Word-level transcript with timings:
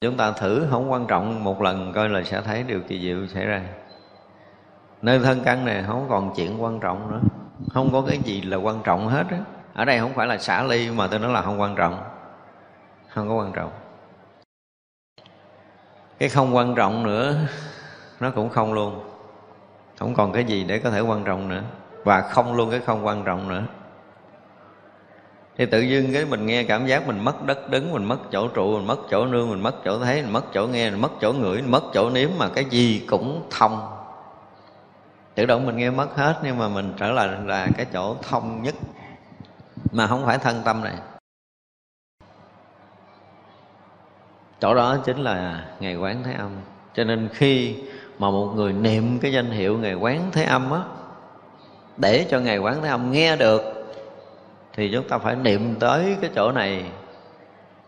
chúng 0.00 0.16
ta 0.16 0.30
thử, 0.30 0.66
không 0.70 0.92
quan 0.92 1.06
trọng, 1.06 1.44
một 1.44 1.62
lần 1.62 1.92
coi 1.92 2.08
là 2.08 2.22
sẽ 2.22 2.40
thấy 2.40 2.62
điều 2.62 2.80
kỳ 2.80 3.00
diệu 3.00 3.26
xảy 3.26 3.46
ra. 3.46 3.62
Nơi 5.02 5.18
thân 5.18 5.40
căn 5.44 5.64
này 5.64 5.84
không 5.86 6.06
còn 6.08 6.32
chuyện 6.36 6.62
quan 6.62 6.80
trọng 6.80 7.10
nữa. 7.10 7.20
Không 7.74 7.92
có 7.92 8.02
cái 8.08 8.18
gì 8.18 8.42
là 8.42 8.56
quan 8.56 8.82
trọng 8.84 9.08
hết 9.08 9.26
á. 9.30 9.38
Ở 9.74 9.84
đây 9.84 9.98
không 9.98 10.14
phải 10.14 10.26
là 10.26 10.38
xả 10.38 10.62
ly, 10.62 10.90
mà 10.90 11.06
tôi 11.06 11.18
nói 11.18 11.32
là 11.32 11.42
không 11.42 11.60
quan 11.60 11.74
trọng. 11.74 12.02
Không 13.08 13.28
có 13.28 13.34
quan 13.34 13.52
trọng. 13.52 13.70
Cái 16.18 16.28
không 16.28 16.56
quan 16.56 16.74
trọng 16.74 17.02
nữa, 17.02 17.34
nó 18.20 18.30
cũng 18.30 18.48
không 18.48 18.72
luôn. 18.72 19.00
Không 19.98 20.14
còn 20.14 20.32
cái 20.32 20.44
gì 20.44 20.64
để 20.64 20.78
có 20.78 20.90
thể 20.90 21.00
quan 21.00 21.24
trọng 21.24 21.48
nữa. 21.48 21.62
Và 22.04 22.20
không 22.20 22.54
luôn 22.54 22.70
cái 22.70 22.80
không 22.80 23.06
quan 23.06 23.24
trọng 23.24 23.48
nữa 23.48 23.62
thì 25.58 25.66
tự 25.66 25.80
dưng 25.80 26.12
cái 26.12 26.24
mình 26.24 26.46
nghe 26.46 26.62
cảm 26.62 26.86
giác 26.86 27.06
mình 27.06 27.24
mất 27.24 27.46
đất 27.46 27.70
đứng, 27.70 27.92
mình 27.92 28.04
mất 28.04 28.18
chỗ 28.32 28.48
trụ, 28.48 28.76
mình 28.76 28.86
mất 28.86 28.98
chỗ 29.10 29.26
nương, 29.26 29.50
mình 29.50 29.62
mất 29.62 29.74
chỗ 29.84 29.98
thấy, 29.98 30.22
mình 30.22 30.32
mất 30.32 30.44
chỗ 30.52 30.66
nghe, 30.66 30.90
mình 30.90 31.00
mất 31.00 31.12
chỗ 31.20 31.32
ngửi, 31.32 31.56
mình 31.56 31.70
mất 31.70 31.82
chỗ 31.94 32.10
nếm 32.10 32.28
mà 32.38 32.48
cái 32.48 32.64
gì 32.64 33.06
cũng 33.08 33.42
thông. 33.50 33.92
Tự 35.34 35.46
động 35.46 35.66
mình 35.66 35.76
nghe 35.76 35.90
mất 35.90 36.16
hết 36.16 36.40
nhưng 36.42 36.58
mà 36.58 36.68
mình 36.68 36.94
trở 36.98 37.12
lại 37.12 37.28
là 37.44 37.68
cái 37.76 37.86
chỗ 37.92 38.16
thông 38.22 38.62
nhất 38.62 38.74
mà 39.92 40.06
không 40.06 40.24
phải 40.24 40.38
thân 40.38 40.62
tâm 40.64 40.84
này. 40.84 40.94
Chỗ 44.60 44.74
đó 44.74 44.96
chính 45.04 45.18
là 45.18 45.64
ngày 45.80 45.96
quán 45.96 46.22
thế 46.24 46.32
âm. 46.32 46.50
Cho 46.94 47.04
nên 47.04 47.28
khi 47.32 47.76
mà 48.18 48.30
một 48.30 48.52
người 48.56 48.72
niệm 48.72 49.18
cái 49.18 49.32
danh 49.32 49.50
hiệu 49.50 49.78
ngày 49.78 49.94
quán 49.94 50.30
thế 50.32 50.44
âm 50.44 50.72
á, 50.72 50.80
để 51.96 52.26
cho 52.30 52.40
ngày 52.40 52.58
quán 52.58 52.82
thế 52.82 52.88
âm 52.88 53.12
nghe 53.12 53.36
được 53.36 53.75
thì 54.76 54.90
chúng 54.92 55.08
ta 55.08 55.18
phải 55.18 55.36
niệm 55.36 55.74
tới 55.80 56.16
cái 56.20 56.30
chỗ 56.34 56.52
này 56.52 56.90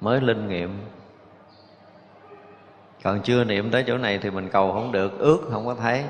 mới 0.01 0.20
linh 0.20 0.48
nghiệm. 0.48 0.78
Còn 3.02 3.20
chưa 3.23 3.45
niệm 3.45 3.70
tới 3.70 3.84
chỗ 3.87 3.98
này 3.98 4.19
thì 4.19 4.30
mình 4.30 4.48
cầu 4.48 4.73
không 4.73 4.92
được, 4.92 5.19
ước 5.19 5.48
không 5.51 5.66
có 5.66 5.74
thấy. 5.74 6.05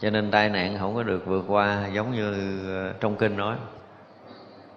Cho 0.00 0.10
nên 0.10 0.30
tai 0.30 0.48
nạn 0.48 0.76
không 0.78 0.94
có 0.94 1.02
được 1.02 1.26
vượt 1.26 1.44
qua, 1.48 1.88
giống 1.92 2.12
như 2.12 2.32
ờ, 2.76 2.92
trong 3.00 3.16
kinh 3.16 3.36
nói. 3.36 3.56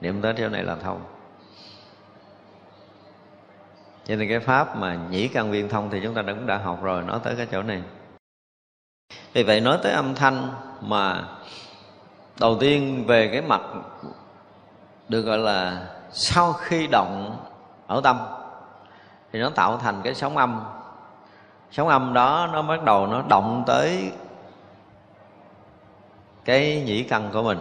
Niệm 0.01 0.21
tới 0.21 0.33
chỗ 0.37 0.49
này 0.49 0.63
là 0.63 0.75
thông. 0.75 1.01
Cho 4.05 4.15
nên 4.15 4.29
cái 4.29 4.39
pháp 4.39 4.77
mà 4.77 4.99
nhĩ 5.09 5.27
căn 5.27 5.51
viên 5.51 5.69
thông 5.69 5.89
thì 5.89 5.99
chúng 6.03 6.13
ta 6.13 6.21
cũng 6.21 6.47
đã 6.47 6.57
học 6.57 6.83
rồi, 6.83 7.03
nói 7.03 7.19
tới 7.23 7.35
cái 7.35 7.47
chỗ 7.51 7.61
này. 7.61 7.81
Vì 9.33 9.43
vậy 9.43 9.61
nói 9.61 9.77
tới 9.83 9.91
âm 9.91 10.15
thanh 10.15 10.49
mà, 10.81 11.23
đầu 12.39 12.57
tiên 12.59 13.03
về 13.07 13.29
cái 13.31 13.41
mặt 13.41 13.61
được 15.09 15.21
gọi 15.21 15.37
là 15.37 15.87
sau 16.11 16.53
khi 16.53 16.87
động 16.87 17.37
ở 17.87 18.01
tâm. 18.03 18.17
Thì 19.31 19.39
nó 19.39 19.49
tạo 19.49 19.77
thành 19.77 20.01
cái 20.03 20.15
sóng 20.15 20.37
âm. 20.37 20.61
Sóng 21.71 21.87
âm 21.87 22.13
đó 22.13 22.49
nó 22.53 22.61
bắt 22.61 22.83
đầu 22.83 23.07
nó 23.07 23.23
động 23.29 23.63
tới 23.67 24.11
cái 26.45 26.83
nhĩ 26.85 27.03
căn 27.03 27.29
của 27.33 27.43
mình. 27.43 27.59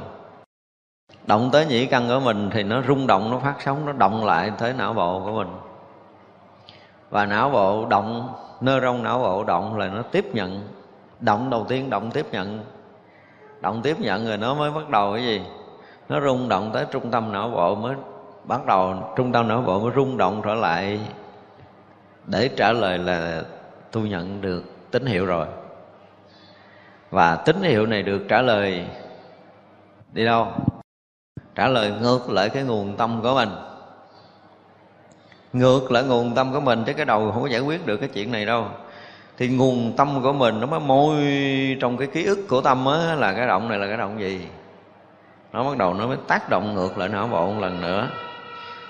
Động 1.27 1.51
tới 1.53 1.67
nhĩ 1.67 1.87
căn 1.87 2.09
của 2.09 2.21
mình 2.21 2.51
thì 2.53 2.63
nó 2.63 2.83
rung 2.83 3.07
động, 3.07 3.31
nó 3.31 3.39
phát 3.39 3.55
sóng, 3.65 3.87
nó 3.87 3.93
động 3.93 4.25
lại 4.25 4.53
tới 4.59 4.73
não 4.73 4.93
bộ 4.93 5.23
của 5.25 5.33
mình. 5.33 5.49
Và 7.11 7.27
não 7.27 7.51
bộ 7.51 7.87
động 7.87 8.35
nơ 8.61 8.81
rong 8.81 9.03
não 9.03 9.19
bộ 9.19 9.45
động 9.45 9.79
là 9.79 9.89
nó 9.89 10.03
tiếp 10.03 10.35
nhận. 10.35 10.69
Động 11.21 11.51
đầu 11.51 11.67
tiên, 11.69 11.91
động 11.91 12.11
tiếp 12.11 12.27
nhận. 12.33 12.65
Động 13.61 13.83
tiếp 13.83 14.01
nhận 14.01 14.27
rồi 14.27 14.37
nó 14.37 14.55
mới 14.55 14.71
bắt 14.71 14.89
đầu 14.89 15.13
cái 15.13 15.23
gì? 15.23 15.43
Nó 16.09 16.21
rung 16.21 16.49
động 16.49 16.71
tới 16.75 16.87
trung 16.91 17.11
tâm 17.11 17.33
não 17.33 17.49
bộ 17.49 17.75
mới 17.75 17.97
bắt 18.45 18.67
đầu, 18.67 19.13
trung 19.17 19.33
tâm 19.33 19.49
não 19.49 19.61
bộ 19.61 19.81
mới 19.81 19.93
rung 19.97 20.17
động 20.17 20.43
trở 20.45 20.55
lại 20.55 21.01
để 22.27 22.51
trả 22.57 22.73
lời 22.73 22.99
là 22.99 23.43
tôi 23.91 24.09
nhận 24.09 24.41
được 24.41 24.65
tín 24.91 25.07
hiệu 25.07 25.27
rồi. 25.27 25.47
Và 27.11 27.37
tín 27.37 27.63
hiệu 27.63 27.87
này 27.87 28.03
được 28.03 28.23
trả 28.29 28.43
lời 28.43 28.85
đi 30.13 30.25
đâu? 30.25 30.49
Trả 31.55 31.69
lời 31.69 31.93
ngược 32.01 32.31
lại 32.31 32.49
cái 32.49 32.63
nguồn 32.63 32.97
tâm 32.97 33.23
của 33.23 33.35
mình. 33.35 33.49
Ngược 35.53 35.91
lại 35.93 36.03
nguồn 36.03 36.35
tâm 36.35 36.53
của 36.53 36.61
mình 36.61 36.85
chứ 36.87 36.93
cái 36.93 37.05
đầu 37.05 37.31
không 37.33 37.43
có 37.43 37.49
giải 37.49 37.61
quyết 37.61 37.87
được 37.87 37.97
cái 37.97 38.09
chuyện 38.09 38.33
này 38.33 38.47
đâu. 38.47 38.67
Thì 39.39 39.49
nguồn 39.49 39.93
tâm 39.97 40.23
của 40.23 40.33
mình 40.33 40.61
nó 40.61 40.67
mới 40.67 40.81
môi 40.81 41.17
trong 41.81 41.97
cái 41.97 42.09
ký 42.09 42.25
ức 42.25 42.39
của 42.49 42.61
tâm 42.61 42.87
á, 42.87 43.15
là 43.15 43.33
cái 43.33 43.47
động 43.47 43.69
này 43.69 43.79
là 43.79 43.87
cái 43.87 43.97
động 43.97 44.21
gì? 44.21 44.47
Nó 45.53 45.65
bắt 45.65 45.79
đầu 45.79 45.95
nó 45.95 46.07
mới 46.07 46.17
tác 46.29 46.49
động 46.49 46.75
ngược 46.75 46.99
lại 46.99 47.09
não 47.09 47.27
bộ 47.27 47.53
một 47.53 47.61
lần 47.61 47.81
nữa. 47.81 48.09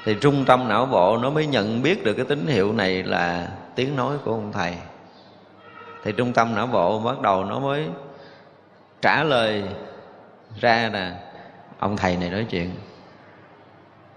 Thì 0.05 0.15
trung 0.21 0.44
tâm 0.44 0.69
não 0.69 0.87
bộ 0.87 1.19
nó 1.19 1.31
mới 1.31 1.47
nhận 1.47 1.83
biết 1.83 2.05
được 2.05 2.15
cái 2.15 2.27
tín 2.28 2.47
hiệu 2.47 2.72
này 2.72 3.03
là 3.03 3.49
tiếng 3.75 3.97
nói 3.97 4.17
của 4.25 4.31
ông 4.31 4.53
thầy. 4.53 4.75
Thì 6.05 6.12
trung 6.12 6.33
tâm 6.33 6.55
não 6.55 6.66
bộ 6.66 6.99
bắt 6.99 7.21
đầu 7.21 7.45
nó 7.45 7.59
mới 7.59 7.89
trả 9.03 9.25
lời 9.25 9.65
ra 10.61 10.91
nè 10.93 11.11
ông 11.78 11.97
thầy 11.97 12.16
này 12.16 12.31
nói 12.31 12.47
chuyện. 12.50 12.71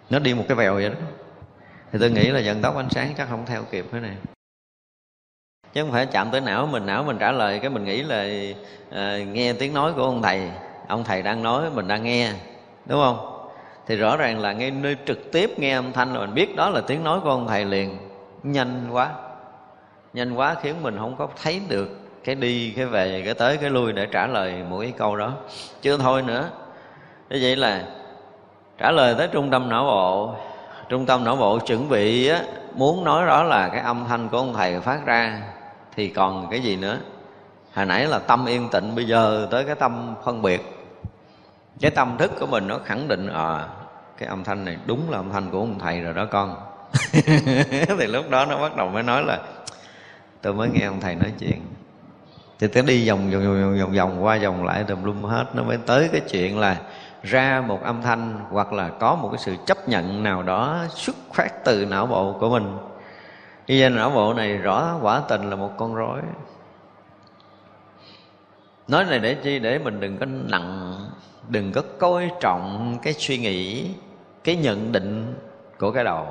Nó 0.10 0.20
đi 0.20 0.34
một 0.34 0.44
cái 0.48 0.56
vèo 0.56 0.74
vậy 0.74 0.90
đó. 0.90 0.96
Thì 1.92 2.00
tôi 2.00 2.12
nghĩ 2.12 2.32
là 2.32 2.40
dần 2.40 2.62
tốc 2.62 2.76
ánh 2.76 2.90
sáng 2.90 3.14
chắc 3.18 3.30
không 3.30 3.46
theo 3.46 3.64
kịp 3.72 3.86
thế 3.92 4.00
này. 4.00 4.16
Chứ 5.74 5.82
không 5.82 5.92
phải 5.92 6.06
chạm 6.06 6.32
tới 6.32 6.42
não 6.42 6.68
mình 6.68 6.86
não 6.86 7.04
mình 7.04 7.18
trả 7.20 7.32
lời 7.32 7.60
cái 7.60 7.70
mình 7.70 7.86
nghĩ 7.86 8.04
là 8.04 8.26
à, 8.92 9.18
nghe 9.18 9.54
tiếng 9.54 9.74
nói 9.74 9.94
của 9.94 10.04
ông 10.04 10.22
thầy 10.22 10.52
ông 10.90 11.04
thầy 11.04 11.22
đang 11.22 11.44
nói 11.44 11.70
mình 11.74 11.88
đang 11.88 12.04
nghe 12.04 12.32
đúng 12.86 13.00
không? 13.00 13.50
Thì 13.88 13.96
rõ 13.96 14.18
ràng 14.18 14.40
là 14.40 14.54
ngay 14.54 14.72
nơi 14.72 14.96
trực 15.06 15.32
tiếp 15.32 15.60
nghe 15.60 15.74
âm 15.74 15.92
thanh 15.94 16.14
là 16.14 16.20
mình 16.20 16.34
biết 16.34 16.56
đó 16.56 16.70
là 16.70 16.82
tiếng 16.82 17.04
nói 17.04 17.20
của 17.24 17.30
ông 17.30 17.48
thầy 17.48 17.66
liền. 17.66 17.98
Nhanh 18.44 18.88
quá. 18.92 19.10
Nhanh 20.14 20.34
quá 20.34 20.56
khiến 20.62 20.76
mình 20.84 20.98
không 20.98 21.16
có 21.16 21.28
thấy 21.44 21.62
được 21.68 21.90
cái 22.24 22.36
đi 22.36 22.72
cái 22.76 22.86
về 22.86 23.22
cái 23.26 23.34
tới 23.34 23.58
cái 23.58 23.70
lui 23.70 23.94
để 23.94 24.06
trả 24.12 24.28
lời 24.28 24.54
mỗi 24.70 24.86
cái 24.86 24.94
câu 24.98 25.16
đó. 25.16 25.32
Chưa 25.82 25.98
thôi 25.98 26.22
nữa. 26.22 26.50
Như 27.30 27.40
vậy 27.42 27.56
là 27.56 27.84
trả 28.78 28.92
lời 28.92 29.16
tới 29.18 29.28
trung 29.28 29.50
tâm 29.50 29.70
não 29.70 29.84
bộ. 29.84 30.34
Trung 30.90 31.06
tâm 31.06 31.24
não 31.24 31.36
bộ 31.36 31.60
chuẩn 31.60 31.90
bị 31.90 32.28
á, 32.28 32.42
muốn 32.74 33.04
nói 33.04 33.26
đó 33.26 33.44
là 33.44 33.70
cái 33.70 33.82
âm 33.82 34.06
thanh 34.08 34.30
của 34.30 34.38
ông 34.38 34.54
thầy 34.54 34.80
phát 34.80 35.06
ra 35.06 35.42
thì 35.96 36.08
còn 36.08 36.48
cái 36.52 36.60
gì 36.60 36.76
nữa? 36.76 36.98
Hồi 37.74 37.86
nãy 37.86 38.08
là 38.08 38.20
tâm 38.20 38.46
yên 38.46 38.70
tịnh 38.72 38.96
bây 38.96 39.06
giờ 39.06 39.48
tới 39.52 39.64
cái 39.64 39.76
tâm 39.76 40.16
phân 40.26 40.42
biệt 40.42 40.79
cái 41.82 41.92
tâm 41.92 42.16
thức 42.18 42.32
của 42.40 42.48
mình 42.48 42.68
nó 42.68 42.80
khẳng 42.86 43.08
định 43.08 43.28
à 43.28 43.68
cái 44.18 44.30
âm 44.30 44.44
thanh 44.44 44.66
này 44.66 44.78
đúng 44.86 45.10
là 45.10 45.18
âm 45.18 45.32
thanh 45.32 45.52
của 45.52 45.60
ông 45.60 45.80
thầy 45.80 46.02
rồi 46.02 46.14
đó 46.14 46.26
con. 46.32 46.56
Thì 48.00 48.08
lúc 48.08 48.30
đó 48.30 48.46
nó 48.46 48.58
bắt 48.58 48.76
đầu 48.76 48.90
mới 48.90 49.04
nói 49.04 49.24
là, 49.24 49.40
tôi 50.42 50.54
mới 50.54 50.70
nghe 50.70 50.86
ông 50.86 51.00
thầy 51.00 51.16
nói 51.16 51.34
chuyện. 51.40 51.62
Thì 52.60 52.68
tới 52.68 52.84
đi 52.84 53.10
vòng 53.10 53.32
vòng 53.32 53.44
vòng 53.44 53.78
vòng 53.80 53.92
vòng 53.92 54.24
qua 54.24 54.40
vòng 54.44 54.66
lại 54.66 54.84
tùm 54.84 55.04
lum 55.04 55.24
hết, 55.24 55.46
nó 55.54 55.64
mới 55.64 55.78
tới 55.86 56.10
cái 56.12 56.22
chuyện 56.30 56.60
là 56.60 56.78
ra 57.24 57.64
một 57.68 57.84
âm 57.84 58.02
thanh 58.02 58.40
hoặc 58.50 58.74
là 58.74 58.90
có 58.90 59.16
một 59.16 59.30
cái 59.32 59.40
sự 59.40 59.56
chấp 59.66 59.90
nhận 59.90 60.24
nào 60.24 60.44
đó 60.44 60.86
xuất 60.90 61.16
phát 61.34 61.66
từ 61.66 61.86
não 61.86 62.06
bộ 62.06 62.38
của 62.40 62.50
mình. 62.50 62.78
Như 63.68 63.78
vậy 63.80 63.90
não 63.90 64.10
bộ 64.10 64.34
này 64.34 64.58
rõ, 64.58 64.98
quả 65.02 65.22
tình 65.30 65.50
là 65.50 65.56
một 65.56 65.72
con 65.78 65.96
rối. 65.96 66.22
Nói 68.88 69.06
này 69.06 69.20
để 69.20 69.34
chi? 69.34 69.60
Để 69.60 69.80
mình 69.80 70.00
đừng 70.00 70.18
có 70.18 70.26
nặng 70.26 70.96
đừng 71.50 71.72
có 71.72 71.82
coi 72.00 72.32
trọng 72.40 72.98
cái 73.02 73.14
suy 73.14 73.38
nghĩ, 73.38 73.90
cái 74.44 74.56
nhận 74.56 74.92
định 74.92 75.36
của 75.80 75.92
cái 75.92 76.04
đầu. 76.04 76.28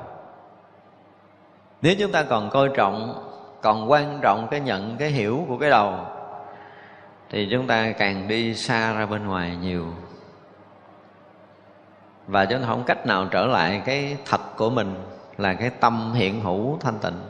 Nếu 1.82 1.94
chúng 1.98 2.12
ta 2.12 2.22
còn 2.22 2.50
coi 2.50 2.68
trọng, 2.74 3.24
còn 3.62 3.90
quan 3.90 4.18
trọng 4.22 4.48
cái 4.50 4.60
nhận, 4.60 4.96
cái 4.98 5.10
hiểu 5.10 5.44
của 5.48 5.58
cái 5.58 5.70
đầu, 5.70 5.94
thì 7.30 7.48
chúng 7.50 7.66
ta 7.66 7.92
càng 7.92 8.28
đi 8.28 8.54
xa 8.54 8.92
ra 8.92 9.06
bên 9.06 9.26
ngoài 9.26 9.56
nhiều. 9.62 9.86
Và 12.26 12.44
chúng 12.44 12.60
ta 12.60 12.66
không 12.66 12.84
cách 12.86 13.06
nào 13.06 13.26
trở 13.30 13.46
lại 13.46 13.82
cái 13.84 14.16
thật 14.24 14.56
của 14.56 14.70
mình 14.70 14.94
là 15.38 15.54
cái 15.54 15.70
tâm 15.70 16.12
hiện 16.14 16.40
hữu 16.40 16.78
thanh 16.80 16.98
tịnh. 16.98 17.20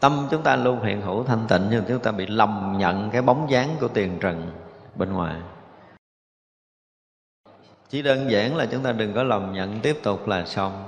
Tâm 0.00 0.26
chúng 0.30 0.42
ta 0.42 0.56
luôn 0.56 0.82
hiện 0.82 1.00
hữu 1.00 1.24
thanh 1.24 1.46
tịnh 1.48 1.66
nhưng 1.70 1.84
chúng 1.88 1.98
ta 1.98 2.12
bị 2.12 2.26
lầm 2.26 2.74
nhận 2.78 3.10
cái 3.10 3.22
bóng 3.22 3.50
dáng 3.50 3.68
của 3.80 3.88
tiền 3.88 4.18
trần 4.20 4.50
bên 4.94 5.12
ngoài 5.12 5.34
chỉ 7.94 8.02
đơn 8.02 8.30
giản 8.30 8.56
là 8.56 8.66
chúng 8.66 8.82
ta 8.82 8.92
đừng 8.92 9.12
có 9.14 9.22
lòng 9.22 9.52
nhận 9.52 9.80
tiếp 9.80 9.98
tục 10.02 10.28
là 10.28 10.44
xong. 10.44 10.84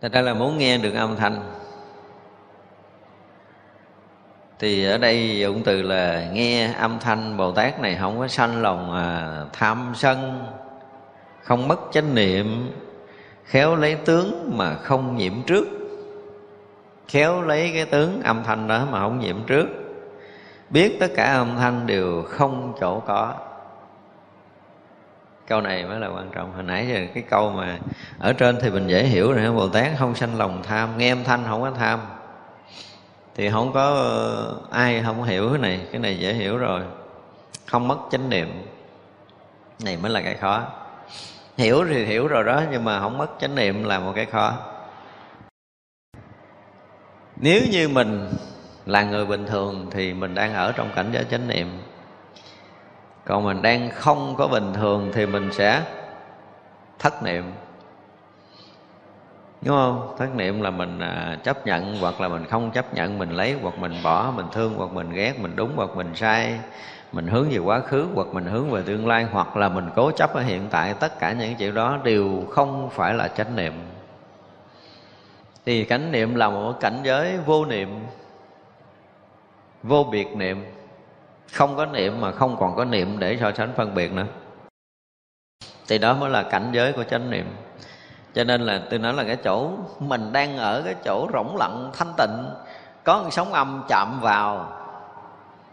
Thật 0.00 0.12
ra 0.12 0.20
là 0.20 0.34
muốn 0.34 0.58
nghe 0.58 0.78
được 0.78 0.94
âm 0.94 1.16
thanh. 1.16 1.42
Thì 4.58 4.84
ở 4.84 4.98
đây 4.98 5.38
dụng 5.38 5.62
từ 5.64 5.82
là 5.82 6.30
nghe 6.32 6.72
âm 6.72 6.98
thanh 6.98 7.36
bồ 7.36 7.52
tát 7.52 7.80
này 7.80 7.96
không 8.00 8.18
có 8.18 8.28
sanh 8.28 8.62
lòng 8.62 8.94
à, 8.94 9.40
tham 9.52 9.92
sân 9.94 10.46
không 11.42 11.68
mất 11.68 11.78
chánh 11.92 12.14
niệm 12.14 12.72
khéo 13.44 13.76
lấy 13.76 13.94
tướng 13.94 14.50
mà 14.56 14.74
không 14.74 15.16
nhiễm 15.16 15.42
trước. 15.46 15.66
Khéo 17.08 17.42
lấy 17.42 17.70
cái 17.74 17.84
tướng 17.84 18.22
âm 18.22 18.44
thanh 18.44 18.68
đó 18.68 18.86
mà 18.90 19.00
không 19.00 19.20
nhiễm 19.20 19.36
trước. 19.46 19.66
Biết 20.70 20.96
tất 21.00 21.08
cả 21.16 21.24
âm 21.24 21.56
thanh 21.56 21.86
đều 21.86 22.22
không 22.22 22.72
chỗ 22.80 23.00
có 23.06 23.34
câu 25.46 25.60
này 25.60 25.84
mới 25.84 26.00
là 26.00 26.08
quan 26.08 26.30
trọng. 26.32 26.52
Hồi 26.54 26.62
nãy 26.62 26.88
giờ 26.88 27.06
cái 27.14 27.22
câu 27.30 27.52
mà 27.52 27.78
ở 28.18 28.32
trên 28.32 28.58
thì 28.62 28.70
mình 28.70 28.86
dễ 28.86 29.02
hiểu 29.04 29.32
rồi 29.32 29.52
bồ 29.52 29.68
tát 29.68 29.90
không 29.98 30.14
sanh 30.14 30.38
lòng 30.38 30.62
tham, 30.62 30.98
nghe 30.98 31.12
âm 31.12 31.24
thanh 31.24 31.44
không 31.48 31.62
có 31.62 31.70
tham. 31.70 32.00
Thì 33.34 33.50
không 33.50 33.72
có 33.72 33.94
ờ, 33.94 34.56
ai 34.70 35.02
không 35.04 35.22
hiểu 35.22 35.48
cái 35.48 35.58
này. 35.58 35.80
Cái 35.92 36.00
này 36.00 36.18
dễ 36.18 36.32
hiểu 36.32 36.58
rồi. 36.58 36.82
Không 37.66 37.88
mất 37.88 37.98
chánh 38.10 38.30
niệm. 38.30 38.66
Này 39.84 39.96
mới 39.96 40.10
là 40.10 40.20
cái 40.20 40.34
khó. 40.34 40.62
Hiểu 41.56 41.84
thì 41.88 42.04
hiểu 42.04 42.28
rồi 42.28 42.44
đó, 42.44 42.62
nhưng 42.70 42.84
mà 42.84 43.00
không 43.00 43.18
mất 43.18 43.26
chánh 43.40 43.54
niệm 43.54 43.84
là 43.84 43.98
một 43.98 44.12
cái 44.16 44.26
khó. 44.26 44.52
Nếu 47.36 47.60
như 47.70 47.88
mình 47.88 48.28
là 48.86 49.02
người 49.02 49.26
bình 49.26 49.46
thường 49.46 49.86
thì 49.90 50.14
mình 50.14 50.34
đang 50.34 50.54
ở 50.54 50.72
trong 50.72 50.90
cảnh 50.94 51.10
giới 51.12 51.24
chánh 51.30 51.48
niệm 51.48 51.68
còn 53.24 53.44
mình 53.44 53.62
đang 53.62 53.90
không 53.90 54.34
có 54.38 54.48
bình 54.48 54.72
thường 54.74 55.10
thì 55.14 55.26
mình 55.26 55.52
sẽ 55.52 55.82
thất 56.98 57.22
niệm. 57.22 57.52
Đúng 59.62 59.76
không? 59.76 60.14
Thất 60.18 60.34
niệm 60.36 60.62
là 60.62 60.70
mình 60.70 60.98
à, 60.98 61.38
chấp 61.44 61.66
nhận 61.66 61.96
hoặc 62.00 62.20
là 62.20 62.28
mình 62.28 62.44
không 62.44 62.70
chấp 62.70 62.94
nhận 62.94 63.18
mình 63.18 63.30
lấy 63.30 63.56
hoặc 63.62 63.78
mình 63.78 63.94
bỏ 64.02 64.32
mình 64.36 64.46
thương 64.52 64.74
hoặc 64.76 64.92
mình 64.92 65.12
ghét 65.12 65.40
mình 65.40 65.56
đúng 65.56 65.72
hoặc 65.76 65.90
mình 65.96 66.10
sai 66.14 66.58
mình 67.12 67.26
hướng 67.26 67.50
về 67.50 67.58
quá 67.58 67.80
khứ 67.80 68.06
hoặc 68.14 68.26
mình 68.32 68.44
hướng 68.44 68.70
về 68.70 68.82
tương 68.86 69.06
lai 69.06 69.26
hoặc 69.32 69.56
là 69.56 69.68
mình 69.68 69.88
cố 69.96 70.10
chấp 70.10 70.34
ở 70.34 70.40
hiện 70.42 70.66
tại. 70.70 70.94
Tất 70.94 71.18
cả 71.18 71.32
những 71.32 71.54
chuyện 71.54 71.74
đó 71.74 71.98
đều 72.04 72.44
không 72.50 72.90
phải 72.90 73.14
là 73.14 73.28
chánh 73.28 73.56
niệm. 73.56 73.72
Thì 75.66 75.84
cảnh 75.84 76.12
niệm 76.12 76.34
là 76.34 76.50
một 76.50 76.80
cảnh 76.80 77.00
giới 77.02 77.38
vô 77.38 77.64
niệm 77.64 78.06
vô 79.82 80.04
biệt 80.04 80.36
niệm 80.36 80.64
không 81.52 81.76
có 81.76 81.86
niệm 81.86 82.20
mà 82.20 82.32
không 82.32 82.56
còn 82.60 82.76
có 82.76 82.84
niệm 82.84 83.18
để 83.18 83.38
so 83.40 83.52
sánh 83.52 83.72
phân 83.76 83.94
biệt 83.94 84.12
nữa. 84.12 84.26
Thì 85.88 85.98
đó 85.98 86.14
mới 86.14 86.30
là 86.30 86.42
cảnh 86.42 86.70
giới 86.72 86.92
của 86.92 87.04
chánh 87.04 87.30
niệm. 87.30 87.46
Cho 88.34 88.44
nên 88.44 88.60
là 88.60 88.82
tôi 88.90 88.98
nói 88.98 89.12
là 89.12 89.24
cái 89.24 89.36
chỗ 89.36 89.70
mình 89.98 90.32
đang 90.32 90.56
ở, 90.56 90.82
cái 90.84 90.94
chỗ 91.04 91.28
rỗng 91.32 91.56
lặng, 91.56 91.90
thanh 91.92 92.12
tịnh, 92.18 92.44
có 93.04 93.22
một 93.22 93.28
sóng 93.32 93.52
âm 93.52 93.82
chạm 93.88 94.18
vào. 94.20 94.72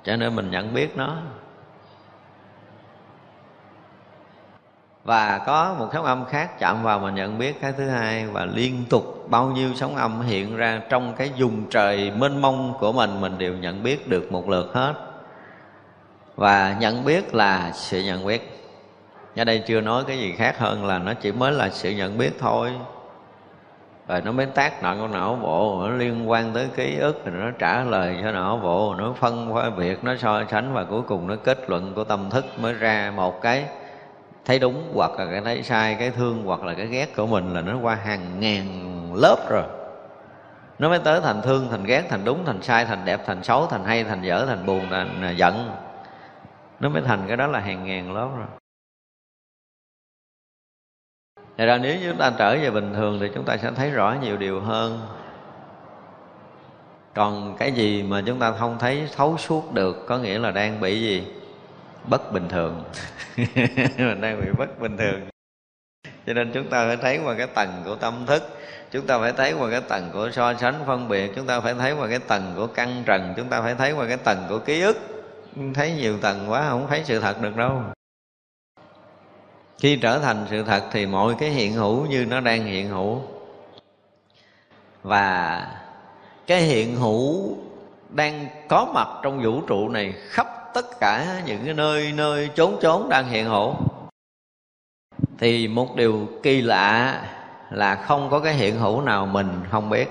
Cho 0.04 0.16
nên 0.16 0.36
mình 0.36 0.52
nhận 0.52 0.74
biết 0.74 0.98
nó. 0.98 1.16
Và 5.04 5.38
có 5.46 5.76
một 5.80 5.90
sóng 5.94 6.06
âm 6.06 6.26
khác 6.26 6.60
chạm 6.60 6.84
vào 6.84 7.00
mình 7.00 7.16
nhận 7.16 7.38
biết 7.38 7.62
cái 7.62 7.72
thứ 7.72 7.90
hai, 7.90 8.28
và 8.28 8.46
liên 8.46 8.86
tục 8.90 9.26
bao 9.30 9.46
nhiêu 9.46 9.70
sóng 9.76 9.96
âm 9.96 10.22
hiện 10.22 10.56
ra 10.56 10.82
trong 10.90 11.14
cái 11.18 11.32
vùng 11.38 11.70
trời 11.70 12.12
mênh 12.12 12.42
mông 12.42 12.74
của 12.80 12.92
mình 12.92 13.22
mình 13.22 13.38
đều 13.38 13.54
nhận 13.54 13.84
biết 13.84 14.08
được 14.08 14.32
một 14.32 14.50
lượt 14.50 14.72
hết 14.74 14.94
và 16.40 16.76
nhận 16.80 17.06
biết 17.06 17.36
là 17.36 17.72
sự 17.74 18.02
nhận 18.02 18.26
biết. 18.26 18.70
Ở 19.36 19.44
đây 19.44 19.64
chưa 19.68 19.82
nói 19.82 20.04
cái 20.08 20.18
gì 20.18 20.34
khác 20.38 20.60
hơn 20.60 20.86
là 20.86 21.00
nó 21.00 21.14
chỉ 21.14 21.32
mới 21.32 21.52
là 21.52 21.70
sự 21.70 21.92
nhận 21.92 22.18
biết 22.18 22.32
thôi. 22.40 22.72
Rồi 24.08 24.22
nó 24.22 24.32
mới 24.32 24.46
tác 24.46 24.84
động 24.84 24.98
con 25.00 25.12
não 25.12 25.40
bộ, 25.42 25.88
nó 25.88 25.96
liên 25.96 26.30
quan 26.30 26.54
tới 26.54 26.68
ký 26.76 26.98
ức 26.98 27.22
thì 27.26 27.32
nó 27.32 27.52
trả 27.60 27.84
lời 27.84 28.18
cho 28.24 28.32
não 28.32 28.60
bộ, 28.64 28.96
nó 28.98 29.14
phân 29.20 29.46
hóa 29.46 29.70
việc, 29.70 30.04
nó 30.04 30.16
so 30.16 30.44
sánh 30.52 30.74
và 30.74 30.84
cuối 30.84 31.02
cùng 31.02 31.28
nó 31.28 31.36
kết 31.36 31.70
luận 31.70 31.94
của 31.96 32.04
tâm 32.04 32.30
thức 32.30 32.46
mới 32.62 32.74
ra 32.74 33.14
một 33.16 33.42
cái 33.42 33.66
thấy 34.46 34.60
đúng 34.60 34.92
hoặc 34.96 35.12
là 35.12 35.26
cái 35.32 35.42
thấy 35.42 35.64
sai, 35.64 35.96
cái 36.00 36.12
thương 36.12 36.44
hoặc 36.46 36.64
là 36.64 36.74
cái 36.74 36.86
ghét 36.86 37.16
của 37.16 37.28
mình 37.28 37.54
là 37.54 37.62
nó 37.62 37.78
qua 37.82 37.96
hàng 37.96 38.40
ngàn 38.40 38.66
lớp 39.16 39.38
rồi. 39.50 39.64
Nó 40.80 40.90
mới 40.90 41.00
tới 41.00 41.22
thành 41.22 41.42
thương, 41.42 41.68
thành 41.72 41.84
ghét, 41.84 42.04
thành 42.10 42.26
đúng, 42.26 42.46
thành 42.46 42.62
sai, 42.62 42.86
thành 42.86 43.06
đẹp, 43.06 43.20
thành 43.26 43.44
xấu, 43.44 43.68
thành 43.68 43.84
hay, 43.86 44.04
thành 44.04 44.22
dở, 44.22 44.46
thành 44.46 44.66
buồn, 44.66 44.86
thành 44.90 45.36
giận 45.38 45.72
nó 46.80 46.90
mới 46.90 47.02
thành 47.02 47.24
cái 47.28 47.38
đó 47.38 47.48
là 47.48 47.60
hàng 47.60 47.86
ngàn 47.86 48.14
lớp 48.14 48.30
rồi. 48.38 48.48
Thật 51.58 51.66
ra 51.66 51.78
nếu 51.78 51.98
chúng 52.04 52.18
ta 52.18 52.34
trở 52.38 52.58
về 52.58 52.72
bình 52.72 52.94
thường 52.94 53.18
thì 53.22 53.28
chúng 53.36 53.46
ta 53.46 53.58
sẽ 53.58 53.72
thấy 53.76 53.90
rõ 53.90 54.16
nhiều 54.22 54.38
điều 54.38 54.60
hơn. 54.60 55.08
Còn 57.16 57.56
cái 57.60 57.72
gì 57.72 58.04
mà 58.04 58.24
chúng 58.26 58.40
ta 58.40 58.52
không 58.52 58.80
thấy 58.80 59.10
thấu 59.16 59.38
suốt 59.38 59.74
được 59.74 60.06
Có 60.08 60.18
nghĩa 60.18 60.40
là 60.40 60.52
đang 60.52 60.80
bị 60.80 61.02
gì? 61.02 61.28
Bất 62.10 62.32
bình 62.32 62.50
thường. 62.50 62.84
Mình 63.98 64.22
đang 64.22 64.42
bị 64.42 64.48
bất 64.58 64.80
bình 64.80 64.98
thường. 64.98 65.22
Cho 66.28 66.34
nên 66.34 66.52
chúng 66.54 66.70
ta 66.70 66.88
phải 66.88 66.98
thấy 66.98 67.20
qua 67.26 67.36
cái 67.38 67.48
tầng 67.48 67.82
của 67.86 67.96
tâm 67.96 68.26
thức. 68.26 68.44
Chúng 68.92 69.08
ta 69.08 69.20
phải 69.20 69.32
thấy 69.32 69.54
qua 69.54 69.72
cái 69.72 69.82
tầng 69.82 70.10
của 70.14 70.30
so 70.32 70.54
sánh 70.54 70.76
phân 70.86 71.08
biệt. 71.08 71.32
Chúng 71.36 71.46
ta 71.46 71.60
phải 71.60 71.74
thấy 71.74 71.94
qua 71.94 72.08
cái 72.08 72.20
tầng 72.20 72.54
của 72.56 72.68
căng 72.68 73.04
trần. 73.06 73.34
Chúng 73.38 73.50
ta 73.50 73.62
phải 73.62 73.76
thấy 73.76 73.92
qua 73.92 74.08
cái 74.08 74.18
tầng 74.18 74.46
của 74.50 74.60
ký 74.60 74.82
ức. 74.82 75.19
Thấy 75.74 75.94
nhiều 75.94 76.20
tầng 76.20 76.46
quá, 76.50 76.70
không 76.70 76.88
thấy 76.90 77.04
sự 77.06 77.20
thật 77.20 77.42
được 77.42 77.56
đâu. 77.56 77.82
Khi 79.78 79.96
trở 80.02 80.20
thành 80.20 80.46
sự 80.50 80.64
thật 80.64 80.84
thì 80.92 81.06
mọi 81.06 81.36
cái 81.40 81.50
hiện 81.50 81.74
hữu 81.74 82.06
như 82.06 82.26
nó 82.26 82.40
đang 82.40 82.66
hiện 82.66 82.90
hữu. 82.90 83.22
Và 85.04 85.68
cái 86.48 86.62
hiện 86.62 86.96
hữu 86.96 87.58
đang 88.10 88.48
có 88.70 88.92
mặt 88.94 89.08
trong 89.24 89.44
vũ 89.44 89.62
trụ 89.62 89.90
này 89.90 90.14
khắp 90.28 90.48
tất 90.74 90.86
cả 91.00 91.42
những 91.46 91.66
cái 91.66 91.74
nơi 91.74 92.12
nơi 92.12 92.50
chốn 92.56 92.78
chốn 92.82 93.10
đang 93.10 93.28
hiện 93.28 93.46
hữu. 93.46 93.76
Thì 95.38 95.68
một 95.68 95.96
điều 95.96 96.28
kỳ 96.44 96.62
lạ 96.62 97.22
là 97.70 97.96
không 97.96 98.30
có 98.30 98.40
cái 98.40 98.54
hiện 98.54 98.80
hữu 98.80 99.02
nào 99.02 99.26
mình 99.26 99.64
không 99.72 99.90
biết. 99.90 100.10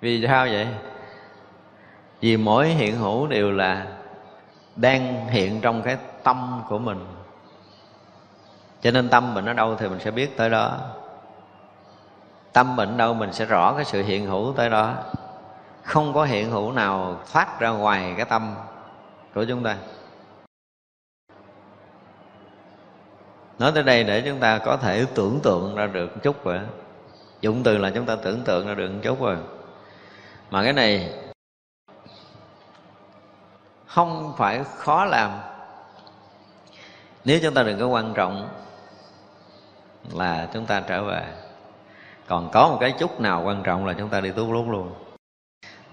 Vì 0.00 0.24
sao 0.26 0.46
vậy? 0.46 0.66
Vì 2.20 2.36
mỗi 2.36 2.68
hiện 2.68 2.96
hữu 2.96 3.26
đều 3.26 3.50
là 3.50 3.86
đang 4.76 5.26
hiện 5.28 5.60
trong 5.60 5.82
cái 5.82 5.96
tâm 6.22 6.62
của 6.68 6.78
mình. 6.78 7.06
Cho 8.80 8.90
nên 8.90 9.08
tâm 9.08 9.34
mình 9.34 9.44
ở 9.44 9.52
đâu 9.52 9.76
thì 9.76 9.88
mình 9.88 10.00
sẽ 10.00 10.10
biết 10.10 10.36
tới 10.36 10.50
đó. 10.50 10.78
Tâm 12.52 12.76
mình 12.76 12.96
đâu 12.96 13.14
mình 13.14 13.32
sẽ 13.32 13.44
rõ 13.44 13.72
cái 13.76 13.84
sự 13.84 14.02
hiện 14.02 14.26
hữu 14.26 14.52
tới 14.52 14.70
đó. 14.70 14.94
Không 15.82 16.12
có 16.14 16.24
hiện 16.24 16.50
hữu 16.50 16.72
nào 16.72 17.20
thoát 17.32 17.60
ra 17.60 17.68
ngoài 17.68 18.14
cái 18.16 18.26
tâm 18.26 18.54
của 19.34 19.44
chúng 19.44 19.62
ta. 19.62 19.76
Nói 23.58 23.72
tới 23.74 23.82
đây 23.82 24.04
để 24.04 24.22
chúng 24.26 24.38
ta 24.38 24.58
có 24.58 24.76
thể 24.76 25.06
tưởng 25.14 25.40
tượng 25.42 25.74
ra 25.74 25.86
được 25.86 26.12
một 26.14 26.20
chút 26.22 26.44
rồi 26.44 26.60
dụng 27.40 27.62
từ 27.62 27.78
là 27.78 27.90
chúng 27.90 28.06
ta 28.06 28.16
tưởng 28.22 28.40
tượng 28.44 28.66
ra 28.66 28.74
được 28.74 28.88
một 28.88 29.00
chút 29.02 29.20
rồi. 29.20 29.36
Mà 30.50 30.64
cái 30.64 30.72
này 30.72 31.12
không 33.88 34.34
phải 34.36 34.60
khó 34.76 35.04
làm. 35.04 35.30
Nếu 37.24 37.38
chúng 37.42 37.54
ta 37.54 37.62
đừng 37.62 37.78
có 37.78 37.86
quan 37.86 38.14
trọng 38.14 38.48
là 40.12 40.48
chúng 40.52 40.66
ta 40.66 40.80
trở 40.80 41.04
về, 41.04 41.22
còn 42.26 42.50
có 42.52 42.68
một 42.68 42.78
cái 42.80 42.92
chút 42.98 43.20
nào 43.20 43.42
quan 43.46 43.62
trọng 43.62 43.86
là 43.86 43.92
chúng 43.92 44.08
ta 44.08 44.20
đi 44.20 44.30
tu 44.30 44.52
lút 44.52 44.68
luôn. 44.68 44.92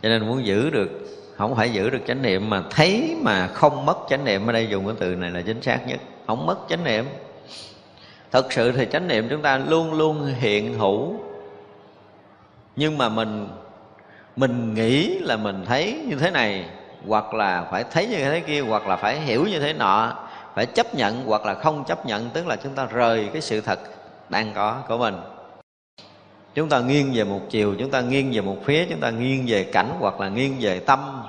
Cho 0.01 0.09
nên 0.09 0.27
muốn 0.27 0.45
giữ 0.45 0.69
được, 0.69 0.89
không 1.35 1.55
phải 1.55 1.69
giữ 1.69 1.89
được 1.89 2.01
chánh 2.07 2.21
niệm 2.21 2.49
mà 2.49 2.63
thấy 2.69 3.17
mà 3.21 3.47
không 3.47 3.85
mất 3.85 3.97
chánh 4.09 4.25
niệm, 4.25 4.47
ở 4.47 4.53
đây 4.53 4.67
dùng 4.67 4.85
cái 4.85 4.95
từ 4.99 5.15
này 5.15 5.31
là 5.31 5.41
chính 5.41 5.61
xác 5.61 5.87
nhất, 5.87 5.99
không 6.27 6.45
mất 6.45 6.57
chánh 6.69 6.83
niệm. 6.83 7.05
Thật 8.31 8.53
sự 8.53 8.71
thì 8.71 8.87
chánh 8.91 9.07
niệm 9.07 9.27
chúng 9.29 9.41
ta 9.41 9.57
luôn 9.57 9.93
luôn 9.93 10.25
hiện 10.25 10.79
hữu, 10.79 11.19
nhưng 12.75 12.97
mà 12.97 13.09
mình 13.09 13.47
mình 14.35 14.73
nghĩ 14.73 15.19
là 15.19 15.37
mình 15.37 15.65
thấy 15.65 16.01
như 16.05 16.15
thế 16.15 16.31
này 16.31 16.69
hoặc 17.07 17.33
là 17.33 17.67
phải 17.71 17.83
thấy 17.91 18.07
như 18.07 18.17
thế 18.17 18.39
kia, 18.39 18.61
hoặc 18.61 18.87
là 18.87 18.95
phải 18.95 19.19
hiểu 19.19 19.45
như 19.45 19.59
thế 19.59 19.73
nọ, 19.73 20.13
phải 20.55 20.65
chấp 20.65 20.95
nhận 20.95 21.25
hoặc 21.25 21.45
là 21.45 21.53
không 21.53 21.83
chấp 21.87 22.05
nhận, 22.05 22.29
tức 22.29 22.47
là 22.47 22.55
chúng 22.55 22.73
ta 22.73 22.85
rời 22.85 23.29
cái 23.33 23.41
sự 23.41 23.61
thật 23.61 23.79
đang 24.29 24.53
có 24.53 24.81
của 24.87 24.97
mình. 24.97 25.15
Chúng 26.53 26.69
ta 26.69 26.79
nghiêng 26.79 27.11
về 27.13 27.23
một 27.23 27.41
chiều, 27.49 27.75
chúng 27.79 27.91
ta 27.91 28.01
nghiêng 28.01 28.31
về 28.33 28.41
một 28.41 28.57
phía, 28.63 28.85
chúng 28.89 28.99
ta 28.99 29.09
nghiêng 29.09 29.45
về 29.47 29.63
cảnh 29.63 29.89
hoặc 29.99 30.19
là 30.19 30.29
nghiêng 30.29 30.55
về 30.59 30.79
tâm. 30.79 31.23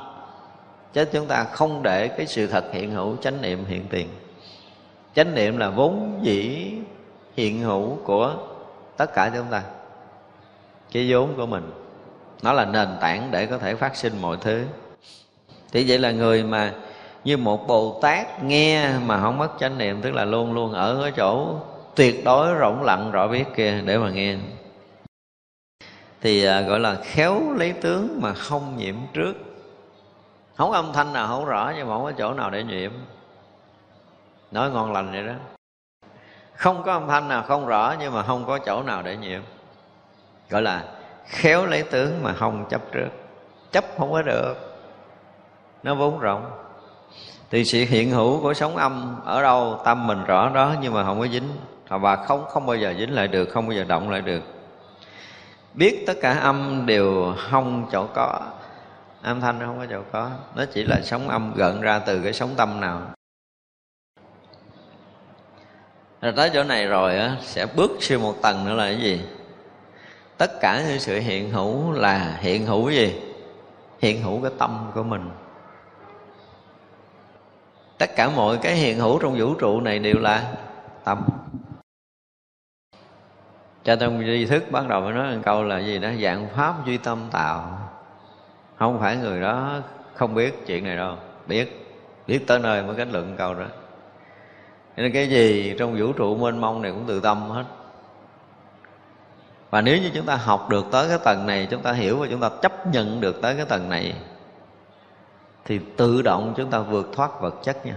Chứ 0.92 1.04
chúng 1.04 1.26
ta 1.26 1.44
không 1.44 1.82
để 1.82 2.08
cái 2.08 2.26
sự 2.26 2.46
thật 2.46 2.64
hiện 2.72 2.90
hữu, 2.90 3.16
chánh 3.16 3.42
niệm 3.42 3.64
hiện 3.64 3.86
tiền. 3.90 4.08
Chánh 5.14 5.34
niệm 5.34 5.58
là 5.58 5.70
vốn 5.70 6.18
dĩ 6.22 6.72
hiện 7.36 7.60
hữu 7.60 7.98
của 8.04 8.34
tất 8.96 9.14
cả 9.14 9.30
chúng 9.34 9.46
ta, 9.50 9.62
cái 10.92 11.06
vốn 11.12 11.34
của 11.36 11.46
mình. 11.46 11.70
Nó 12.42 12.52
là 12.52 12.64
nền 12.64 12.88
tảng 13.00 13.30
để 13.30 13.46
có 13.46 13.58
thể 13.58 13.74
phát 13.74 13.96
sinh 13.96 14.12
mọi 14.20 14.36
thứ 14.40 14.64
thì 15.76 15.84
vậy 15.88 15.98
là 15.98 16.10
người 16.10 16.42
mà 16.42 16.72
như 17.24 17.36
một 17.36 17.66
bồ 17.66 17.98
tát 18.02 18.42
nghe 18.42 18.98
mà 18.98 19.20
không 19.20 19.38
mất 19.38 19.48
chánh 19.60 19.78
niệm 19.78 20.02
tức 20.02 20.14
là 20.14 20.24
luôn 20.24 20.52
luôn 20.52 20.72
ở 20.72 20.98
cái 21.02 21.12
chỗ 21.16 21.54
tuyệt 21.94 22.24
đối 22.24 22.58
rỗng 22.60 22.82
lặng 22.82 23.10
rõ 23.10 23.28
biết 23.28 23.44
kia 23.56 23.80
để 23.84 23.98
mà 23.98 24.10
nghe. 24.10 24.36
Thì 26.20 26.44
à, 26.44 26.60
gọi 26.60 26.80
là 26.80 26.96
khéo 27.04 27.40
lấy 27.56 27.72
tướng 27.72 28.18
mà 28.22 28.32
không 28.32 28.76
nhiễm 28.76 28.94
trước. 29.12 29.32
Không 30.54 30.72
âm 30.72 30.92
thanh 30.92 31.12
nào 31.12 31.28
không 31.28 31.44
rõ 31.44 31.72
nhưng 31.76 31.88
mà 31.88 31.94
không 31.94 32.04
có 32.04 32.12
chỗ 32.12 32.34
nào 32.34 32.50
để 32.50 32.64
nhiễm. 32.64 32.92
Nói 34.50 34.70
ngon 34.70 34.92
lành 34.92 35.12
vậy 35.12 35.22
đó. 35.26 35.34
Không 36.54 36.82
có 36.82 36.92
âm 36.92 37.08
thanh 37.08 37.28
nào 37.28 37.42
không 37.42 37.66
rõ 37.66 37.94
nhưng 38.00 38.14
mà 38.14 38.22
không 38.22 38.46
có 38.46 38.58
chỗ 38.58 38.82
nào 38.82 39.02
để 39.02 39.16
nhiễm. 39.16 39.40
Gọi 40.50 40.62
là 40.62 40.84
khéo 41.26 41.66
lấy 41.66 41.82
tướng 41.82 42.22
mà 42.22 42.32
không 42.32 42.64
chấp 42.68 42.80
trước. 42.92 43.08
Chấp 43.72 43.84
không 43.98 44.12
có 44.12 44.22
được 44.22 44.75
nó 45.82 45.94
vốn 45.94 46.18
rộng. 46.18 46.50
Thì 47.50 47.64
sự 47.64 47.84
hiện 47.88 48.10
hữu 48.10 48.40
của 48.40 48.54
sống 48.54 48.76
âm 48.76 49.20
ở 49.24 49.42
đâu, 49.42 49.80
tâm 49.84 50.06
mình 50.06 50.24
rõ 50.24 50.50
đó, 50.54 50.74
nhưng 50.80 50.94
mà 50.94 51.04
không 51.04 51.20
có 51.20 51.26
dính. 51.26 51.48
Và 51.88 52.16
không 52.16 52.44
không 52.48 52.66
bao 52.66 52.76
giờ 52.76 52.94
dính 52.98 53.14
lại 53.14 53.28
được, 53.28 53.44
không 53.44 53.66
bao 53.68 53.76
giờ 53.76 53.84
động 53.84 54.10
lại 54.10 54.20
được. 54.20 54.42
Biết 55.74 56.04
tất 56.06 56.14
cả 56.22 56.32
âm 56.32 56.86
đều 56.86 57.34
không 57.50 57.88
chỗ 57.92 58.06
có. 58.14 58.40
Âm 59.22 59.40
thanh 59.40 59.60
không 59.60 59.78
có 59.78 59.86
chỗ 59.90 60.00
có. 60.12 60.30
Nó 60.54 60.64
chỉ 60.74 60.84
là 60.84 61.00
sóng 61.02 61.28
âm 61.28 61.52
gợn 61.54 61.80
ra 61.80 61.98
từ 61.98 62.20
cái 62.22 62.32
sóng 62.32 62.50
tâm 62.56 62.80
nào. 62.80 63.00
Rồi 66.20 66.32
tới 66.36 66.50
chỗ 66.54 66.64
này 66.64 66.86
rồi 66.86 67.18
á, 67.18 67.36
sẽ 67.40 67.66
bước 67.66 67.90
siêu 68.00 68.18
một 68.18 68.34
tầng 68.42 68.64
nữa 68.64 68.74
là 68.74 68.84
cái 68.84 69.00
gì? 69.00 69.20
Tất 70.38 70.60
cả 70.60 70.84
những 70.88 71.00
sự 71.00 71.20
hiện 71.20 71.50
hữu 71.50 71.92
là 71.92 72.36
hiện 72.40 72.66
hữu 72.66 72.90
gì? 72.90 73.14
Hiện 74.00 74.22
hữu 74.22 74.42
cái 74.42 74.50
tâm 74.58 74.90
của 74.94 75.02
mình 75.02 75.30
tất 77.98 78.16
cả 78.16 78.28
mọi 78.28 78.58
cái 78.58 78.74
hiện 78.74 78.98
hữu 78.98 79.18
trong 79.18 79.38
vũ 79.38 79.54
trụ 79.54 79.80
này 79.80 79.98
đều 79.98 80.18
là 80.18 80.52
tâm. 81.04 81.28
Cho 83.84 83.96
trong 83.96 84.26
duy 84.26 84.46
thức 84.46 84.64
bắt 84.70 84.88
đầu 84.88 85.00
mới 85.00 85.12
nói 85.12 85.34
một 85.34 85.42
câu 85.44 85.62
là 85.62 85.78
gì 85.78 85.98
đó? 85.98 86.08
Dạng 86.22 86.48
pháp 86.48 86.86
duy 86.86 86.98
tâm 86.98 87.28
tạo. 87.30 87.78
Không 88.76 89.00
phải 89.00 89.16
người 89.16 89.40
đó 89.40 89.80
không 90.14 90.34
biết 90.34 90.66
chuyện 90.66 90.84
này 90.84 90.96
đâu. 90.96 91.16
Biết. 91.46 91.82
Biết 92.26 92.46
tới 92.46 92.58
nơi 92.58 92.82
mới 92.82 92.96
kết 92.96 93.08
luận 93.12 93.34
câu 93.38 93.54
đó. 93.54 93.66
Nên 94.96 95.12
cái 95.12 95.28
gì 95.28 95.74
trong 95.78 95.96
vũ 96.00 96.12
trụ 96.12 96.36
mênh 96.36 96.60
mông 96.60 96.82
này 96.82 96.92
cũng 96.92 97.04
từ 97.08 97.20
tâm 97.20 97.50
hết. 97.50 97.64
Và 99.70 99.80
nếu 99.80 99.98
như 99.98 100.10
chúng 100.14 100.26
ta 100.26 100.36
học 100.36 100.68
được 100.70 100.86
tới 100.92 101.08
cái 101.08 101.18
tầng 101.24 101.46
này, 101.46 101.68
chúng 101.70 101.82
ta 101.82 101.92
hiểu 101.92 102.18
và 102.18 102.26
chúng 102.30 102.40
ta 102.40 102.50
chấp 102.62 102.86
nhận 102.86 103.20
được 103.20 103.42
tới 103.42 103.56
cái 103.56 103.64
tầng 103.64 103.88
này 103.88 104.14
thì 105.66 105.80
tự 105.96 106.22
động 106.22 106.54
chúng 106.56 106.70
ta 106.70 106.78
vượt 106.78 107.08
thoát 107.12 107.40
vật 107.40 107.54
chất 107.62 107.86
nha. 107.86 107.96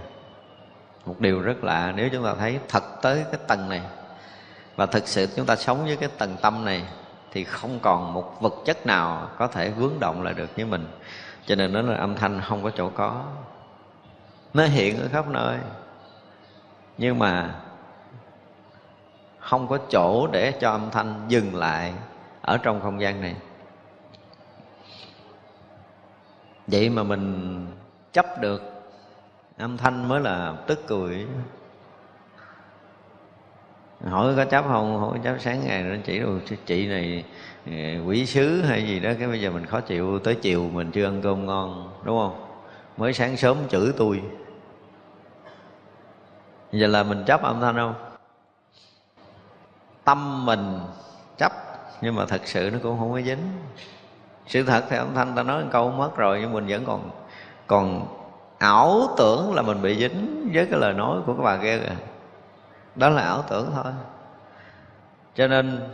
Một 1.06 1.20
điều 1.20 1.40
rất 1.40 1.64
lạ, 1.64 1.92
nếu 1.96 2.08
chúng 2.12 2.24
ta 2.24 2.34
thấy 2.38 2.58
thật 2.68 2.82
tới 3.02 3.24
cái 3.32 3.40
tầng 3.46 3.68
này, 3.68 3.82
và 4.76 4.86
thực 4.86 5.08
sự 5.08 5.26
chúng 5.36 5.46
ta 5.46 5.56
sống 5.56 5.84
với 5.84 5.96
cái 5.96 6.08
tầng 6.18 6.36
tâm 6.42 6.64
này, 6.64 6.84
thì 7.32 7.44
không 7.44 7.78
còn 7.82 8.12
một 8.14 8.40
vật 8.40 8.54
chất 8.64 8.86
nào 8.86 9.28
có 9.38 9.46
thể 9.46 9.70
vướng 9.70 10.00
động 10.00 10.22
lại 10.22 10.34
được 10.34 10.56
với 10.56 10.64
mình. 10.64 10.86
Cho 11.46 11.54
nên 11.54 11.72
nó 11.72 11.82
là 11.82 11.96
âm 11.96 12.14
thanh 12.14 12.40
không 12.40 12.62
có 12.62 12.70
chỗ 12.70 12.90
có. 12.94 13.24
Nó 14.54 14.64
hiện 14.64 15.00
ở 15.00 15.08
khắp 15.12 15.28
nơi, 15.28 15.58
nhưng 16.98 17.18
mà 17.18 17.54
không 19.38 19.68
có 19.68 19.78
chỗ 19.90 20.26
để 20.26 20.52
cho 20.60 20.70
âm 20.70 20.90
thanh 20.90 21.24
dừng 21.28 21.54
lại 21.54 21.92
ở 22.42 22.58
trong 22.58 22.80
không 22.80 23.00
gian 23.00 23.20
này. 23.20 23.34
Vậy 26.72 26.90
mà 26.90 27.02
mình 27.02 27.66
chấp 28.12 28.26
được. 28.40 28.62
Âm 29.58 29.76
thanh 29.76 30.08
mới 30.08 30.20
là 30.20 30.54
tức 30.66 30.86
cười. 30.86 31.26
Hỏi 34.04 34.36
có 34.36 34.44
chấp 34.44 34.64
không? 34.68 35.00
Hỏi 35.00 35.18
chấp 35.24 35.36
sáng 35.40 35.64
ngày 35.64 35.82
nó 35.82 35.96
chỉ 36.04 36.18
rồi 36.18 36.40
chị 36.66 36.86
này 36.86 37.24
ờ, 37.66 38.06
quỷ 38.06 38.26
sứ 38.26 38.62
hay 38.62 38.86
gì 38.86 39.00
đó, 39.00 39.10
cái 39.18 39.28
bây 39.28 39.40
giờ 39.40 39.50
mình 39.50 39.66
khó 39.66 39.80
chịu. 39.80 40.18
Tới 40.18 40.34
chiều 40.34 40.70
mình 40.72 40.90
chưa 40.90 41.04
ăn 41.04 41.20
cơm 41.22 41.46
ngon, 41.46 41.92
đúng 42.04 42.18
không? 42.18 42.46
Mới 42.96 43.12
sáng 43.12 43.36
sớm 43.36 43.56
chửi 43.68 43.92
tôi. 43.96 44.22
Giờ 46.72 46.86
là 46.86 47.02
mình 47.02 47.24
chấp 47.26 47.42
âm 47.42 47.60
thanh 47.60 47.76
không? 47.76 47.94
Tâm 50.04 50.46
mình 50.46 50.80
chấp, 51.38 51.52
nhưng 52.00 52.14
mà 52.14 52.26
thật 52.26 52.40
sự 52.44 52.70
nó 52.72 52.78
cũng 52.82 52.98
không 52.98 53.12
có 53.12 53.20
dính 53.20 53.38
sự 54.50 54.62
thật 54.62 54.84
thì 54.90 54.96
âm 54.96 55.14
thanh 55.14 55.34
ta 55.34 55.42
nói 55.42 55.64
câu 55.70 55.90
mất 55.90 56.16
rồi, 56.16 56.38
nhưng 56.40 56.52
mình 56.52 56.66
vẫn 56.68 56.84
còn 56.86 57.10
còn 57.66 58.06
ảo 58.58 59.08
tưởng 59.16 59.54
là 59.54 59.62
mình 59.62 59.82
bị 59.82 59.98
dính 59.98 60.50
với 60.54 60.66
cái 60.66 60.80
lời 60.80 60.92
nói 60.92 61.18
của 61.26 61.34
các 61.34 61.42
bà 61.42 61.56
kia 61.56 61.78
kìa. 61.78 61.94
Đó 62.94 63.08
là 63.08 63.22
ảo 63.22 63.42
tưởng 63.48 63.70
thôi. 63.74 63.92
Cho 65.34 65.46
nên, 65.46 65.88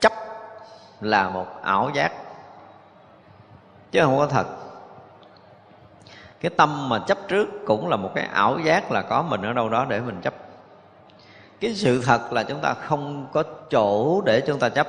chấp 0.00 0.12
là 1.00 1.28
một 1.28 1.46
ảo 1.62 1.90
giác, 1.94 2.12
chứ 3.90 4.00
không 4.02 4.18
có 4.18 4.26
thật. 4.26 4.46
Cái 6.40 6.50
tâm 6.56 6.88
mà 6.88 6.98
chấp 6.98 7.18
trước 7.28 7.48
cũng 7.66 7.88
là 7.88 7.96
một 7.96 8.10
cái 8.14 8.24
ảo 8.24 8.58
giác 8.58 8.92
là 8.92 9.02
có 9.02 9.22
mình 9.22 9.42
ở 9.42 9.52
đâu 9.52 9.68
đó 9.68 9.86
để 9.88 10.00
mình 10.00 10.20
chấp. 10.22 10.34
Cái 11.60 11.74
sự 11.74 12.02
thật 12.02 12.32
là 12.32 12.42
chúng 12.42 12.60
ta 12.60 12.74
không 12.74 13.26
có 13.32 13.42
chỗ 13.70 14.20
để 14.20 14.42
chúng 14.46 14.58
ta 14.58 14.68
chấp 14.68 14.86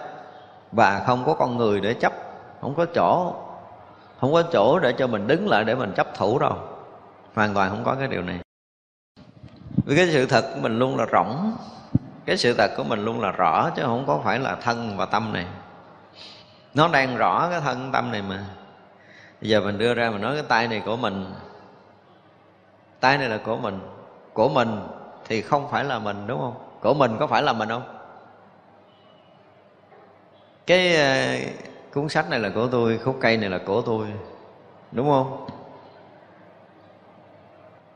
và 0.72 1.04
không 1.06 1.24
có 1.26 1.34
con 1.34 1.58
người 1.58 1.82
để 1.82 1.94
chấp 1.94 2.14
không 2.62 2.76
có 2.76 2.86
chỗ. 2.86 3.36
Không 4.20 4.34
có 4.34 4.44
chỗ 4.44 4.80
để 4.80 4.94
cho 4.94 5.08
mình 5.08 5.28
đứng 5.28 5.50
lại 5.50 5.64
để 5.64 5.76
mình 5.76 5.94
chấp 5.96 6.08
thủ 6.16 6.40
đâu. 6.40 6.58
Hoàn 7.36 7.54
toàn 7.54 7.70
không 7.70 7.84
có 7.84 7.96
cái 7.96 8.08
điều 8.08 8.22
này. 8.22 8.40
Vì 9.86 9.96
cái 9.96 10.10
sự 10.12 10.26
thật 10.26 10.52
của 10.56 10.62
mình 10.62 10.80
luôn 10.80 10.98
là 10.98 11.06
rỗng 11.12 11.54
cái 12.26 12.38
sự 12.38 12.54
thật 12.54 12.72
của 12.78 12.84
mình 12.84 13.06
luôn 13.06 13.22
là 13.22 13.32
rõ, 13.32 13.70
chứ 13.76 13.84
không 13.86 14.04
có 14.08 14.20
phải 14.24 14.40
là 14.40 14.56
thân 14.56 14.98
và 14.98 15.06
tâm 15.06 15.34
này. 15.34 15.46
Nó 16.74 16.88
đang 16.88 17.18
rõ 17.18 17.50
cái 17.50 17.62
thân 17.62 17.92
tâm 17.92 18.12
này 18.12 18.22
mà. 18.22 18.46
Bây 19.42 19.50
giờ 19.50 19.62
mình 19.62 19.78
đưa 19.78 19.94
ra, 19.94 20.10
mình 20.10 20.22
nói 20.22 20.34
cái 20.34 20.44
tay 20.48 20.68
này 20.68 20.82
của 20.86 20.96
mình. 20.98 21.34
Tay 23.00 23.18
này 23.18 23.30
là 23.30 23.38
của 23.38 23.58
mình. 23.58 23.80
Của 24.34 24.50
mình 24.50 24.80
thì 25.26 25.42
không 25.42 25.72
phải 25.72 25.84
là 25.84 26.00
mình, 26.00 26.28
đúng 26.28 26.40
không? 26.40 26.54
Của 26.82 26.94
mình 26.94 27.18
có 27.20 27.28
phải 27.28 27.44
là 27.44 27.54
mình 27.54 27.70
không? 27.70 27.98
Cái 30.68 30.98
cuốn 31.94 32.10
sách 32.10 32.30
này 32.30 32.40
là 32.40 32.50
của 32.56 32.68
tôi, 32.72 32.98
khúc 32.98 33.18
cây 33.22 33.38
này 33.38 33.50
là 33.50 33.60
của 33.66 33.82
tôi. 33.82 34.08
Đúng 34.92 35.10
không? 35.10 35.48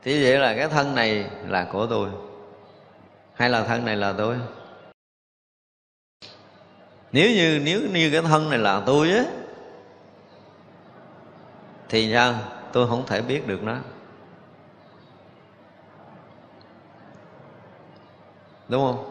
Thì 0.03 0.23
vậy 0.23 0.39
là 0.39 0.55
cái 0.55 0.67
thân 0.67 0.95
này 0.95 1.29
là 1.47 1.67
của 1.71 1.87
tôi, 1.87 2.09
hay 3.33 3.49
là 3.49 3.63
thân 3.63 3.85
này 3.85 3.95
là 3.95 4.13
tôi? 4.17 4.37
Nếu 7.11 7.29
như 7.31 7.61
nếu 7.63 7.81
như 7.93 8.09
cái 8.11 8.21
thân 8.21 8.49
này 8.49 8.59
là 8.59 8.83
tôi 8.85 9.11
á, 9.11 9.23
thì 11.89 12.13
sao? 12.13 12.35
Tôi 12.71 12.87
không 12.87 13.05
thể 13.05 13.21
biết 13.21 13.47
được 13.47 13.63
nó. 13.63 13.77
Đúng 18.67 18.81
không? 18.81 19.09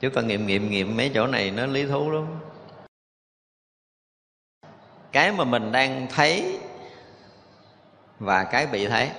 Chúng 0.00 0.14
ta 0.14 0.22
nghiệm 0.22 0.46
nghiệm 0.46 0.70
nghiệm 0.70 0.96
mấy 0.96 1.10
chỗ 1.14 1.26
này 1.26 1.50
nó 1.50 1.66
lý 1.66 1.86
thú 1.86 2.10
lắm 2.10 2.26
cái 5.12 5.32
mà 5.32 5.44
mình 5.44 5.72
đang 5.72 6.06
thấy 6.14 6.58
và 8.18 8.44
cái 8.44 8.66
bị 8.66 8.88
thấy 8.88 9.10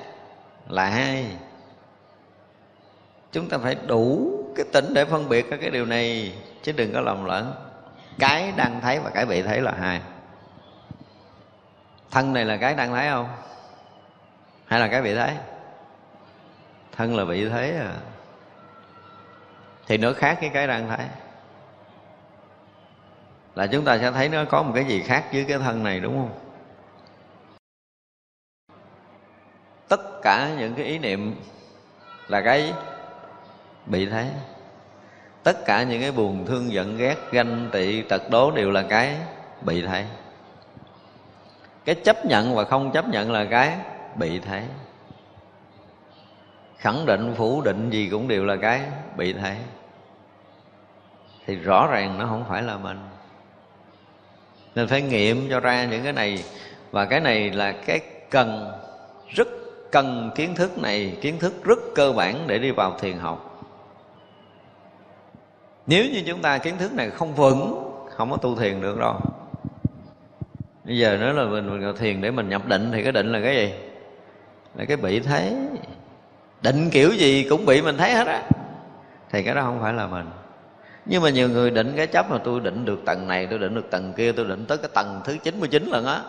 là 0.70 0.86
hai. 0.86 1.26
Chúng 3.32 3.50
ta 3.50 3.58
phải 3.58 3.76
đủ 3.88 4.32
cái 4.56 4.66
tỉnh 4.74 4.94
để 4.94 5.06
phân 5.06 5.30
biệt 5.30 5.46
cái 5.62 5.70
điều 5.70 5.86
này, 5.86 6.36
chứ 6.64 6.72
đừng 6.72 6.94
có 6.94 7.02
lầm 7.02 7.26
lẫn. 7.26 7.54
Cái 8.20 8.54
đang 8.56 8.82
thấy 8.82 9.00
và 9.00 9.10
cái 9.10 9.26
bị 9.26 9.42
thấy 9.42 9.62
là 9.62 9.74
hai. 9.80 10.02
Thân 12.12 12.34
này 12.34 12.46
là 12.46 12.58
cái 12.58 12.76
đang 12.76 12.94
thấy 12.94 13.10
không? 13.10 13.28
Hay 14.66 14.80
là 14.80 14.88
cái 14.88 15.02
bị 15.02 15.16
thấy? 15.16 15.32
Thân 16.92 17.18
là 17.18 17.26
bị 17.26 17.50
thấy 17.50 17.78
à. 17.78 17.94
Thì 19.88 19.98
nó 19.98 20.14
khác 20.14 20.38
cái 20.42 20.50
cái 20.54 20.68
đang 20.68 20.90
thấy 20.90 21.06
là 23.56 23.68
chúng 23.68 23.86
ta 23.86 23.98
sẽ 23.98 24.12
thấy 24.12 24.30
nó 24.30 24.46
có 24.46 24.64
một 24.64 24.72
cái 24.76 24.86
gì 24.86 25.02
khác 25.02 25.26
với 25.34 25.46
cái 25.48 25.58
thân 25.58 25.84
này, 25.84 26.00
đúng 26.00 26.16
không? 26.16 26.40
Tất 29.88 30.22
cả 30.22 30.50
những 30.60 30.76
cái 30.76 30.86
ý 30.86 31.00
niệm 31.00 31.36
là 32.28 32.42
cái 32.42 32.74
bị 33.86 34.06
thấy 34.06 34.28
tất 35.44 35.66
cả 35.66 35.84
những 35.84 36.02
cái 36.02 36.12
buồn, 36.12 36.46
thương, 36.46 36.72
giận, 36.72 36.98
ghét, 36.98 37.16
ganh 37.32 37.70
tị, 37.72 38.02
tật 38.02 38.30
đố 38.30 38.52
đều 38.52 38.72
là 38.72 38.84
cái 38.90 39.18
bị 39.62 39.82
thấy 39.82 40.06
cái 41.86 41.96
chấp 41.96 42.26
nhận 42.26 42.56
và 42.56 42.64
không 42.64 42.92
chấp 42.92 43.08
nhận 43.08 43.32
là 43.32 43.46
cái 43.46 43.78
bị 44.16 44.40
thấy 44.40 44.64
khẳng 46.78 47.06
định, 47.06 47.34
phủ 47.38 47.62
định 47.62 47.90
gì 47.90 48.10
cũng 48.12 48.28
đều 48.28 48.46
là 48.46 48.56
cái 48.56 48.82
bị 49.18 49.34
thấy 49.34 49.58
thì 51.46 51.56
rõ 51.56 51.88
ràng 51.92 52.18
nó 52.18 52.26
không 52.26 52.46
phải 52.50 52.62
là 52.62 52.78
mình 52.78 53.00
nên 54.76 54.88
phải 54.88 55.02
nghiệm 55.02 55.50
cho 55.50 55.60
ra 55.60 55.86
những 55.86 56.04
cái 56.04 56.14
này. 56.14 56.44
Và 56.92 57.06
cái 57.06 57.20
này 57.20 57.52
là 57.52 57.72
cái 57.72 58.00
cần 58.30 58.72
rất 59.30 59.48
cần 59.92 60.32
kiến 60.36 60.56
thức 60.56 60.78
này 60.78 61.18
kiến 61.22 61.40
thức 61.40 61.64
rất 61.64 61.80
cơ 61.96 62.12
bản 62.12 62.48
để 62.48 62.60
đi 62.60 62.72
vào 62.72 62.98
thiền 63.00 63.18
học. 63.18 63.50
Nếu 65.88 66.06
như 66.06 66.24
chúng 66.28 66.42
ta 66.42 66.58
kiến 66.58 66.78
thức 66.78 66.94
này 66.94 67.10
không 67.10 67.36
vững 67.36 67.92
không 68.10 68.32
có 68.32 68.38
tu 68.38 68.56
thiền 68.56 68.82
được 68.82 69.00
đâu. 69.00 69.20
Bây 70.86 70.98
giờ 70.98 71.18
nói 71.18 71.34
là 71.34 71.44
mình, 71.44 71.70
mình 71.70 71.96
thiền 71.98 72.22
để 72.22 72.32
mình 72.32 72.50
nhập 72.50 72.68
định 72.68 72.90
thì 72.92 73.04
cái 73.04 73.12
định 73.12 73.32
là 73.32 73.40
cái 73.44 73.56
gì? 73.56 73.74
Là 74.76 74.86
cái 74.86 74.98
bị 74.98 75.20
thấy 75.20 75.56
định 76.62 76.90
kiểu 76.90 77.12
gì 77.12 77.48
cũng 77.50 77.66
bị 77.66 77.82
mình 77.82 77.98
thấy 77.98 78.14
hết 78.14 78.28
á. 78.28 78.44
Thì 79.32 79.44
cái 79.44 79.56
đó 79.56 79.62
không 79.62 79.80
phải 79.82 79.94
là 79.94 80.08
mình 80.08 80.26
nhưng 81.06 81.24
mà 81.24 81.30
nhiều 81.30 81.50
người 81.50 81.72
định 81.72 81.94
cái 81.98 82.08
chấp 82.08 82.32
mà 82.32 82.38
tôi 82.44 82.60
định 82.60 82.86
được 82.86 83.06
tầng 83.06 83.28
này, 83.28 83.48
tôi 83.50 83.60
định 83.60 83.76
được 83.76 83.92
tầng 83.92 84.14
kia, 84.14 84.32
tôi 84.32 84.46
định 84.46 84.66
tới 84.66 84.78
cái 84.78 84.90
tầng 84.94 85.22
thứ 85.24 85.38
99 85.44 85.86
lần 85.86 86.06
á. 86.06 86.22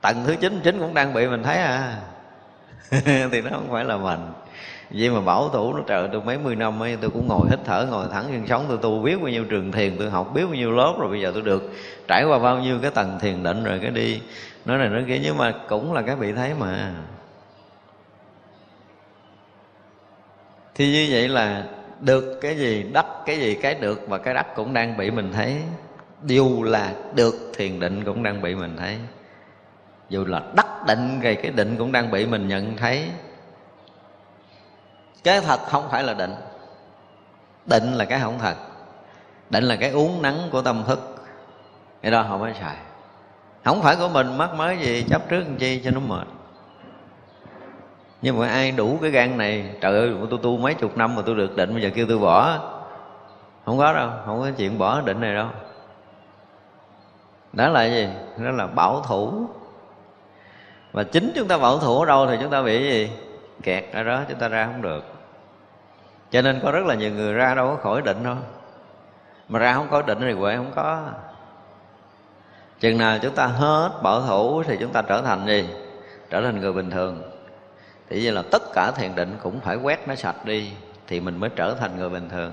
Tầng 0.00 0.24
thứ 0.26 0.34
99 0.40 0.78
cũng 0.78 0.94
đang 0.94 1.14
bị 1.14 1.26
mình 1.26 1.42
thấy 1.42 1.56
à. 1.56 1.96
Thì 3.32 3.40
nó 3.40 3.50
không 3.50 3.68
phải 3.70 3.84
là 3.84 3.96
mình. 3.96 4.20
Vậy 4.90 5.10
mà 5.10 5.20
bảo 5.20 5.48
thủ 5.48 5.74
nó 5.74 5.80
trời, 5.86 6.08
tôi 6.12 6.22
mấy 6.22 6.38
mươi 6.38 6.56
năm 6.56 6.82
ấy, 6.82 6.96
tôi 7.00 7.10
cũng 7.10 7.26
ngồi 7.26 7.48
hít 7.50 7.58
thở, 7.64 7.86
ngồi 7.90 8.06
thẳng 8.12 8.24
chân 8.28 8.46
sống, 8.46 8.64
tôi 8.68 8.78
tu 8.82 9.02
biết 9.02 9.16
bao 9.20 9.28
nhiêu 9.28 9.44
trường 9.44 9.72
thiền, 9.72 9.96
tôi 9.98 10.10
học 10.10 10.30
biết 10.34 10.44
bao 10.44 10.54
nhiêu 10.54 10.72
lớp 10.72 10.94
rồi, 10.98 11.10
bây 11.10 11.20
giờ 11.20 11.30
tôi 11.34 11.42
được 11.42 11.72
trải 12.08 12.24
qua 12.24 12.38
bao 12.38 12.58
nhiêu 12.58 12.78
cái 12.82 12.90
tầng 12.90 13.18
thiền 13.20 13.42
định 13.42 13.64
rồi, 13.64 13.78
cái 13.82 13.90
đi. 13.90 14.20
Nói 14.64 14.78
này 14.78 14.88
nói 14.88 15.04
kia, 15.08 15.20
nhưng 15.22 15.36
mà 15.38 15.54
cũng 15.68 15.92
là 15.92 16.02
cái 16.02 16.16
bị 16.16 16.32
thấy 16.32 16.54
mà. 16.58 16.92
Thì 20.74 20.92
như 20.92 21.08
vậy 21.10 21.28
là 21.28 21.64
được 22.04 22.38
cái 22.40 22.56
gì 22.56 22.82
đắc 22.92 23.06
cái 23.26 23.38
gì 23.38 23.54
cái 23.54 23.74
được 23.74 24.08
và 24.08 24.18
cái 24.18 24.34
đắc 24.34 24.46
cũng 24.56 24.72
đang 24.72 24.96
bị 24.96 25.10
mình 25.10 25.32
thấy. 25.32 25.56
Điều 26.22 26.62
là 26.62 26.92
được 27.14 27.34
thiền 27.56 27.80
định 27.80 28.04
cũng 28.04 28.22
đang 28.22 28.42
bị 28.42 28.54
mình 28.54 28.76
thấy. 28.76 28.98
Dù 30.08 30.24
là 30.24 30.42
đắc 30.56 30.86
định 30.86 31.20
thì 31.22 31.34
cái 31.34 31.50
định 31.50 31.76
cũng 31.78 31.92
đang 31.92 32.10
bị 32.10 32.26
mình 32.26 32.48
nhận 32.48 32.76
thấy. 32.76 33.10
Cái 35.24 35.40
thật 35.40 35.60
không 35.66 35.88
phải 35.90 36.02
là 36.02 36.14
định. 36.14 36.34
Định 37.66 37.92
là 37.92 38.04
cái 38.04 38.20
không 38.20 38.38
thật. 38.38 38.54
Định 39.50 39.64
là 39.64 39.76
cái 39.76 39.90
uống 39.90 40.22
nắng 40.22 40.48
của 40.52 40.62
tâm 40.62 40.84
thức. 40.86 41.26
Cái 42.02 42.12
đó 42.12 42.26
không 42.28 42.40
phải 42.40 42.54
xài. 42.60 42.76
Không 43.64 43.82
phải 43.82 43.96
của 43.96 44.08
mình 44.08 44.38
mắc 44.38 44.54
mới 44.54 44.78
gì, 44.78 45.04
chấp 45.10 45.28
trước 45.28 45.40
làm 45.40 45.56
chi 45.56 45.80
cho 45.84 45.90
nó 45.90 46.00
mệt 46.00 46.26
nhưng 48.24 48.38
mà 48.38 48.48
ai 48.48 48.72
đủ 48.72 48.98
cái 49.02 49.10
gan 49.10 49.38
này, 49.38 49.74
trời 49.80 49.98
ơi, 49.98 50.14
tôi 50.30 50.38
tu 50.42 50.56
mấy 50.56 50.74
chục 50.74 50.96
năm 50.96 51.14
mà 51.14 51.22
tôi 51.26 51.34
được 51.34 51.56
định, 51.56 51.72
bây 51.72 51.82
giờ 51.82 51.90
kêu 51.94 52.06
tôi 52.08 52.18
bỏ. 52.18 52.58
Không 53.64 53.78
có 53.78 53.92
đâu, 53.92 54.10
không 54.26 54.40
có 54.40 54.50
chuyện 54.56 54.78
bỏ 54.78 55.00
định 55.00 55.20
này 55.20 55.34
đâu. 55.34 55.46
Đó 57.52 57.68
là 57.68 57.84
gì? 57.84 58.08
Đó 58.38 58.50
là 58.50 58.66
bảo 58.66 59.00
thủ. 59.00 59.46
Và 60.92 61.02
chính 61.02 61.32
chúng 61.34 61.48
ta 61.48 61.58
bảo 61.58 61.78
thủ 61.78 62.00
ở 62.00 62.06
đâu 62.06 62.26
thì 62.26 62.36
chúng 62.40 62.50
ta 62.50 62.62
bị 62.62 62.82
gì? 62.82 63.10
Kẹt 63.62 63.84
ở 63.92 64.02
đó, 64.02 64.20
chúng 64.28 64.38
ta 64.38 64.48
ra 64.48 64.66
không 64.66 64.82
được. 64.82 65.04
Cho 66.30 66.42
nên 66.42 66.60
có 66.62 66.70
rất 66.70 66.86
là 66.86 66.94
nhiều 66.94 67.10
người 67.10 67.32
ra 67.32 67.54
đâu 67.54 67.68
có 67.68 67.82
khỏi 67.82 68.02
định 68.02 68.24
đâu 68.24 68.36
mà 69.48 69.58
ra 69.58 69.74
không 69.74 69.88
có 69.90 70.02
định 70.02 70.18
thì 70.20 70.32
huệ 70.32 70.56
không 70.56 70.72
có. 70.74 71.02
Chừng 72.80 72.98
nào 72.98 73.18
chúng 73.22 73.34
ta 73.34 73.46
hết 73.46 73.90
bảo 74.02 74.22
thủ 74.22 74.62
thì 74.62 74.76
chúng 74.80 74.92
ta 74.92 75.02
trở 75.02 75.22
thành 75.22 75.46
gì? 75.46 75.68
Trở 76.30 76.42
thành 76.42 76.60
người 76.60 76.72
bình 76.72 76.90
thường 76.90 77.33
thì 78.14 78.22
như 78.22 78.30
là 78.30 78.42
tất 78.42 78.72
cả 78.72 78.90
thiền 78.90 79.14
định 79.14 79.36
cũng 79.42 79.60
phải 79.60 79.76
quét 79.76 80.08
nó 80.08 80.14
sạch 80.14 80.44
đi 80.44 80.70
thì 81.06 81.20
mình 81.20 81.36
mới 81.36 81.50
trở 81.56 81.74
thành 81.80 81.96
người 81.98 82.08
bình 82.08 82.28
thường. 82.28 82.52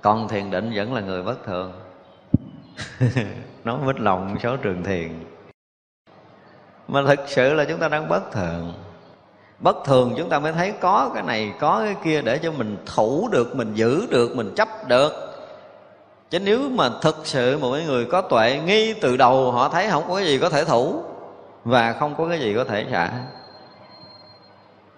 Còn 0.00 0.28
thiền 0.28 0.50
định 0.50 0.72
vẫn 0.74 0.94
là 0.94 1.00
người 1.00 1.22
bất 1.22 1.44
thường. 1.44 1.72
Nói 3.64 3.78
mít 3.84 4.00
lòng 4.00 4.36
số 4.42 4.56
trường 4.56 4.82
thiền. 4.82 5.08
Mà 6.88 7.02
thực 7.06 7.20
sự 7.26 7.54
là 7.54 7.64
chúng 7.64 7.78
ta 7.78 7.88
đang 7.88 8.08
bất 8.08 8.32
thường. 8.32 8.72
Bất 9.58 9.76
thường 9.84 10.14
chúng 10.16 10.28
ta 10.28 10.38
mới 10.38 10.52
thấy 10.52 10.72
có 10.80 11.10
cái 11.14 11.22
này, 11.22 11.52
có 11.60 11.82
cái 11.84 11.96
kia 12.04 12.22
để 12.22 12.38
cho 12.38 12.52
mình 12.52 12.76
thủ 12.96 13.28
được, 13.32 13.56
mình 13.56 13.74
giữ 13.74 14.06
được, 14.10 14.36
mình 14.36 14.54
chấp 14.56 14.68
được. 14.88 15.12
Chứ 16.30 16.38
nếu 16.38 16.60
mà 16.70 16.90
thực 17.02 17.16
sự 17.24 17.58
một 17.58 17.72
cái 17.72 17.84
người 17.86 18.04
có 18.04 18.20
tuệ 18.20 18.60
ngay 18.66 18.94
từ 19.00 19.16
đầu 19.16 19.52
họ 19.52 19.68
thấy 19.68 19.88
không 19.90 20.04
có 20.08 20.16
cái 20.16 20.26
gì 20.26 20.38
có 20.38 20.48
thể 20.48 20.64
thủ 20.64 21.02
và 21.64 21.92
không 21.92 22.14
có 22.14 22.28
cái 22.28 22.40
gì 22.40 22.54
có 22.54 22.64
thể 22.64 22.86
xả 22.92 23.10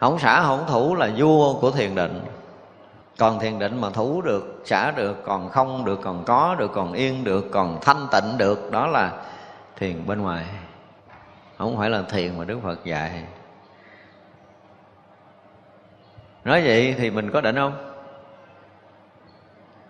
không 0.03 0.19
xả 0.19 0.43
không 0.43 0.65
thủ 0.69 0.95
là 0.95 1.11
vua 1.17 1.55
của 1.61 1.71
thiền 1.71 1.95
định. 1.95 2.21
Còn 3.19 3.39
thiền 3.39 3.59
định 3.59 3.81
mà 3.81 3.91
thủ 3.91 4.23
được, 4.23 4.63
xả 4.65 4.91
được, 4.91 5.23
còn 5.25 5.49
không 5.49 5.85
được, 5.85 6.01
còn 6.03 6.25
có 6.25 6.55
được, 6.59 6.71
còn 6.75 6.93
yên 6.93 7.25
được, 7.25 7.45
còn 7.53 7.79
thanh 7.83 8.07
tịnh 8.13 8.39
được, 8.39 8.71
đó 8.71 8.87
là 8.87 9.13
thiền 9.77 10.07
bên 10.07 10.23
ngoài. 10.23 10.45
Không 11.59 11.79
phải 11.79 11.91
là 11.91 12.03
thiền 12.03 12.39
mà 12.39 12.45
đức 12.45 12.59
phật 12.63 12.85
dạy. 12.85 13.25
Nói 16.45 16.63
vậy 16.65 16.95
thì 16.99 17.11
mình 17.11 17.31
có 17.31 17.41
định 17.41 17.57
không? 17.57 17.93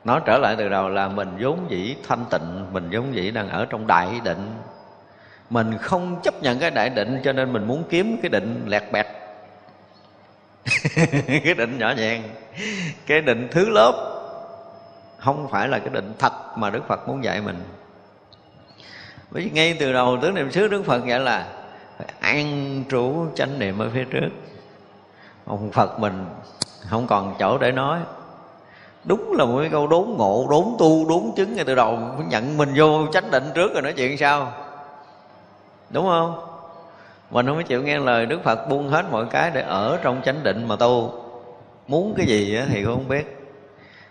Nói 0.04 0.20
trở 0.24 0.38
lại 0.38 0.54
từ 0.58 0.68
đầu 0.68 0.88
là 0.88 1.08
mình 1.08 1.36
vốn 1.40 1.58
dĩ 1.68 1.96
thanh 2.08 2.24
tịnh, 2.30 2.66
mình 2.72 2.88
vốn 2.92 3.14
dĩ 3.14 3.30
đang 3.30 3.48
ở 3.48 3.66
trong 3.70 3.86
đại 3.86 4.20
định. 4.24 4.56
Mình 5.50 5.78
không 5.78 6.20
chấp 6.22 6.42
nhận 6.42 6.58
cái 6.58 6.70
đại 6.70 6.90
định 6.90 7.20
cho 7.24 7.32
nên 7.32 7.52
mình 7.52 7.66
muốn 7.66 7.84
kiếm 7.90 8.18
cái 8.22 8.28
định 8.28 8.64
lẹt 8.66 8.82
bẹt. 8.92 9.21
cái 11.44 11.54
định 11.54 11.78
nhỏ 11.78 11.92
nhàng 11.96 12.22
cái 13.06 13.20
định 13.20 13.48
thứ 13.50 13.68
lớp. 13.68 14.08
Không 15.18 15.48
phải 15.50 15.68
là 15.68 15.78
cái 15.78 15.88
định 15.88 16.14
thật 16.18 16.32
mà 16.56 16.70
đức 16.70 16.88
phật 16.88 17.08
muốn 17.08 17.24
dạy 17.24 17.40
mình. 17.40 17.62
Bởi 19.30 19.42
vì 19.42 19.50
ngay 19.50 19.76
từ 19.80 19.92
đầu 19.92 20.18
tướng 20.22 20.34
niệm 20.34 20.50
xứ 20.50 20.68
đức 20.68 20.82
phật 20.86 21.06
dạy 21.06 21.20
là 21.20 21.46
phải 21.98 22.06
an 22.20 22.84
trú 22.90 23.26
chánh 23.34 23.58
niệm 23.58 23.78
ở 23.78 23.90
phía 23.94 24.04
trước. 24.04 24.28
Ông 25.44 25.70
phật 25.72 25.98
mình 25.98 26.26
không 26.88 27.06
còn 27.06 27.34
chỗ 27.38 27.58
để 27.58 27.72
nói. 27.72 28.00
Đúng 29.04 29.32
là 29.32 29.44
một 29.44 29.58
cái 29.60 29.70
câu 29.70 29.86
đốn 29.86 30.04
ngộ, 30.18 30.46
đốn 30.50 30.64
tu, 30.78 31.08
đốn 31.08 31.22
chứng 31.36 31.54
ngay 31.54 31.64
từ 31.64 31.74
đầu. 31.74 31.98
Nhận 32.28 32.56
mình 32.56 32.72
vô 32.76 33.06
chánh 33.12 33.30
định 33.30 33.50
trước 33.54 33.72
rồi 33.72 33.82
nói 33.82 33.92
chuyện 33.92 34.18
sao? 34.18 34.52
Đúng 35.90 36.06
không? 36.06 36.51
Mình 37.32 37.46
không 37.46 37.54
mới 37.54 37.64
chịu 37.64 37.82
nghe 37.82 37.98
lời 37.98 38.26
đức 38.26 38.42
phật 38.44 38.68
buông 38.68 38.88
hết 38.88 39.04
mọi 39.10 39.26
cái 39.30 39.50
để 39.54 39.62
ở 39.62 39.98
trong 40.02 40.22
chánh 40.24 40.42
định 40.42 40.68
mà 40.68 40.76
tu. 40.76 41.24
Muốn 41.88 42.14
cái 42.16 42.26
gì 42.26 42.60
thì 42.68 42.84
không 42.84 43.08
biết. 43.08 43.38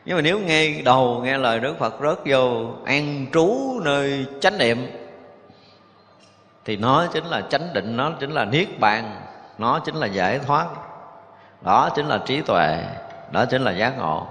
Nhưng 0.06 0.16
mà 0.16 0.22
nếu 0.22 0.40
nghe 0.40 0.82
đầu 0.86 1.22
nghe 1.24 1.38
lời 1.38 1.60
đức 1.60 1.80
phật 1.80 1.94
rớt 2.02 2.18
vô, 2.26 2.68
an 2.86 3.26
trú 3.34 3.80
nơi 3.84 4.26
chánh 4.42 4.58
niệm, 4.58 4.88
thì 6.66 6.78
nó 6.78 7.06
chính 7.14 7.26
là 7.26 7.42
chánh 7.42 7.74
định, 7.74 7.98
nó 7.98 8.12
chính 8.20 8.32
là 8.32 8.46
niết 8.46 8.80
bàn, 8.80 9.22
nó 9.58 9.80
chính 9.80 9.96
là 9.96 10.08
giải 10.08 10.40
thoát, 10.40 10.68
đó 11.62 11.90
chính 11.96 12.06
là 12.06 12.18
trí 12.26 12.42
tuệ, 12.42 12.84
đó 13.32 13.46
chính 13.46 13.62
là 13.62 13.72
giác 13.72 13.98
ngộ, 13.98 14.28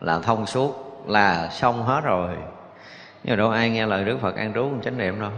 là 0.00 0.18
thông 0.18 0.46
suốt, 0.46 1.02
là 1.06 1.48
xong 1.48 1.82
hết 1.82 2.00
rồi. 2.04 2.30
Nhưng 3.24 3.32
mà 3.32 3.36
đâu 3.36 3.50
ai 3.50 3.70
nghe 3.70 3.86
lời 3.86 4.04
đức 4.04 4.18
phật 4.20 4.36
an 4.36 4.52
trú 4.54 4.70
chánh 4.84 4.98
niệm 4.98 5.20
đâu 5.20 5.30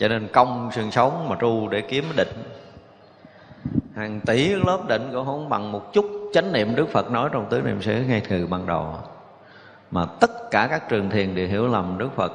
cho 0.00 0.08
nên 0.08 0.28
công 0.32 0.70
xương 0.72 0.90
sống 0.90 1.28
mà 1.28 1.36
tru 1.40 1.68
để 1.68 1.80
kiếm 1.80 2.04
định. 2.16 2.28
Hàng 3.96 4.20
tỷ 4.20 4.48
lớp 4.48 4.78
định 4.88 5.10
cũng 5.12 5.26
không 5.26 5.48
bằng 5.48 5.72
một 5.72 5.92
chút 5.92 6.30
chánh 6.34 6.52
niệm 6.52 6.74
đức 6.74 6.88
phật 6.88 7.10
nói 7.10 7.28
trong 7.32 7.46
tứ 7.50 7.62
niệm 7.62 7.82
xứ 7.82 8.04
ngay 8.08 8.22
từ 8.28 8.46
ban 8.46 8.66
đầu. 8.66 8.94
Mà 9.90 10.06
tất 10.20 10.50
cả 10.50 10.66
các 10.70 10.88
trường 10.88 11.10
thiền 11.10 11.34
đều 11.34 11.48
hiểu 11.48 11.66
lầm 11.66 11.98
đức 11.98 12.08
phật. 12.16 12.32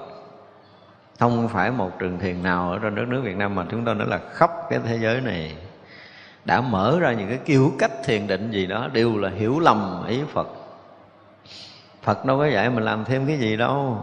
Không 1.20 1.48
phải 1.48 1.72
một 1.72 1.92
trường 2.00 2.20
thiền 2.20 2.44
nào 2.44 2.72
ở 2.72 2.80
trên 2.80 2.96
đất 2.96 3.08
nước 3.08 3.22
việt 3.24 3.36
nam 3.36 3.56
mà 3.56 3.66
chúng 3.72 3.86
ta 3.86 3.94
nói 3.94 4.08
là 4.08 4.20
khắp 4.34 4.52
cái 4.70 4.80
thế 4.86 4.98
giới 4.98 5.22
này 5.22 5.56
đã 6.46 6.62
mở 6.62 6.98
ra 7.00 7.14
những 7.14 7.30
cái 7.30 7.40
kiểu 7.46 7.72
cách 7.80 7.92
thiền 8.04 8.28
định 8.28 8.52
gì 8.52 8.66
đó 8.66 8.88
đều 8.94 9.18
là 9.18 9.30
hiểu 9.30 9.60
lầm 9.60 10.04
ý 10.08 10.22
phật. 10.34 10.48
Phật 12.02 12.26
đâu 12.26 12.38
có 12.38 12.48
dạy 12.48 12.70
mình 12.70 12.84
làm 12.84 13.06
thêm 13.06 13.28
cái 13.28 13.38
gì 13.38 13.58
đâu 13.58 13.98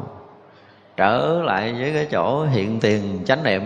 trở 0.96 1.42
lại 1.44 1.74
với 1.78 1.92
cái 1.94 2.06
chỗ 2.10 2.44
hiện 2.44 2.80
tiền 2.80 3.22
chánh 3.24 3.42
niệm. 3.42 3.62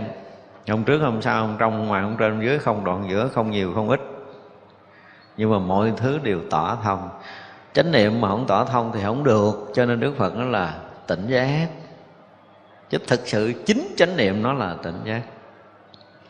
Không 0.69 0.85
trước 0.85 0.99
không 1.03 1.23
sau 1.23 1.43
không 1.43 1.57
trong, 1.59 1.87
ngoài 1.87 2.03
không 2.03 2.17
trên, 2.19 2.41
dưới, 2.41 2.59
không 2.59 2.85
đoạn 2.85 3.07
giữa, 3.11 3.29
không 3.29 3.51
nhiều, 3.51 3.73
không 3.75 3.89
ít. 3.89 4.01
Nhưng 5.37 5.51
mà 5.51 5.59
mọi 5.59 5.93
thứ 5.97 6.19
đều 6.23 6.41
tỏ 6.51 6.79
thông. 6.83 7.09
Chánh 7.73 7.93
niệm 7.93 8.21
mà 8.21 8.29
không 8.29 8.47
tỏ 8.47 8.65
thông 8.65 8.93
thì 8.95 9.01
không 9.03 9.25
được. 9.25 9.71
Cho 9.75 9.87
nên 9.87 10.01
đức 10.01 10.15
phật 10.19 10.37
nó 10.37 10.45
là 10.45 10.75
tỉnh 11.07 11.27
giác. 11.27 11.69
Chứ 12.91 12.99
thực 13.07 13.21
sự 13.29 13.53
chính 13.67 13.95
chánh 13.97 14.17
niệm 14.17 14.43
nó 14.43 14.53
là 14.53 14.77
tỉnh 14.83 15.01
giác. 15.05 15.23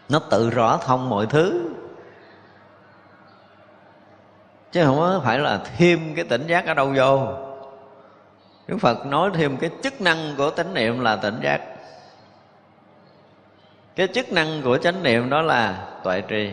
Nó 0.09 0.19
tự 0.31 0.51
rõ 0.51 0.77
thông 0.77 1.09
mọi 1.09 1.27
thứ. 1.27 1.71
Chứ 4.73 4.85
không 4.85 5.21
phải 5.25 5.39
là 5.39 5.61
thêm 5.77 6.15
cái 6.17 6.25
tỉnh 6.25 6.47
giác 6.47 6.67
ở 6.67 6.75
đâu 6.75 6.93
vô. 6.97 7.46
Đức 8.67 8.79
Phật 8.79 9.07
nói 9.07 9.31
thêm 9.35 9.57
cái 9.57 9.71
chức 9.83 10.01
năng 10.01 10.35
của 10.37 10.51
chánh 10.57 10.75
niệm 10.75 11.01
là 11.01 11.17
tỉnh 11.17 11.41
giác. 11.43 11.61
Cái 13.97 14.09
chức 14.15 14.33
năng 14.33 14.63
của 14.63 14.79
chánh 14.79 15.03
niệm 15.03 15.31
đó 15.31 15.43
là 15.43 15.87
tuệ 16.05 16.21
trì. 16.21 16.51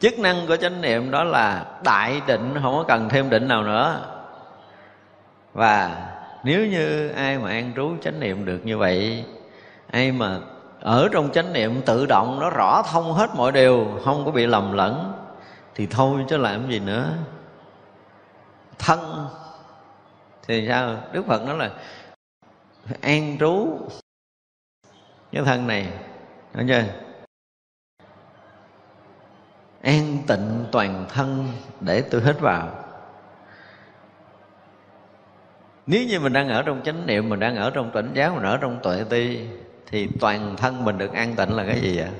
Chức 0.00 0.18
năng 0.18 0.46
của 0.46 0.56
chánh 0.56 0.80
niệm 0.80 1.10
đó 1.10 1.24
là 1.24 1.66
đại 1.84 2.20
định, 2.26 2.54
Không 2.62 2.74
có 2.74 2.84
cần 2.88 3.08
thêm 3.08 3.30
định 3.30 3.48
nào 3.48 3.62
nữa. 3.62 4.00
Và 5.52 6.06
nếu 6.44 6.66
như 6.66 7.08
ai 7.08 7.38
mà 7.38 7.50
an 7.50 7.72
trú 7.76 7.90
chánh 8.02 8.20
niệm 8.20 8.44
được 8.44 8.60
như 8.64 8.78
vậy, 8.78 9.24
Ai 9.90 10.12
mà 10.12 10.38
ở 10.80 11.08
trong 11.12 11.30
chánh 11.32 11.52
niệm 11.52 11.82
tự 11.86 12.06
động 12.06 12.40
nó 12.40 12.50
rõ 12.50 12.82
thông 12.92 13.12
hết 13.12 13.30
mọi 13.36 13.52
điều, 13.52 13.86
Không 14.04 14.24
có 14.24 14.30
bị 14.30 14.46
lầm 14.46 14.72
lẫn, 14.72 15.12
Thì 15.74 15.86
thôi 15.86 16.24
chứ 16.28 16.36
làm 16.36 16.70
gì 16.70 16.78
nữa 16.78 17.08
thân. 18.80 19.28
Thì 20.46 20.68
sao? 20.68 20.96
Đức 21.12 21.26
phật 21.26 21.42
nói 21.42 21.56
là 21.56 21.70
an 23.00 23.36
trú. 23.40 23.78
Cái 25.32 25.42
thân 25.44 25.66
này 25.66 25.92
hiểu 26.54 26.66
chưa? 26.68 26.84
An 29.82 30.18
tịnh 30.26 30.64
toàn 30.72 31.06
thân 31.08 31.48
để 31.80 32.02
tôi 32.10 32.20
hít 32.20 32.40
vào. 32.40 32.68
Nếu 35.86 36.04
như 36.08 36.20
mình 36.20 36.32
đang 36.32 36.48
ở 36.48 36.62
trong 36.62 36.82
chánh 36.84 37.06
niệm, 37.06 37.28
mình 37.28 37.40
đang 37.40 37.56
ở 37.56 37.70
trong 37.70 37.90
tỉnh 37.94 38.14
giác, 38.14 38.34
mình 38.34 38.42
ở 38.42 38.56
trong 38.56 38.80
tuệ 38.82 39.04
ti, 39.10 39.40
thì 39.86 40.08
toàn 40.20 40.56
thân 40.56 40.84
mình 40.84 40.98
được 40.98 41.12
an 41.12 41.34
tịnh 41.36 41.56
là 41.56 41.64
cái 41.66 41.80
gì 41.80 41.98
vậy? 41.98 42.10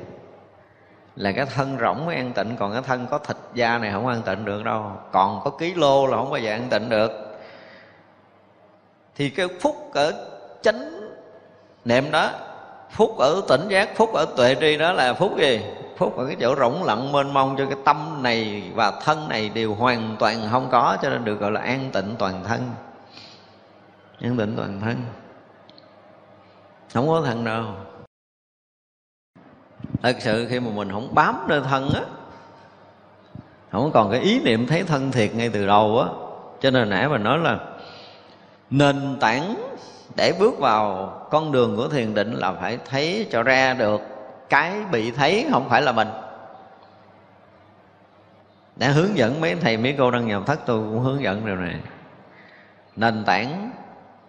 Là 1.16 1.32
cái 1.32 1.46
thân 1.46 1.78
rỗng 1.80 2.06
mới 2.06 2.16
an 2.16 2.32
tịnh, 2.32 2.56
còn 2.56 2.72
cái 2.72 2.82
thân 2.82 3.06
có 3.10 3.18
thịt 3.18 3.36
da 3.54 3.78
này 3.78 3.92
không 3.92 4.06
an 4.06 4.22
tịnh 4.22 4.44
được 4.44 4.64
đâu. 4.64 4.92
Còn 5.12 5.40
có 5.44 5.50
ký 5.50 5.74
lô 5.74 6.06
là 6.06 6.16
không 6.16 6.30
bao 6.30 6.40
giờ 6.40 6.50
an 6.50 6.68
tịnh 6.70 6.88
được. 6.88 7.10
Thì 9.16 9.30
cái 9.30 9.48
phúc 9.60 9.90
ở 9.94 10.12
chánh 10.62 11.10
niệm 11.84 12.10
đó, 12.10 12.30
phúc 12.90 13.18
ở 13.18 13.42
tỉnh 13.48 13.68
giác, 13.68 13.96
phúc 13.96 14.12
ở 14.14 14.26
tuệ 14.36 14.56
tri 14.60 14.76
đó 14.76 14.92
là 14.92 15.14
phúc 15.14 15.32
gì? 15.38 15.60
Phúc 15.96 16.16
ở 16.16 16.26
cái 16.26 16.36
chỗ 16.40 16.56
rỗng 16.56 16.84
lặng 16.84 17.12
mênh 17.12 17.34
mông 17.34 17.56
cho 17.58 17.66
cái 17.66 17.78
tâm 17.84 18.22
này 18.22 18.62
và 18.74 18.90
thân 18.90 19.28
này 19.28 19.48
đều 19.48 19.74
hoàn 19.74 20.16
toàn 20.18 20.48
không 20.50 20.68
có, 20.70 20.96
cho 21.02 21.10
nên 21.10 21.24
được 21.24 21.40
gọi 21.40 21.50
là 21.50 21.60
an 21.60 21.90
tịnh 21.92 22.14
toàn 22.18 22.44
thân. 22.44 22.60
An 24.22 24.36
tịnh 24.36 24.56
toàn 24.56 24.80
thân. 24.80 24.96
Không 26.94 27.08
có 27.08 27.22
thằng 27.26 27.44
nào 27.44 27.74
thật 30.02 30.16
sự 30.20 30.46
khi 30.50 30.60
mà 30.60 30.70
mình 30.74 30.92
không 30.92 31.14
bám 31.14 31.44
nơi 31.48 31.60
thân 31.70 31.90
á, 31.94 32.00
không 33.72 33.90
còn 33.92 34.10
cái 34.10 34.20
ý 34.20 34.40
niệm 34.40 34.66
thấy 34.66 34.82
thân 34.82 35.12
thiệt 35.12 35.34
ngay 35.34 35.48
từ 35.48 35.66
đầu 35.66 36.00
á. 36.00 36.08
Cho 36.60 36.70
nên 36.70 36.90
nãy 36.90 37.08
mình 37.08 37.22
nói 37.22 37.38
là 37.38 37.58
nền 38.70 39.16
tảng 39.20 39.54
để 40.16 40.32
bước 40.38 40.58
vào 40.58 41.08
con 41.30 41.52
đường 41.52 41.76
của 41.76 41.88
thiền 41.88 42.14
định 42.14 42.34
là 42.34 42.52
phải 42.52 42.78
thấy 42.90 43.26
cho 43.30 43.42
ra 43.42 43.74
được 43.74 44.00
cái 44.48 44.72
bị 44.92 45.10
thấy, 45.10 45.46
không 45.50 45.68
phải 45.68 45.82
là 45.82 45.92
mình. 45.92 46.08
Đã 48.76 48.88
hướng 48.88 49.16
dẫn 49.16 49.40
mấy 49.40 49.54
thầy, 49.54 49.76
mấy 49.76 49.94
cô 49.98 50.10
đang 50.10 50.26
nhập 50.26 50.42
thất, 50.46 50.60
tôi 50.66 50.78
cũng 50.78 51.00
hướng 51.00 51.22
dẫn 51.22 51.46
điều 51.46 51.56
này. 51.56 51.74
Nền 52.96 53.24
tảng 53.24 53.70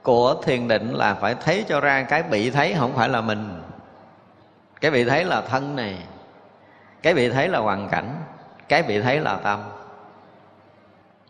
của 0.04 0.36
thiền 0.44 0.68
định 0.68 0.94
là 0.94 1.14
phải 1.14 1.36
thấy 1.44 1.66
cho 1.68 1.80
ra 1.80 2.04
cái 2.04 2.24
bị 2.24 2.50
thấy, 2.50 2.76
không 2.80 2.94
phải 2.94 3.10
là 3.10 3.22
mình 3.22 3.62
cái 4.82 4.92
bị 4.92 5.04
thấy 5.04 5.26
là 5.26 5.42
thân 5.42 5.76
này 5.76 5.98
cái 7.04 7.14
bị 7.14 7.30
thấy 7.30 7.50
là 7.50 7.60
hoàn 7.60 7.90
cảnh. 7.90 8.16
Cái 8.70 8.84
bị 8.84 9.02
thấy 9.02 9.20
là 9.20 9.36
tâm. 9.36 9.60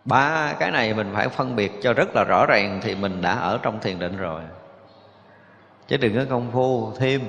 Ba 0.06 0.54
cái 0.60 0.72
này 0.72 0.94
mình 0.94 1.12
phải 1.14 1.30
phân 1.30 1.56
biệt 1.56 1.72
cho 1.82 1.94
rất 1.94 2.16
là 2.16 2.24
rõ 2.24 2.46
ràng 2.50 2.80
thì 2.84 2.96
mình 2.96 3.22
đã 3.22 3.36
ở 3.36 3.60
trong 3.62 3.80
thiền 3.80 4.00
định 4.00 4.18
rồi. 4.18 4.42
Chứ 5.88 5.98
đừng 5.98 6.16
có 6.16 6.26
công 6.30 6.52
phu, 6.52 6.94
thêm. 7.00 7.22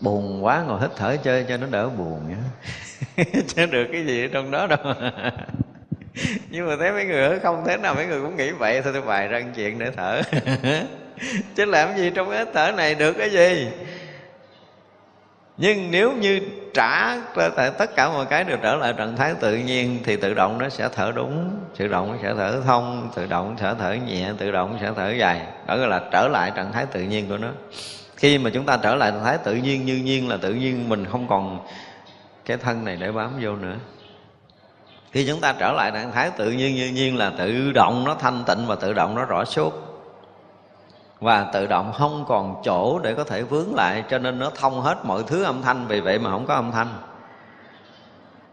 Buồn 0.00 0.44
quá, 0.44 0.64
ngồi 0.66 0.80
hít 0.80 0.90
thở 0.96 1.16
chơi 1.16 1.44
cho 1.48 1.56
nó 1.56 1.66
đỡ 1.66 1.88
buồn 1.88 2.28
nhé 2.28 2.36
chứ 3.46 3.66
được 3.66 3.86
cái 3.92 4.06
gì 4.06 4.24
ở 4.24 4.28
trong 4.32 4.50
đó 4.50 4.66
đâu. 4.66 4.78
Nhưng 6.50 6.68
mà 6.68 6.76
thấy 6.78 6.92
mấy 6.92 7.04
người 7.04 7.22
ở 7.22 7.38
không, 7.42 7.64
thế 7.66 7.76
nào 7.76 7.94
mấy 7.94 8.06
người 8.06 8.20
cũng 8.20 8.36
nghĩ 8.36 8.50
vậy, 8.50 8.82
thôi 8.82 8.92
tôi 8.92 9.02
bài 9.02 9.28
ra 9.28 9.40
chuyện 9.56 9.78
để 9.78 9.90
thở. 9.96 10.22
chứ 11.54 11.64
làm 11.64 11.96
gì 11.96 12.10
trong 12.14 12.30
cái 12.30 12.44
thở 12.54 12.72
này 12.76 12.94
được 12.94 13.12
cái 13.12 13.30
gì? 13.30 13.68
Nhưng 15.56 15.90
nếu 15.90 16.12
như 16.12 16.40
trả 16.74 17.16
tất 17.78 17.96
cả 17.96 18.08
mọi 18.08 18.26
cái 18.26 18.44
đều 18.44 18.56
trở 18.62 18.76
lại 18.76 18.94
trạng 18.96 19.16
thái 19.16 19.34
tự 19.40 19.56
nhiên, 19.56 19.98
thì 20.04 20.16
tự 20.16 20.34
động 20.34 20.58
nó 20.58 20.68
sẽ 20.68 20.88
thở 20.94 21.12
đúng, 21.14 21.50
tự 21.76 21.88
động 21.88 22.12
nó 22.12 22.18
sẽ 22.22 22.34
thở 22.36 22.60
thông, 22.66 23.10
tự 23.14 23.26
động 23.26 23.56
sẽ 23.60 23.74
thở 23.78 23.92
nhẹ, 23.92 24.30
tự 24.38 24.50
động 24.50 24.78
sẽ 24.80 24.90
thở 24.96 25.10
dài. 25.10 25.40
Đó 25.66 25.76
gọi 25.76 25.88
là 25.88 26.00
trở 26.12 26.28
lại 26.28 26.52
trạng 26.56 26.72
thái 26.72 26.86
tự 26.86 27.00
nhiên 27.00 27.28
của 27.28 27.36
nó. 27.36 27.48
Khi 28.16 28.38
mà 28.38 28.50
chúng 28.54 28.66
ta 28.66 28.78
trở 28.82 28.94
lại 28.94 29.10
trạng 29.10 29.24
thái 29.24 29.38
tự 29.38 29.54
nhiên 29.54 29.86
như 29.86 29.96
nhiên 29.96 30.28
là 30.28 30.36
tự 30.36 30.54
nhiên 30.54 30.88
mình 30.88 31.06
không 31.06 31.28
còn 31.28 31.66
cái 32.44 32.56
thân 32.56 32.84
này 32.84 32.96
để 33.00 33.12
bám 33.12 33.30
vô 33.42 33.56
nữa. 33.56 33.74
Khi 35.12 35.26
chúng 35.26 35.40
ta 35.40 35.54
trở 35.58 35.72
lại 35.72 35.90
trạng 35.94 36.12
thái 36.12 36.30
tự 36.30 36.50
nhiên 36.50 36.74
như 36.74 36.88
nhiên 36.88 37.16
là 37.16 37.32
tự 37.38 37.72
động 37.72 38.04
nó 38.04 38.14
thanh 38.14 38.44
tịnh 38.46 38.66
và 38.66 38.74
tự 38.74 38.92
động 38.92 39.14
nó 39.14 39.24
rõ 39.24 39.44
suốt 39.44 39.93
và 41.24 41.44
tự 41.52 41.66
động 41.66 41.92
không 41.92 42.24
còn 42.28 42.62
chỗ 42.64 42.98
để 42.98 43.14
có 43.14 43.24
thể 43.24 43.42
vướng 43.42 43.74
lại, 43.74 44.04
cho 44.10 44.18
nên 44.18 44.38
nó 44.38 44.50
thông 44.54 44.80
hết 44.80 45.04
mọi 45.04 45.22
thứ 45.26 45.42
âm 45.42 45.62
thanh. 45.62 45.86
Vì 45.86 46.00
vậy 46.00 46.18
mà 46.18 46.30
không 46.30 46.46
có 46.46 46.54
âm 46.54 46.72
thanh. 46.72 46.88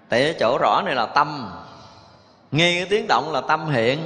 Tại 0.09 0.23
cái 0.23 0.35
chỗ 0.39 0.57
rõ 0.61 0.81
này 0.85 0.95
là 0.95 1.05
tâm. 1.05 1.51
Nghe 2.51 2.75
cái 2.75 2.87
tiếng 2.89 3.05
động 3.07 3.31
là 3.31 3.41
tâm 3.41 3.65
hiện, 3.69 3.99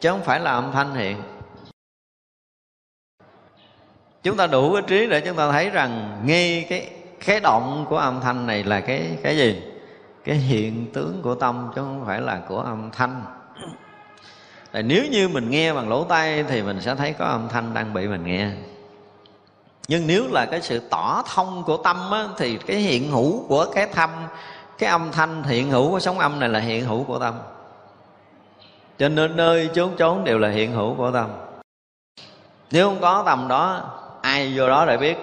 chứ 0.00 0.10
không 0.10 0.22
phải 0.22 0.40
là 0.40 0.52
âm 0.52 0.72
thanh 0.72 0.94
hiện. 0.94 1.22
Chúng 4.22 4.36
ta 4.36 4.46
đủ 4.46 4.72
cái 4.72 4.82
trí 4.86 5.06
để 5.06 5.20
chúng 5.20 5.36
ta 5.36 5.50
thấy 5.52 5.70
rằng 5.70 6.20
nghe 6.24 6.66
cái 6.68 6.90
cái 7.26 7.40
động 7.40 7.86
của 7.88 7.98
âm 7.98 8.20
thanh 8.20 8.46
này 8.46 8.64
là 8.64 8.80
cái 8.80 9.18
cái 9.22 9.36
gì? 9.36 9.62
Cái 10.24 10.36
hiện 10.36 10.92
tướng 10.92 11.22
của 11.22 11.34
tâm, 11.34 11.70
chứ 11.74 11.80
không 11.80 12.04
phải 12.06 12.20
là 12.20 12.40
của 12.48 12.60
âm 12.60 12.90
thanh. 12.90 13.39
Tại 14.72 14.82
nếu 14.82 15.04
như 15.10 15.28
mình 15.28 15.50
nghe 15.50 15.72
bằng 15.72 15.88
lỗ 15.88 16.04
tai 16.04 16.44
thì 16.44 16.62
mình 16.62 16.80
sẽ 16.80 16.94
thấy 16.94 17.12
có 17.12 17.24
âm 17.24 17.48
thanh 17.48 17.74
đang 17.74 17.94
bị 17.94 18.08
mình 18.08 18.24
nghe. 18.24 18.50
Nhưng 19.88 20.06
nếu 20.06 20.24
là 20.30 20.46
cái 20.50 20.62
sự 20.62 20.80
tỏ 20.90 21.22
thông 21.34 21.62
của 21.66 21.76
tâm 21.76 22.10
á, 22.10 22.28
thì 22.36 22.58
cái 22.58 22.76
hiện 22.76 23.10
hữu 23.10 23.44
của 23.48 23.66
cái 23.74 23.86
thâm 23.86 24.10
cái 24.78 24.90
âm 24.90 25.12
thanh 25.12 25.42
hiện 25.42 25.70
hữu 25.70 25.90
của 25.90 26.00
sóng 26.00 26.18
âm 26.18 26.40
này 26.40 26.48
là 26.48 26.58
hiện 26.58 26.84
hữu 26.84 27.04
của 27.04 27.18
tâm. 27.18 27.34
Cho 28.98 29.08
nên 29.08 29.36
nơi 29.36 29.70
chốn 29.74 29.90
chốn 29.98 30.24
đều 30.24 30.38
là 30.38 30.48
hiện 30.48 30.72
hữu 30.72 30.94
của 30.94 31.10
tâm. 31.10 31.30
Nếu 32.70 32.88
không 32.88 33.00
có 33.00 33.22
tâm 33.26 33.48
đó 33.48 33.90
ai 34.22 34.52
vô 34.56 34.68
đó 34.68 34.84
để 34.86 34.96
biết? 34.96 35.16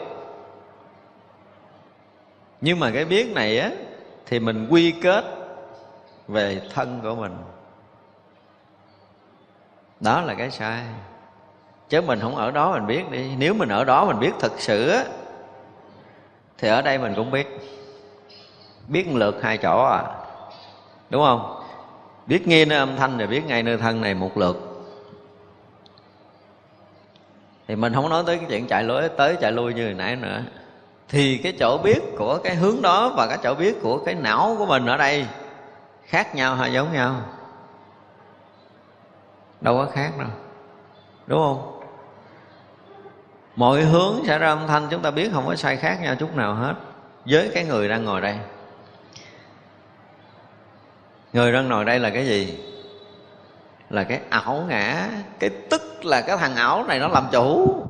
Nhưng 2.62 2.80
mà 2.80 2.92
cái 2.92 3.06
biết 3.06 3.34
này 3.34 3.60
á 3.60 3.72
thì 4.26 4.40
mình 4.40 4.68
quy 4.70 4.92
kết 4.92 5.26
về 6.28 6.62
thân 6.74 7.00
của 7.04 7.16
mình 7.16 7.36
đó 10.00 10.22
là 10.22 10.34
cái 10.34 10.52
sai. 10.52 10.84
Chứ 11.90 12.02
mình 12.02 12.20
không 12.20 12.36
ở 12.36 12.52
đó 12.52 12.72
mình 12.72 12.88
biết 12.88 13.12
đi. 13.12 13.36
Nếu 13.38 13.54
mình 13.54 13.70
ở 13.70 13.84
đó 13.84 14.06
mình 14.06 14.20
biết 14.20 14.32
thật 14.40 14.52
sự 14.58 14.90
á, 14.90 15.04
thì 16.58 16.68
ở 16.68 16.82
đây 16.82 16.98
mình 16.98 17.14
cũng 17.16 17.32
biết. 17.32 17.48
Biết 18.88 19.08
lượt 19.14 19.40
hai 19.44 19.58
chỗ 19.58 19.84
à. 19.84 20.04
Đúng 21.10 21.24
không? 21.24 21.64
Biết 22.28 22.48
nghe 22.48 22.66
nơi 22.66 22.78
âm 22.78 22.96
thanh 22.96 23.18
rồi 23.18 23.28
biết 23.28 23.46
ngay 23.46 23.64
nơi 23.64 23.78
thân 23.78 24.02
này 24.02 24.14
một 24.14 24.38
lượt. 24.38 24.86
Thì 27.68 27.76
mình 27.76 27.94
không 27.94 28.10
nói 28.10 28.24
tới 28.26 28.38
cái 28.38 28.46
chuyện 28.50 28.68
chạy 28.68 28.84
lối, 28.84 29.10
tới 29.10 29.38
chạy 29.42 29.52
lui 29.52 29.74
như 29.74 29.86
hồi 29.86 29.94
nãy 29.94 30.16
nữa. 30.16 30.42
Thì 31.10 31.38
cái 31.38 31.54
chỗ 31.60 31.78
biết 31.78 32.00
của 32.18 32.40
cái 32.44 32.56
hướng 32.56 32.82
đó 32.82 33.14
và 33.18 33.28
cái 33.28 33.38
chỗ 33.44 33.54
biết 33.54 33.76
của 33.82 33.98
cái 33.98 34.16
não 34.16 34.56
của 34.58 34.66
mình 34.66 34.86
ở 34.86 34.98
đây 34.98 35.26
khác 36.06 36.36
nhau 36.36 36.56
hay 36.56 36.74
giống 36.74 36.94
nhau? 36.94 37.16
Đâu 39.62 39.78
có 39.78 39.92
khác 39.94 40.12
đâu. 40.18 40.28
Đúng 41.28 41.40
không? 41.40 41.82
Mọi 43.56 43.82
hướng 43.82 44.26
sẽ 44.28 44.38
ra 44.38 44.48
âm 44.48 44.68
thanh 44.68 44.88
chúng 44.90 45.02
ta 45.02 45.12
biết 45.12 45.30
không 45.34 45.46
có 45.48 45.56
sai 45.56 45.78
khác 45.78 45.98
nhau 46.02 46.16
chút 46.16 46.36
nào 46.36 46.54
hết. 46.54 46.74
Với 47.26 47.52
cái 47.54 47.64
người 47.64 47.90
đang 47.90 48.06
ngồi 48.06 48.22
đây. 48.22 48.38
Người 51.34 51.52
đang 51.52 51.68
ngồi 51.68 51.86
đây 51.86 52.00
là 52.00 52.10
cái 52.10 52.26
gì? 52.26 52.60
Là 53.90 54.04
cái 54.04 54.20
ảo 54.30 54.66
ngã. 54.68 55.10
Cái 55.40 55.50
tức 55.50 56.06
là 56.06 56.22
cái 56.22 56.38
thằng 56.38 56.56
ảo 56.56 56.84
này 56.88 57.00
nó 57.00 57.08
làm 57.08 57.28
chủ. 57.32 57.84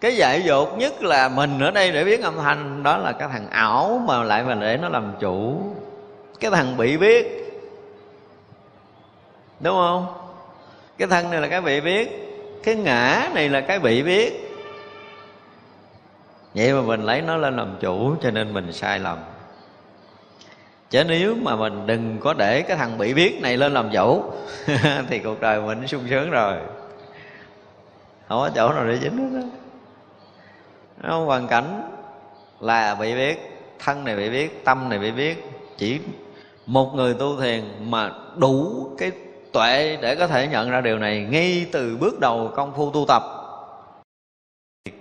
Cái 0.00 0.16
dạy 0.16 0.42
dột 0.42 0.78
nhất 0.78 1.02
là 1.02 1.28
mình 1.28 1.60
ở 1.60 1.70
đây 1.70 1.92
để 1.92 2.04
biết 2.04 2.22
âm 2.22 2.36
thanh, 2.36 2.82
đó 2.82 2.96
là 2.96 3.12
cái 3.12 3.28
thằng 3.32 3.50
ảo 3.50 4.02
mà 4.06 4.22
lại 4.22 4.42
mà 4.44 4.54
để 4.54 4.76
nó 4.76 4.88
làm 4.88 5.12
chủ. 5.20 5.62
Cái 6.40 6.50
thằng 6.50 6.76
bị 6.76 6.96
biết 6.96 7.51
đúng 9.62 9.74
không? 9.74 10.06
Cái 10.98 11.08
thân 11.08 11.30
này 11.30 11.40
là 11.40 11.48
cái 11.48 11.60
bị 11.60 11.80
biết, 11.80 12.08
cái 12.62 12.74
ngã 12.74 13.30
này 13.34 13.48
là 13.48 13.60
cái 13.60 13.78
bị 13.78 14.02
biết. 14.02 14.48
Vậy 16.54 16.72
mà 16.72 16.82
mình 16.82 17.02
lấy 17.02 17.22
nó 17.22 17.36
lên 17.36 17.56
làm 17.56 17.76
chủ, 17.80 18.14
cho 18.22 18.30
nên 18.30 18.54
mình 18.54 18.72
sai 18.72 18.98
lầm. 18.98 19.18
Chứ 20.90 21.04
nếu 21.04 21.34
mà 21.42 21.56
mình 21.56 21.86
đừng 21.86 22.18
có 22.20 22.34
để 22.34 22.62
cái 22.62 22.76
thằng 22.76 22.98
bị 22.98 23.14
biết 23.14 23.42
này 23.42 23.56
lên 23.56 23.72
làm 23.72 23.90
chủ 23.92 24.22
thì 25.08 25.18
cuộc 25.18 25.40
đời 25.40 25.60
mình 25.60 25.86
sung 25.86 26.04
sướng 26.10 26.30
rồi. 26.30 26.54
Không 28.28 28.38
có 28.38 28.50
chỗ 28.54 28.72
nào 28.72 28.86
để 28.86 28.98
dính 28.98 29.18
hết 29.18 29.40
đó 29.40 29.46
nó 31.02 31.24
hoàn 31.24 31.48
cảnh 31.48 31.82
là 32.60 32.94
bị 32.94 33.14
biết, 33.14 33.38
thân 33.78 34.04
này 34.04 34.16
bị 34.16 34.30
biết, 34.30 34.64
tâm 34.64 34.88
này 34.88 34.98
bị 34.98 35.10
biết. 35.10 35.44
Chỉ 35.76 36.00
một 36.66 36.94
người 36.94 37.14
tu 37.14 37.40
thiền 37.40 37.64
mà 37.80 38.10
đủ 38.36 38.86
cái 38.98 39.12
tuệ 39.52 39.98
để 40.00 40.16
có 40.16 40.26
thể 40.26 40.46
nhận 40.46 40.70
ra 40.70 40.80
điều 40.80 40.98
này 40.98 41.26
ngay 41.30 41.66
từ 41.72 41.96
bước 41.96 42.20
đầu 42.20 42.52
công 42.56 42.74
phu 42.76 42.90
tu 42.90 43.04
tập. 43.08 43.22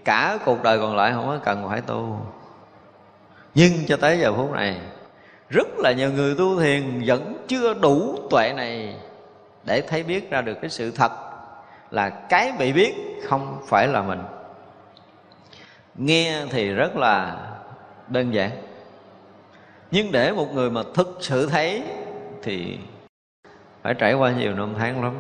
Cả 0.06 0.38
cuộc 0.46 0.64
đời 0.64 0.80
còn 0.80 0.96
lại 0.96 1.12
không 1.14 1.28
có 1.28 1.40
cần 1.44 1.70
phải 1.70 1.82
tu. 1.82 2.26
Nhưng 3.56 3.72
cho 3.88 3.98
tới 3.98 4.20
giờ 4.20 4.34
phút 4.34 4.52
này, 4.52 4.78
rất 5.50 5.68
là 5.78 5.92
nhiều 5.92 6.12
người 6.12 6.36
tu 6.36 6.60
thiền 6.60 7.04
vẫn 7.06 7.46
chưa 7.48 7.74
đủ 7.74 8.16
tuệ 8.30 8.54
này 8.54 8.96
để 9.64 9.82
thấy 9.82 10.04
biết 10.04 10.32
ra 10.32 10.42
được 10.42 10.58
cái 10.62 10.70
sự 10.70 10.92
thật 10.92 11.12
là 11.92 12.10
cái 12.10 12.52
bị 12.60 12.74
biết 12.74 12.96
không 13.24 13.58
phải 13.68 13.88
là 13.88 14.02
mình. 14.02 14.20
Nghe 15.96 16.46
thì 16.50 16.70
rất 16.70 16.96
là 16.96 17.38
đơn 18.08 18.34
giản. 18.34 18.52
Nhưng 19.92 20.12
để 20.12 20.32
một 20.32 20.54
người 20.54 20.70
mà 20.70 20.82
thực 20.94 21.18
sự 21.22 21.48
thấy 21.50 21.84
thì 22.44 22.78
phải 23.82 23.94
trải 23.94 24.14
qua 24.14 24.32
nhiều 24.32 24.54
năm 24.54 24.74
tháng 24.78 25.04
lắm. 25.04 25.14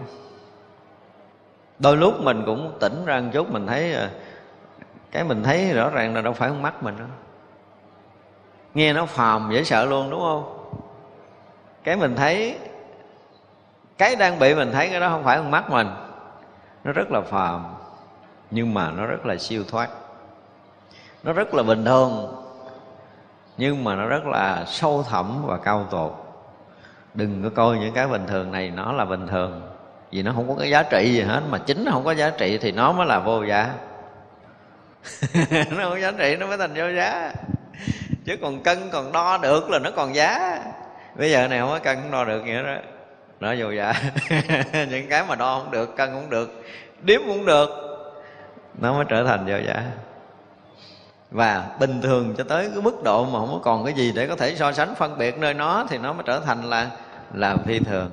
Đôi 1.80 1.98
lúc 1.98 2.22
mình 2.22 2.44
cũng 2.46 2.78
tỉnh 2.80 3.06
ra 3.06 3.20
một 3.20 3.30
chút, 3.34 3.52
mình 3.52 3.68
thấy 3.68 3.94
à, 3.94 4.10
cái 5.12 5.24
mình 5.24 5.44
thấy 5.44 5.74
rõ 5.74 5.90
ràng 5.90 6.16
là 6.16 6.22
đâu 6.22 6.34
phải 6.34 6.50
con 6.50 6.62
mắt 6.62 6.84
mình 6.84 6.98
đâu. 6.98 7.08
Nghe 8.74 8.94
nó 8.94 9.06
phàm 9.06 9.50
dễ 9.54 9.64
sợ 9.64 9.86
luôn, 9.86 10.10
đúng 10.10 10.20
không? 10.20 10.58
Cái 11.84 11.96
mình 11.96 12.16
thấy, 12.16 12.58
cái 13.98 14.16
đang 14.16 14.40
bị 14.40 14.56
mình 14.56 14.72
thấy 14.72 14.90
cái 14.90 15.00
đó 15.00 15.10
không 15.10 15.24
phải 15.24 15.38
con 15.38 15.52
mắt 15.52 15.70
mình. 15.70 15.88
Nó 16.84 16.92
rất 16.92 17.12
là 17.12 17.22
phàm, 17.22 17.66
nhưng 18.52 18.74
mà 18.74 18.92
nó 18.92 19.06
rất 19.06 19.26
là 19.26 19.38
siêu 19.38 19.64
thoát. 19.68 19.90
Nó 21.24 21.34
rất 21.34 21.54
là 21.54 21.64
bình 21.64 21.86
thường, 21.86 22.36
nhưng 23.58 23.84
mà 23.84 23.96
nó 23.96 24.06
rất 24.06 24.26
là 24.26 24.66
sâu 24.68 25.04
thẳm 25.04 25.46
và 25.46 25.58
cao 25.58 25.88
tột 25.92 26.21
đừng 27.14 27.44
có 27.44 27.50
coi 27.56 27.78
những 27.78 27.94
cái 27.94 28.08
bình 28.08 28.28
thường 28.28 28.52
này 28.52 28.72
nó 28.76 28.92
là 28.92 29.06
bình 29.06 29.28
thường. 29.28 29.62
Vì 30.12 30.24
nó 30.24 30.32
không 30.36 30.48
có 30.48 30.56
cái 30.60 30.70
giá 30.70 30.84
trị 30.84 31.14
gì 31.14 31.22
hết, 31.22 31.42
mà 31.50 31.58
chính 31.58 31.86
nó 31.86 31.92
không 31.92 32.04
có 32.04 32.12
giá 32.12 32.30
trị 32.30 32.58
thì 32.58 32.72
nó 32.72 32.92
mới 32.92 33.08
là 33.08 33.20
vô 33.20 33.44
giá. 33.44 33.74
Nó 35.52 35.84
không 35.84 35.92
có 35.92 36.00
giá 36.00 36.12
trị, 36.12 36.36
nó 36.40 36.48
mới 36.48 36.58
thành 36.58 36.74
vô 36.76 36.90
giá. 36.90 37.34
Chứ 38.26 38.38
còn 38.42 38.64
cân 38.64 38.78
còn 38.92 39.12
đo 39.12 39.38
được 39.38 39.70
là 39.70 39.80
nó 39.80 39.92
còn 39.96 40.16
giá. 40.16 40.60
Bây 41.16 41.32
giờ 41.32 41.48
này 41.48 41.60
không 41.60 41.70
có 41.70 41.80
cân 41.80 41.98
không 42.02 42.12
đo 42.12 42.26
được 42.26 42.42
nghĩa 42.42 42.64
đó 42.64 42.76
nó 43.40 43.54
vô 43.58 43.72
giá. 43.72 43.94
Những 44.90 45.10
cái 45.10 45.24
mà 45.28 45.36
đo 45.36 45.60
không 45.60 45.72
được, 45.72 45.96
cân 45.98 46.10
không 46.12 46.30
được 46.30 46.64
điếm 47.02 47.22
cũng 47.28 47.46
được, 47.46 47.70
nó 48.82 48.94
mới 48.94 49.06
trở 49.10 49.24
thành 49.24 49.46
vô 49.46 49.58
giá 49.68 49.84
và 51.32 51.66
bình 51.80 52.02
thường 52.02 52.36
cho 52.38 52.44
tới 52.44 52.70
cái 52.74 52.82
mức 52.82 53.04
độ 53.04 53.26
mà 53.26 53.40
không 53.40 53.50
có 53.52 53.60
còn 53.64 53.86
cái 53.86 53.94
gì 53.94 54.12
để 54.12 54.28
có 54.28 54.36
thể 54.36 54.56
so 54.56 54.72
sánh 54.72 54.96
phân 54.96 55.18
biệt 55.18 55.38
nơi 55.38 55.54
nó 55.54 55.86
thì 55.90 55.98
nó 55.98 56.14
mới 56.14 56.24
trở 56.26 56.40
thành 56.40 56.70
là 56.70 56.90
là 57.34 57.58
phi 57.66 57.80
thường. 57.80 58.12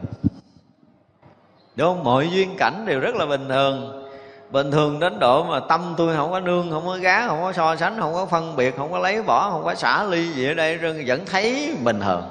Đúng 1.77 1.95
không 1.95 2.05
mọi 2.05 2.31
duyên 2.31 2.57
cảnh 2.59 2.85
đều 2.87 3.01
rất 3.01 3.15
là 3.15 3.27
bình 3.27 3.49
thường. 3.49 4.05
Bình 4.51 4.71
thường 4.71 5.01
đến 5.01 5.19
độ 5.19 5.45
mà 5.45 5.61
tâm 5.61 5.95
tôi 5.97 6.17
không 6.17 6.31
có 6.31 6.41
nương, 6.41 6.71
không 6.71 6.87
có 6.87 6.97
gá, 6.97 7.27
không 7.27 7.41
có 7.43 7.53
so 7.53 7.77
sánh, 7.77 8.01
không 8.01 8.15
có 8.15 8.27
phân 8.27 8.57
biệt, 8.57 8.77
không 8.77 8.93
có 8.93 8.99
lấy 8.99 9.23
bỏ, 9.23 9.51
không 9.51 9.65
có 9.65 9.75
xả 9.75 10.05
ly 10.05 10.33
gì 10.33 10.47
ở 10.49 10.55
đây 10.55 10.79
vẫn 11.07 11.27
thấy 11.27 11.77
bình 11.85 12.01
thường. 12.01 12.23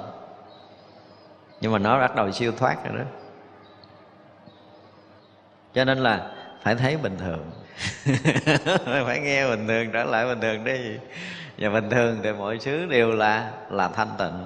Nhưng 1.60 1.72
mà 1.72 1.78
nó 1.78 2.00
bắt 2.00 2.16
đầu 2.16 2.32
siêu 2.32 2.52
thoát 2.58 2.84
rồi 2.84 2.98
đó. 2.98 3.04
Cho 5.74 5.84
nên 5.84 5.98
là 5.98 6.30
phải 6.62 6.74
thấy 6.74 6.96
bình 6.96 7.16
thường. 7.18 7.50
Phải 9.06 9.20
nghe 9.20 9.48
bình 9.48 9.68
thường, 9.68 9.90
trở 9.92 10.04
lại 10.04 10.26
bình 10.26 10.40
thường 10.40 10.64
đi. 10.64 10.96
Và 11.58 11.70
bình 11.70 11.90
thường 11.90 12.18
thì 12.22 12.32
mọi 12.32 12.58
thứ 12.64 12.86
đều 12.86 13.12
là 13.12 13.50
là 13.70 13.88
thanh 13.88 14.08
tịnh. 14.18 14.44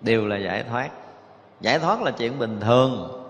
Đều 0.00 0.26
là 0.26 0.36
giải 0.36 0.64
thoát. 0.70 0.88
Giải 1.60 1.78
thoát 1.78 2.02
là 2.02 2.10
chuyện 2.10 2.38
bình 2.38 2.60
thường, 2.60 3.24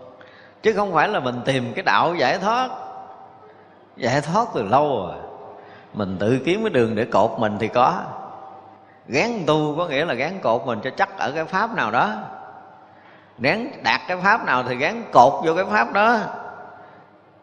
chứ 0.63 0.73
không 0.73 0.93
phải 0.93 1.09
là 1.09 1.21
mình 1.21 1.41
tìm 1.45 1.73
cái 1.75 1.83
đạo 1.83 2.15
giải 2.15 2.39
thoát. 2.39 2.69
Giải 3.97 4.21
thoát 4.21 4.49
từ 4.55 4.63
lâu 4.63 5.07
rồi 5.07 5.17
mình 5.95 6.17
tự 6.19 6.39
kiếm 6.45 6.63
cái 6.63 6.71
đường 6.71 6.95
để 6.95 7.05
cột 7.05 7.31
mình 7.39 7.57
thì 7.61 7.69
có. 7.69 8.03
Gán 9.09 9.43
tu 9.47 9.75
có 9.79 9.87
nghĩa 9.87 10.05
là 10.05 10.15
gán 10.15 10.41
cột 10.43 10.67
mình 10.67 10.81
cho 10.85 10.91
chắc 10.91 11.19
ở 11.19 11.33
cái 11.33 11.45
pháp 11.45 11.75
nào 11.75 11.91
đó. 11.91 12.15
Gán 13.39 13.71
đạt 13.83 14.01
cái 14.09 14.17
pháp 14.23 14.47
nào 14.47 14.65
thì 14.69 14.77
gán 14.77 15.03
cột 15.13 15.33
vô 15.45 15.55
cái 15.55 15.65
pháp 15.65 15.93
đó 15.93 16.19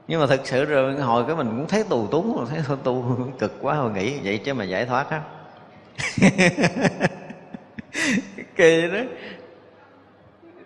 nhưng 0.08 0.22
mà 0.22 0.28
thực 0.28 0.48
sự 0.48 0.65
rồi, 0.65 0.94
hồi 0.94 1.24
cái 1.28 1.36
mình 1.36 1.48
cũng 1.48 1.68
thấy 1.68 1.84
tù 1.89 2.08
túng 2.08 2.38
rồi 2.38 2.46
thấy 2.50 2.60
thôi 2.68 2.78
tu 2.84 3.18
cực 3.39 3.54
quá, 3.62 3.76
hồi 3.76 3.91
nghĩ 3.91 4.20
vậy 4.24 4.38
chứ 4.38 4.54
mà 4.54 4.63
giải 4.63 4.86
thoát 4.86 5.10
á. 5.10 5.22
Kỳ 8.56 8.82
đó. 8.88 9.00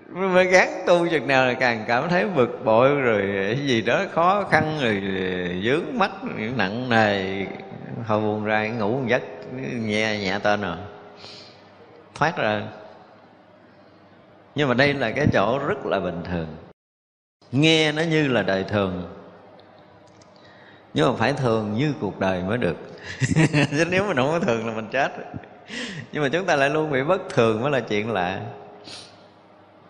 Mới 0.10 0.46
gán 0.46 0.68
tu 0.88 1.08
chừng 1.08 1.28
nào 1.28 1.46
là 1.46 1.54
càng 1.54 1.86
cảm 1.88 2.10
thấy 2.10 2.28
bực 2.28 2.66
bội 2.66 2.96
rồi 2.96 3.22
cái 3.56 3.68
gì 3.68 3.82
đó 3.82 4.06
khó 4.12 4.44
khăn 4.52 4.78
rồi 4.82 5.02
dướng 5.66 6.00
mắt, 6.00 6.12
nặng 6.56 6.90
nề. 6.90 7.46
Hồi 8.06 8.22
buồn 8.22 8.46
ra 8.46 8.68
ngủ 8.68 8.98
một 8.98 9.08
giấc, 9.08 9.22
nhẹ 9.74 10.20
nhẹ 10.20 10.40
tên 10.44 10.62
rồi. 10.62 10.78
Thoát 12.16 12.38
ra. 12.38 12.62
Nhưng 14.56 14.68
mà 14.68 14.74
đây 14.74 14.94
là 14.94 15.12
cái 15.12 15.28
chỗ 15.34 15.60
rất 15.68 15.86
là 15.86 16.00
bình 16.00 16.22
thường. 16.32 16.48
Nghe 17.52 17.92
nó 17.92 18.02
như 18.02 18.28
là 18.28 18.42
đời 18.44 18.64
thường 18.64 19.19
nhưng 20.94 21.10
mà 21.12 21.16
phải 21.18 21.34
thường 21.34 21.74
như 21.74 21.94
cuộc 22.02 22.20
đời 22.20 22.44
mới 22.44 22.58
được. 22.58 22.78
Chứ 23.72 23.86
nếu 23.90 24.04
mà 24.04 24.14
không 24.16 24.32
có 24.32 24.40
thường 24.40 24.68
là 24.68 24.74
mình 24.74 24.88
chết. 24.92 25.12
Nhưng 26.12 26.24
mà 26.24 26.30
chúng 26.30 26.46
ta 26.46 26.56
lại 26.56 26.70
luôn 26.70 26.92
bị 26.92 27.04
bất 27.04 27.30
thường 27.30 27.62
mới 27.62 27.72
là 27.72 27.80
chuyện 27.80 28.12
lạ. 28.12 28.40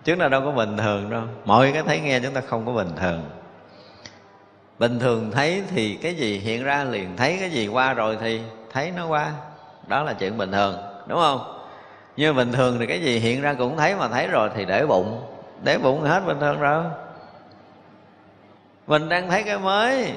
Chúng 0.03 0.19
ta 0.19 0.27
đâu 0.27 0.41
có 0.41 0.51
bình 0.51 0.77
thường 0.77 1.09
đâu. 1.09 1.23
Mọi 1.45 1.71
cái 1.73 1.83
thấy 1.83 1.99
nghe 1.99 2.19
chúng 2.19 2.33
ta 2.33 2.41
không 2.41 2.65
có 2.65 2.71
bình 2.71 2.89
thường. 2.99 3.29
Bình 4.79 4.99
thường 4.99 5.31
thấy 5.31 5.63
thì 5.69 5.95
cái 5.95 6.15
gì 6.15 6.37
hiện 6.39 6.63
ra 6.63 6.83
liền. 6.83 7.17
Thấy 7.17 7.37
cái 7.39 7.49
gì 7.49 7.67
qua 7.67 7.93
rồi 7.93 8.17
thì 8.21 8.41
thấy 8.71 8.91
nó 8.95 9.07
qua. 9.07 9.31
Đó 9.87 10.03
là 10.03 10.13
chuyện 10.13 10.37
bình 10.37 10.51
thường, 10.51 10.77
đúng 11.07 11.19
không? 11.19 11.59
Nhưng 12.17 12.35
bình 12.35 12.51
thường 12.51 12.79
thì 12.79 12.85
cái 12.85 13.01
gì 13.01 13.19
hiện 13.19 13.41
ra 13.41 13.53
cũng 13.53 13.77
thấy 13.77 13.95
mà 13.95 14.07
thấy 14.07 14.27
rồi 14.27 14.49
thì 14.55 14.65
để 14.65 14.85
bụng. 14.85 15.21
Để 15.63 15.77
bụng 15.77 16.01
hết 16.01 16.23
bình 16.25 16.39
thường 16.39 16.59
rồi. 16.59 16.83
Mình 18.87 19.09
đang 19.09 19.29
thấy 19.29 19.43
cái 19.43 19.59
mới 19.59 20.13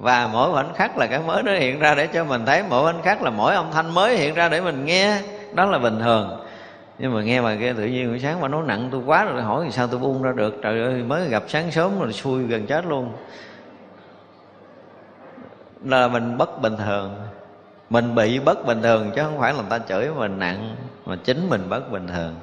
và 0.00 0.28
mỗi 0.32 0.52
khoảnh 0.52 0.74
khắc 0.74 0.98
là 0.98 1.06
cái 1.06 1.20
mới 1.26 1.42
nó 1.42 1.52
hiện 1.52 1.78
ra 1.78 1.94
để 1.94 2.06
cho 2.06 2.24
mình 2.24 2.46
thấy. 2.46 2.62
Mỗi 2.70 2.92
khoảnh 2.92 3.02
khắc 3.02 3.22
là 3.22 3.30
mỗi 3.30 3.54
âm 3.54 3.70
thanh 3.72 3.94
mới 3.94 4.16
hiện 4.16 4.34
ra 4.34 4.48
để 4.48 4.60
mình 4.60 4.84
nghe. 4.84 5.22
Đó 5.52 5.64
là 5.64 5.78
bình 5.78 5.98
thường. 6.00 6.44
Nhưng 6.98 7.14
mà 7.14 7.22
nghe 7.22 7.40
mà 7.40 7.56
kia 7.60 7.72
tự 7.72 7.84
nhiên 7.84 8.08
buổi 8.08 8.20
sáng 8.20 8.40
mà 8.40 8.48
nó 8.48 8.62
nặng 8.62 8.88
tôi 8.92 9.00
quá 9.06 9.24
rồi 9.24 9.42
hỏi 9.42 9.68
sao 9.70 9.86
tôi 9.86 10.00
buông 10.00 10.22
ra 10.22 10.32
được? 10.36 10.54
Trời 10.62 10.82
ơi, 10.82 11.02
mới 11.02 11.28
gặp 11.28 11.42
sáng 11.48 11.70
sớm 11.70 12.00
rồi 12.00 12.12
xui 12.12 12.42
gần 12.42 12.66
chết 12.66 12.86
luôn. 12.86 13.12
Là 15.84 16.08
mình 16.08 16.38
bất 16.38 16.62
bình 16.62 16.76
thường. 16.76 17.16
Mình 17.90 18.14
bị 18.14 18.38
bất 18.38 18.66
bình 18.66 18.82
thường 18.82 19.10
chứ 19.16 19.22
không 19.22 19.38
phải 19.38 19.52
là 19.52 19.60
người 19.60 19.70
ta 19.70 19.78
chửi 19.78 20.08
mình 20.08 20.38
nặng, 20.38 20.76
mà 21.06 21.16
chính 21.24 21.48
mình 21.48 21.68
bất 21.68 21.90
bình 21.90 22.06
thường. 22.06 22.34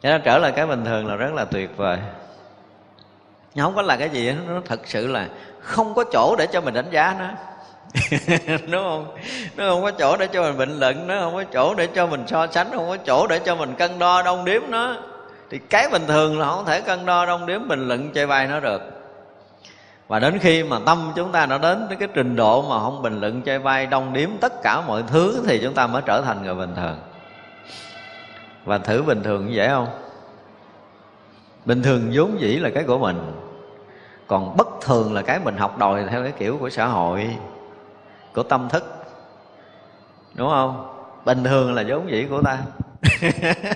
Cho 0.00 0.10
nó 0.10 0.18
trở 0.18 0.38
lại 0.38 0.52
cái 0.52 0.66
bình 0.66 0.84
thường 0.84 1.06
là 1.06 1.16
rất 1.16 1.34
là 1.34 1.44
tuyệt 1.44 1.76
vời 1.76 1.98
không 3.64 3.74
có 3.74 3.82
là 3.82 3.96
cái 3.96 4.10
gì 4.10 4.32
nó 4.48 4.60
thật 4.64 4.80
sự 4.84 5.06
là 5.06 5.28
không 5.60 5.94
có 5.94 6.04
chỗ 6.12 6.36
để 6.38 6.46
cho 6.46 6.60
mình 6.60 6.74
đánh 6.74 6.90
giá 6.90 7.16
nó. 7.18 7.28
Đúng 8.70 8.82
không? 8.82 9.16
Nó 9.56 9.68
không 9.68 9.82
có 9.82 9.90
chỗ 9.90 10.16
để 10.16 10.26
cho 10.26 10.42
mình 10.42 10.58
bình 10.58 10.78
luận, 10.78 11.06
nó 11.06 11.20
không 11.20 11.34
có 11.34 11.44
chỗ 11.44 11.74
để 11.74 11.86
cho 11.86 12.06
mình 12.06 12.24
so 12.26 12.46
sánh, 12.46 12.70
không 12.72 12.88
có 12.88 12.96
chỗ 12.96 13.26
để 13.26 13.38
cho 13.38 13.56
mình 13.56 13.74
cân 13.74 13.98
đo 13.98 14.22
đong 14.22 14.44
đếm 14.44 14.62
nó. 14.68 14.96
Thì 15.50 15.58
cái 15.70 15.88
bình 15.88 16.02
thường 16.06 16.40
là 16.40 16.46
không 16.46 16.64
thể 16.64 16.80
cân 16.80 17.06
đo 17.06 17.26
đong 17.26 17.46
đếm 17.46 17.68
bình 17.68 17.88
luận 17.88 18.12
chơi 18.12 18.26
bài 18.26 18.46
nó 18.46 18.60
được. 18.60 18.82
Và 20.08 20.18
đến 20.18 20.38
khi 20.38 20.62
mà 20.62 20.78
tâm 20.86 21.12
chúng 21.16 21.32
ta 21.32 21.46
đã 21.46 21.58
đến 21.58 21.86
cái 21.98 22.08
trình 22.14 22.36
độ 22.36 22.62
mà 22.62 22.78
không 22.80 23.02
bình 23.02 23.20
luận 23.20 23.42
chơi 23.42 23.58
bay 23.58 23.86
đong 23.86 24.12
điếm 24.12 24.30
tất 24.40 24.52
cả 24.62 24.80
mọi 24.86 25.02
thứ 25.06 25.44
thì 25.48 25.60
chúng 25.62 25.74
ta 25.74 25.86
mới 25.86 26.02
trở 26.06 26.22
thành 26.22 26.42
người 26.42 26.54
bình 26.54 26.74
thường. 26.76 26.98
Và 28.64 28.78
thử 28.78 29.02
bình 29.02 29.22
thường 29.22 29.46
như 29.46 29.52
vậy 29.56 29.68
không? 29.68 29.88
Bình 31.64 31.82
thường 31.82 32.10
vốn 32.12 32.40
dĩ 32.40 32.56
là 32.56 32.70
cái 32.74 32.84
của 32.84 32.98
mình 32.98 33.45
còn 34.26 34.56
bất 34.56 34.68
thường 34.80 35.14
là 35.14 35.22
cái 35.22 35.38
mình 35.44 35.56
học 35.56 35.78
đòi 35.78 36.04
theo 36.10 36.22
cái 36.22 36.32
kiểu 36.32 36.58
của 36.58 36.70
xã 36.70 36.86
hội 36.86 37.36
của 38.34 38.42
tâm 38.42 38.68
thức. 38.68 39.04
Đúng 40.34 40.48
không? 40.50 40.92
Bình 41.24 41.44
thường 41.44 41.74
là 41.74 41.84
vốn 41.88 42.10
dĩ 42.10 42.26
của 42.30 42.42
ta. 42.42 42.58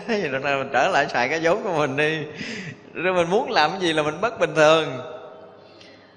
Vậy 0.07 0.29
nên 0.33 0.43
mình 0.43 0.71
trở 0.73 0.89
lại 0.89 1.07
xài 1.09 1.29
cái 1.29 1.41
vốn 1.43 1.63
của 1.63 1.73
mình 1.79 1.97
đi. 1.97 2.19
Rồi 2.95 3.15
mình 3.15 3.31
muốn 3.31 3.51
làm 3.51 3.71
cái 3.71 3.81
gì 3.81 3.93
là 3.93 4.03
mình 4.03 4.21
bất 4.21 4.41
bình 4.41 4.55
thường. 4.55 4.89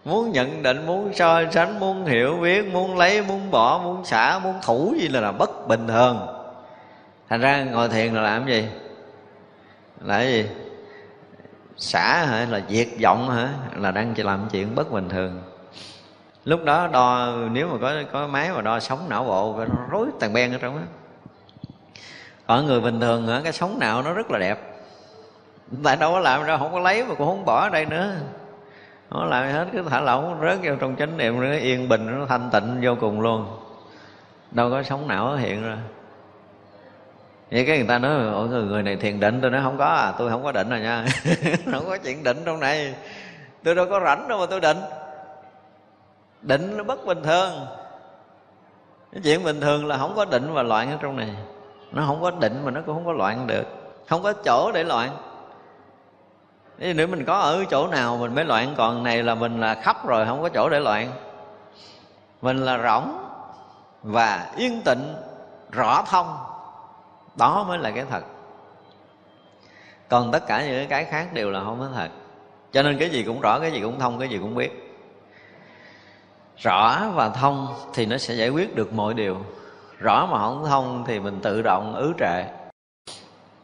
Muốn 0.06 0.32
nhận 0.32 0.64
định 0.64 0.86
muốn 0.86 1.14
so 1.14 1.42
sánh 1.52 1.80
muốn 1.80 2.06
hiểu 2.06 2.38
biết 2.38 2.74
muốn 2.74 2.98
lấy 2.98 3.22
muốn 3.22 3.52
bỏ 3.52 3.82
muốn 3.84 4.06
xả 4.06 4.40
muốn 4.40 4.56
thủ 4.64 4.96
gì 5.00 5.08
là, 5.08 5.22
là 5.22 5.32
bất 5.32 5.68
bình 5.68 5.88
thường. 5.88 6.28
Thành 7.30 7.42
ra 7.42 7.64
ngồi 7.64 7.90
thiền 7.90 8.14
là 8.14 8.22
làm 8.22 8.48
gì? 8.48 8.68
Là 10.02 10.18
cái 10.18 10.32
gì? 10.32 10.46
Xả 11.78 12.26
hả, 12.26 12.46
là 12.50 12.62
diệt 12.70 12.88
vọng 13.04 13.30
hả, 13.30 13.50
là 13.76 13.92
đang 13.92 14.14
làm 14.18 14.48
chuyện 14.52 14.76
bất 14.76 14.92
bình 14.92 15.10
thường. 15.10 15.42
Lúc 16.46 16.64
đó 16.64 16.88
đo, 16.88 17.34
nếu 17.52 17.68
mà 17.68 17.78
có 17.82 17.94
có 18.12 18.28
máy 18.28 18.52
mà 18.56 18.62
đo 18.62 18.80
sóng 18.80 19.10
não 19.10 19.24
bộ 19.24 19.56
nó 19.58 19.76
rối 19.90 20.08
tàn 20.20 20.34
ben 20.34 20.52
ở 20.52 20.58
trong 20.62 20.76
đó 20.76 20.82
còn 22.48 22.66
người 22.66 22.82
bình 22.82 23.00
thường 23.00 23.28
hả, 23.28 23.42
cái 23.44 23.54
sống 23.54 23.78
não 23.80 24.02
nó 24.02 24.14
rất 24.14 24.32
là 24.32 24.40
đẹp. 24.40 24.60
Tại 25.84 25.96
đâu 25.96 26.12
có 26.12 26.20
làm 26.20 26.44
ra 26.44 26.58
không 26.58 26.72
có 26.72 26.80
lấy 26.80 27.06
mà 27.06 27.16
cũng 27.16 27.28
không 27.28 27.46
bỏ 27.46 27.62
ở 27.62 27.70
đây 27.70 27.86
nữa. 27.86 28.12
Nó 29.12 29.26
làm 29.26 29.52
hết, 29.52 29.68
cứ 29.74 29.84
thả 29.90 30.00
lỏng, 30.00 30.40
rớt 30.42 30.60
vô 30.64 30.72
trong 30.80 30.96
chánh 30.96 31.18
niệm, 31.18 31.42
nó 31.42 31.58
yên 31.58 31.90
bình, 31.90 32.20
nó 32.20 32.26
thanh 32.26 32.50
tịnh 32.52 32.80
vô 32.82 32.96
cùng 33.00 33.22
luôn. 33.22 33.46
Đâu 34.52 34.70
có 34.70 34.84
sống 34.84 35.08
não 35.08 35.36
hiện 35.36 35.64
ra 35.64 35.78
vậy 37.54 37.66
cái 37.66 37.78
người 37.78 37.88
ta 37.88 38.00
nói 38.00 38.12
ôi 38.34 38.48
người 38.48 38.84
này 38.84 38.96
thiền 38.96 39.20
định? 39.20 39.42
Tôi 39.42 39.52
nói, 39.52 39.62
không 39.64 39.78
có 39.78 39.86
à 39.86 40.14
tôi 40.18 40.30
không 40.30 40.44
có 40.44 40.52
định 40.52 40.70
rồi 40.70 40.80
nha. 40.80 41.06
Không 41.72 41.86
có 41.86 41.98
chuyện 41.98 42.24
định 42.24 42.38
trong 42.46 42.60
này. 42.60 42.96
Tôi 43.64 43.76
đâu 43.76 43.86
có 43.90 44.00
rảnh 44.06 44.28
đâu 44.28 44.40
mà 44.40 44.46
tôi 44.46 44.60
định. 44.60 44.78
Định 46.42 46.78
nó 46.78 46.84
bất 46.84 47.06
bình 47.06 47.24
thường. 47.24 47.52
Cái 49.12 49.22
chuyện 49.24 49.44
bình 49.44 49.62
thường 49.62 49.86
là 49.86 49.98
không 49.98 50.16
có 50.16 50.26
định 50.26 50.54
và 50.54 50.64
loạn 50.64 50.92
ở 50.92 50.98
trong 51.02 51.18
này. 51.18 51.36
Nó 51.92 52.04
không 52.08 52.22
có 52.22 52.32
định 52.32 52.62
mà 52.66 52.72
nó 52.72 52.82
cũng 52.86 52.96
không 52.96 53.06
có 53.06 53.12
loạn 53.12 53.48
được. 53.48 53.64
Không 54.08 54.24
có 54.24 54.34
chỗ 54.34 54.72
để 54.72 54.84
loạn. 54.84 55.10
Nếu 56.78 57.08
mình 57.08 57.26
có 57.26 57.34
ở 57.34 57.66
chỗ 57.70 57.88
nào 57.88 58.18
mình 58.18 58.36
mới 58.36 58.46
loạn, 58.46 58.74
còn 58.78 59.04
này 59.04 59.24
là 59.24 59.36
mình 59.36 59.60
là 59.60 59.76
khắp 59.76 60.08
rồi, 60.08 60.26
không 60.26 60.42
có 60.42 60.50
chỗ 60.50 60.70
để 60.70 60.80
loạn. 60.80 61.12
Mình 62.42 62.58
là 62.58 62.78
rỗng 62.84 63.18
và 64.04 64.52
yên 64.58 64.82
tịnh, 64.86 65.16
rõ 65.72 66.04
thông 66.10 66.38
đó 67.36 67.66
mới 67.68 67.78
là 67.78 67.92
cái 67.92 68.06
thật. 68.10 68.24
Còn 70.10 70.32
tất 70.32 70.48
cả 70.48 70.66
những 70.66 70.88
cái 70.88 71.06
khác 71.06 71.34
đều 71.34 71.50
là 71.50 71.64
không 71.64 71.80
có 71.80 71.90
thật. 71.96 72.10
Cho 72.72 72.84
nên 72.84 72.98
cái 72.98 73.10
gì 73.10 73.24
cũng 73.24 73.42
rõ, 73.42 73.60
cái 73.60 73.72
gì 73.72 73.82
cũng 73.82 74.00
thông, 74.00 74.20
cái 74.20 74.30
gì 74.30 74.38
cũng 74.38 74.56
biết. 74.56 75.00
Rõ 76.58 77.00
và 77.14 77.30
thông 77.30 77.68
thì 77.94 78.06
nó 78.06 78.18
sẽ 78.18 78.34
giải 78.34 78.50
quyết 78.50 78.76
được 78.76 78.94
mọi 78.94 79.14
điều. 79.14 79.38
Rõ 80.00 80.26
mà 80.26 80.38
không 80.38 80.66
thông 80.66 81.04
thì 81.08 81.20
mình 81.20 81.40
tự 81.44 81.62
động 81.62 81.96
ứ 81.96 82.14
trệ. 82.20 82.44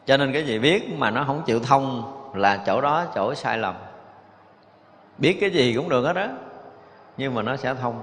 Cho 0.06 0.18
nên 0.18 0.34
cái 0.34 0.46
gì 0.46 0.60
biết 0.60 0.90
mà 0.98 1.12
nó 1.12 1.24
không 1.24 1.44
chịu 1.46 1.60
thông 1.60 2.14
là 2.36 2.64
chỗ 2.66 2.82
đó 2.82 3.06
chỗ 3.16 3.36
sai 3.36 3.58
lầm. 3.58 3.76
Biết 5.18 5.38
cái 5.42 5.50
gì 5.50 5.74
cũng 5.76 5.90
được 5.90 6.06
hết 6.06 6.14
đó 6.14 6.28
nhưng 7.18 7.36
mà 7.36 7.42
nó 7.42 7.56
sẽ 7.56 7.74
thông 7.74 8.02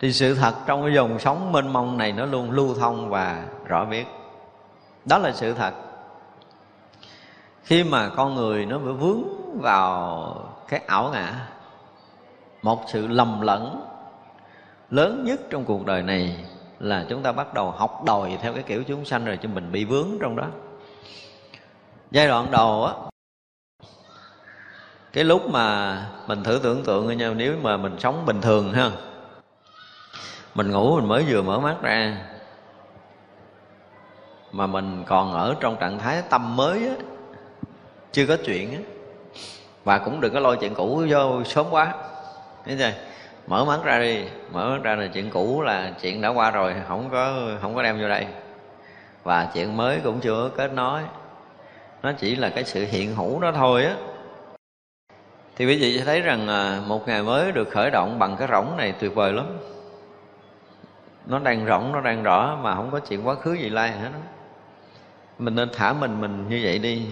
thì 0.00 0.12
sự 0.12 0.34
thật 0.34 0.54
trong 0.66 0.82
cái 0.82 0.94
dòng 0.94 1.18
sống 1.18 1.52
mênh 1.52 1.72
mông 1.72 1.96
này 1.96 2.12
nó 2.12 2.26
luôn 2.26 2.50
lưu 2.50 2.74
thông 2.74 3.08
và 3.08 3.44
rõ 3.66 3.84
biết. 3.84 4.06
Đó 5.04 5.18
là 5.18 5.32
sự 5.32 5.54
thật. 5.54 5.74
Khi 7.62 7.84
mà 7.84 8.08
con 8.16 8.34
người 8.34 8.66
nó 8.66 8.78
bị 8.78 8.92
vướng 8.92 9.22
vào 9.60 10.34
cái 10.68 10.80
ảo 10.86 11.10
ngã, 11.12 11.46
một 12.62 12.82
sự 12.86 13.06
lầm 13.06 13.40
lẫn 13.40 13.84
lớn 14.90 15.24
nhất 15.24 15.40
trong 15.50 15.64
cuộc 15.64 15.86
đời 15.86 16.02
này 16.02 16.44
là 16.78 17.06
chúng 17.08 17.22
ta 17.22 17.32
bắt 17.32 17.54
đầu 17.54 17.70
học 17.70 18.04
đòi 18.04 18.38
theo 18.42 18.54
cái 18.54 18.62
kiểu 18.62 18.82
chúng 18.84 19.04
sanh 19.04 19.24
rồi 19.24 19.38
cho 19.42 19.48
mình 19.48 19.72
bị 19.72 19.84
vướng 19.84 20.08
trong 20.20 20.36
đó. 20.36 20.46
Giai 22.10 22.28
đoạn 22.28 22.50
đầu 22.50 22.84
á, 22.84 22.94
cái 25.12 25.24
lúc 25.24 25.50
mà 25.50 25.96
mình 26.26 26.44
thử 26.44 26.60
tưởng 26.62 26.84
tượng 26.84 27.18
nha 27.18 27.34
nếu 27.36 27.56
mà 27.62 27.76
mình 27.76 27.96
sống 27.98 28.26
bình 28.26 28.40
thường 28.40 28.72
ha 28.72 28.90
mình 30.58 30.70
ngủ 30.70 30.96
mình 30.96 31.08
mới 31.08 31.24
vừa 31.28 31.42
mở 31.42 31.60
mắt 31.60 31.76
ra. 31.82 32.16
Mà 34.52 34.66
mình 34.66 35.04
còn 35.06 35.32
ở 35.32 35.54
trong 35.60 35.76
trạng 35.80 35.98
thái 35.98 36.22
tâm 36.30 36.56
mới 36.56 36.88
á, 36.88 36.94
chưa 38.12 38.26
có 38.26 38.36
chuyện 38.44 38.72
á. 38.72 38.78
Và 39.84 39.98
cũng 39.98 40.20
đừng 40.20 40.34
có 40.34 40.40
lôi 40.40 40.56
chuyện 40.56 40.74
cũ 40.74 41.04
vô 41.08 41.44
sớm 41.44 41.66
quá. 41.70 41.94
Thấy 42.64 42.76
chưa? 42.78 42.92
Mở 43.46 43.64
mắt 43.64 43.78
ra 43.84 43.98
đi. 43.98 44.24
Mở 44.52 44.70
mắt 44.70 44.82
ra 44.82 44.94
là 44.94 45.06
chuyện 45.06 45.30
cũ 45.30 45.62
là 45.62 45.92
chuyện 46.00 46.20
đã 46.20 46.28
qua 46.28 46.50
rồi, 46.50 46.74
không 46.88 47.10
có 47.10 47.34
không 47.62 47.74
có 47.74 47.82
đem 47.82 48.00
vô 48.00 48.08
đây. 48.08 48.26
Và 49.22 49.48
chuyện 49.54 49.76
mới 49.76 50.00
cũng 50.04 50.20
chưa 50.20 50.50
kết 50.56 50.72
nối. 50.72 51.00
Nó 52.02 52.12
chỉ 52.12 52.36
là 52.36 52.50
cái 52.50 52.64
sự 52.64 52.86
hiện 52.90 53.14
hữu 53.14 53.40
đó 53.40 53.52
thôi 53.52 53.84
á. 53.84 53.94
Thì 55.56 55.66
quý 55.66 55.78
vị 55.80 55.98
sẽ 55.98 56.04
thấy 56.04 56.20
rằng 56.20 56.48
à, 56.48 56.80
một 56.86 57.08
ngày 57.08 57.22
mới 57.22 57.52
được 57.52 57.70
khởi 57.70 57.90
động 57.90 58.18
bằng 58.18 58.36
cái 58.38 58.48
rỗng 58.52 58.76
này 58.76 58.94
tuyệt 59.00 59.14
vời 59.14 59.32
lắm 59.32 59.46
nó 61.28 61.38
đang 61.38 61.64
rộng 61.64 61.92
nó 61.92 62.00
đang 62.00 62.22
rõ 62.22 62.58
mà 62.62 62.74
không 62.74 62.90
có 62.90 63.00
chuyện 63.00 63.26
quá 63.26 63.34
khứ 63.34 63.52
gì 63.52 63.70
lai 63.70 63.90
hết 63.90 64.10
đó. 64.12 64.18
mình 65.38 65.54
nên 65.54 65.68
thả 65.72 65.92
mình 65.92 66.20
mình 66.20 66.48
như 66.48 66.60
vậy 66.62 66.78
đi. 66.78 67.06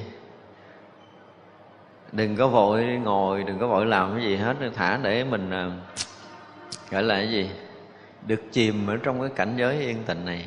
Đừng 2.12 2.36
có 2.36 2.48
vội 2.48 2.84
ngồi, 2.84 3.44
đừng 3.44 3.58
có 3.58 3.66
vội 3.66 3.86
làm 3.86 4.14
cái 4.14 4.24
gì 4.24 4.36
hết. 4.36 4.56
Thả 4.74 4.98
để 5.02 5.24
mình 5.24 5.50
à, 5.50 5.70
gọi 6.90 7.02
là 7.02 7.14
cái 7.14 7.30
gì? 7.30 7.50
Được 8.26 8.42
chìm 8.52 8.86
ở 8.86 8.96
trong 8.96 9.20
cái 9.20 9.30
cảnh 9.36 9.54
giới 9.56 9.78
yên 9.78 10.04
tĩnh 10.04 10.24
này. 10.24 10.46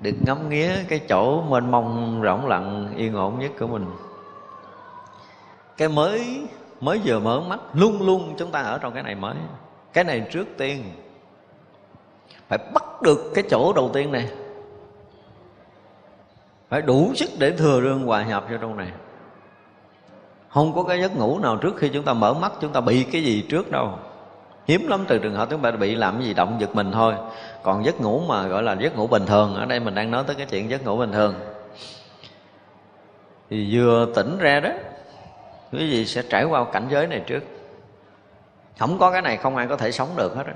Được 0.00 0.14
ngắm 0.26 0.48
nghía 0.48 0.70
cái 0.88 1.00
chỗ 1.08 1.42
mênh 1.42 1.70
mông 1.70 2.20
rộng 2.22 2.46
lặng, 2.46 2.92
yên 2.96 3.14
ổn 3.14 3.38
nhất 3.38 3.50
của 3.58 3.66
mình. 3.66 3.86
Cái 5.76 5.88
mới 5.88 6.46
mới 6.80 7.00
vừa 7.04 7.20
mở 7.20 7.40
mắt, 7.40 7.60
luôn 7.74 8.06
luôn 8.06 8.34
chúng 8.38 8.50
ta 8.50 8.62
ở 8.62 8.78
trong 8.78 8.94
cái 8.94 9.02
này 9.02 9.14
mới. 9.14 9.34
Cái 9.92 10.04
này 10.04 10.26
trước 10.30 10.46
tiên 10.58 10.84
phải 12.48 12.58
bắt 12.74 13.02
được 13.02 13.32
cái 13.34 13.44
chỗ 13.50 13.72
đầu 13.72 13.90
tiên 13.94 14.12
này. 14.12 14.28
Phải 16.68 16.82
đủ 16.82 17.12
sức 17.14 17.30
để 17.38 17.50
thừa 17.50 17.80
đương 17.80 18.06
hòa 18.06 18.24
nhập 18.24 18.44
vô 18.50 18.56
trong 18.60 18.76
này. 18.76 18.88
Không 20.48 20.74
có 20.74 20.82
cái 20.82 21.00
giấc 21.00 21.16
ngủ 21.16 21.38
nào 21.38 21.56
trước 21.56 21.76
khi 21.76 21.88
chúng 21.88 22.04
ta 22.04 22.12
mở 22.12 22.34
mắt, 22.34 22.52
chúng 22.60 22.72
ta 22.72 22.80
bị 22.80 23.04
cái 23.04 23.22
gì 23.24 23.46
trước 23.48 23.70
đâu. 23.70 23.98
Hiếm 24.66 24.88
lắm 24.88 25.04
từ 25.08 25.18
trường 25.18 25.34
hợp 25.34 25.48
chúng 25.50 25.62
ta 25.62 25.70
bị 25.70 25.94
làm 25.94 26.18
cái 26.18 26.26
gì 26.26 26.34
động 26.34 26.56
giật 26.60 26.74
mình 26.74 26.92
thôi. 26.92 27.14
Còn 27.62 27.84
giấc 27.84 28.00
ngủ 28.00 28.22
mà 28.28 28.46
gọi 28.46 28.62
là 28.62 28.76
giấc 28.80 28.96
ngủ 28.96 29.06
bình 29.06 29.26
thường, 29.26 29.54
ở 29.54 29.64
đây 29.64 29.80
mình 29.80 29.94
đang 29.94 30.10
nói 30.10 30.24
tới 30.26 30.36
cái 30.36 30.46
chuyện 30.46 30.70
giấc 30.70 30.84
ngủ 30.84 30.96
bình 30.96 31.12
thường. 31.12 31.34
Thì 33.50 33.76
vừa 33.76 34.06
tỉnh 34.14 34.38
ra 34.38 34.60
đó, 34.60 34.70
quý 35.72 35.90
vị 35.90 36.06
sẽ 36.06 36.22
trải 36.30 36.44
qua 36.44 36.64
cảnh 36.72 36.86
giới 36.90 37.06
này 37.06 37.22
trước. 37.26 37.42
Không 38.78 38.98
có 38.98 39.10
cái 39.10 39.22
này 39.22 39.36
không 39.36 39.56
ai 39.56 39.66
có 39.66 39.76
thể 39.76 39.92
sống 39.92 40.08
được 40.16 40.34
hết 40.36 40.46
đó 40.46 40.52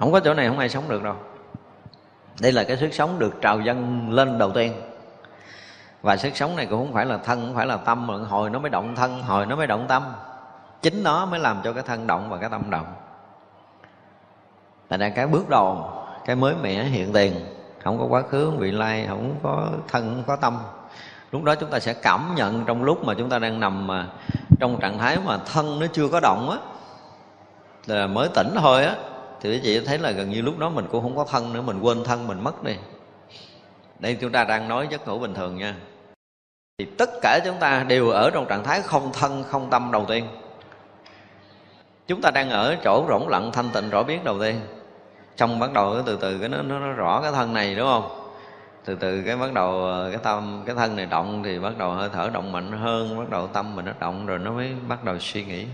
không 0.00 0.12
có 0.12 0.20
chỗ 0.20 0.34
này 0.34 0.48
không 0.48 0.58
ai 0.58 0.68
sống 0.68 0.88
được 0.88 1.02
đâu. 1.02 1.14
Đây 2.40 2.52
là 2.52 2.64
cái 2.64 2.76
sức 2.76 2.94
sống 2.94 3.18
được 3.18 3.34
trào 3.40 3.60
dâng 3.60 4.10
lên 4.12 4.38
đầu 4.38 4.50
tiên. 4.50 4.72
Và 6.02 6.16
sức 6.16 6.36
sống 6.36 6.56
này 6.56 6.66
cũng 6.66 6.78
không 6.78 6.94
phải 6.94 7.06
là 7.06 7.16
thân, 7.16 7.40
không 7.40 7.54
phải 7.54 7.66
là 7.66 7.76
tâm, 7.76 8.06
mà 8.06 8.14
hồi 8.28 8.50
nó 8.50 8.58
mới 8.58 8.70
động 8.70 8.96
thân, 8.96 9.22
hồi 9.22 9.46
nó 9.46 9.56
mới 9.56 9.66
động 9.66 9.84
tâm. 9.88 10.02
Chính 10.82 11.02
nó 11.02 11.26
mới 11.26 11.40
làm 11.40 11.60
cho 11.64 11.72
cái 11.72 11.82
thân 11.86 12.06
động 12.06 12.30
và 12.30 12.36
cái 12.36 12.50
tâm 12.50 12.70
động. 12.70 12.86
Là 14.90 14.96
ra 14.96 15.08
cái 15.08 15.26
bước 15.26 15.48
đầu, 15.48 15.92
cái 16.24 16.36
mới 16.36 16.54
mẻ 16.62 16.84
hiện 16.84 17.12
tiền, 17.12 17.34
không 17.84 17.98
có 17.98 18.04
quá 18.04 18.22
khứ, 18.22 18.46
không 18.46 18.58
vị 18.58 18.70
lai, 18.70 19.06
không 19.08 19.34
có 19.42 19.68
thân, 19.88 20.14
không 20.14 20.24
có 20.26 20.36
tâm. 20.36 20.58
Lúc 21.32 21.44
đó 21.44 21.54
chúng 21.54 21.70
ta 21.70 21.80
sẽ 21.80 21.94
cảm 21.94 22.34
nhận 22.36 22.64
trong 22.64 22.84
lúc 22.84 23.04
mà 23.04 23.14
chúng 23.18 23.28
ta 23.28 23.38
đang 23.38 23.60
nằm 23.60 23.86
mà 23.86 24.06
trong 24.60 24.80
trạng 24.80 24.98
thái 24.98 25.18
mà 25.24 25.38
thân 25.52 25.80
nó 25.80 25.86
chưa 25.92 26.08
có 26.08 26.20
động 26.20 26.50
á, 26.50 26.56
là 27.86 28.06
mới 28.06 28.28
tỉnh 28.34 28.54
thôi 28.56 28.84
á 28.84 28.94
thì 29.40 29.50
quý 29.50 29.60
vị 29.62 29.80
thấy 29.86 29.98
là 29.98 30.10
gần 30.10 30.30
như 30.30 30.42
lúc 30.42 30.58
đó 30.58 30.68
mình 30.68 30.86
cũng 30.90 31.02
không 31.02 31.16
có 31.16 31.24
thân 31.24 31.52
nữa 31.52 31.62
mình 31.62 31.80
quên 31.80 32.04
thân 32.04 32.26
mình 32.26 32.44
mất 32.44 32.64
đi. 32.64 32.76
Đây 33.98 34.18
chúng 34.20 34.32
ta 34.32 34.44
đang 34.44 34.68
nói 34.68 34.88
giấc 34.90 35.08
ngủ 35.08 35.18
bình 35.18 35.34
thường 35.34 35.56
nha. 35.56 35.74
Thì 36.78 36.84
tất 36.98 37.10
cả 37.22 37.40
chúng 37.44 37.56
ta 37.60 37.84
đều 37.88 38.10
ở 38.10 38.30
trong 38.30 38.46
trạng 38.46 38.64
thái 38.64 38.82
không 38.82 39.10
thân 39.12 39.44
không 39.48 39.70
tâm 39.70 39.90
đầu 39.92 40.04
tiên. 40.08 40.24
Chúng 42.06 42.20
ta 42.20 42.30
đang 42.30 42.50
ở 42.50 42.76
chỗ 42.84 43.06
rỗng 43.08 43.28
lặng 43.28 43.50
thanh 43.52 43.70
tịnh 43.74 43.90
rõ 43.90 44.02
biết 44.02 44.24
đầu 44.24 44.40
tiên. 44.40 44.60
Xong 45.36 45.58
bắt 45.58 45.72
đầu 45.72 46.02
từ 46.06 46.18
từ 46.20 46.38
cái 46.38 46.48
nó, 46.48 46.62
nó, 46.62 46.78
nó 46.78 46.92
rõ 46.92 47.20
cái 47.22 47.32
thân 47.32 47.54
này 47.54 47.74
đúng 47.74 47.86
không? 47.86 48.32
Từ 48.84 48.94
từ 48.94 49.22
cái 49.22 49.36
bắt 49.36 49.52
đầu 49.52 49.84
ờ, 49.84 50.10
cái 50.12 50.20
tâm 50.22 50.62
cái 50.66 50.74
thân 50.74 50.96
này 50.96 51.06
động 51.06 51.42
thì 51.44 51.58
bắt 51.58 51.78
đầu 51.78 51.90
hơi 51.90 52.08
thở 52.12 52.30
động 52.32 52.52
mạnh 52.52 52.72
hơn 52.72 53.18
bắt 53.18 53.30
đầu 53.30 53.46
tâm 53.46 53.76
mình 53.76 53.84
nó 53.84 53.92
động 54.00 54.26
rồi 54.26 54.38
nó 54.38 54.52
mới 54.52 54.74
bắt 54.88 55.04
đầu 55.04 55.18
suy 55.18 55.44
nghĩ. 55.44 55.66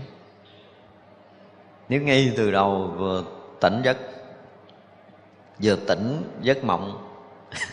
Nếu 1.89 2.01
ngay 2.01 2.33
từ 2.37 2.51
đầu 2.51 2.93
vừa 2.97 3.23
tỉnh 3.59 3.81
giấc, 3.83 3.97
vừa 5.63 5.75
tỉnh 5.75 6.23
giấc 6.41 6.63
mộng. 6.63 7.07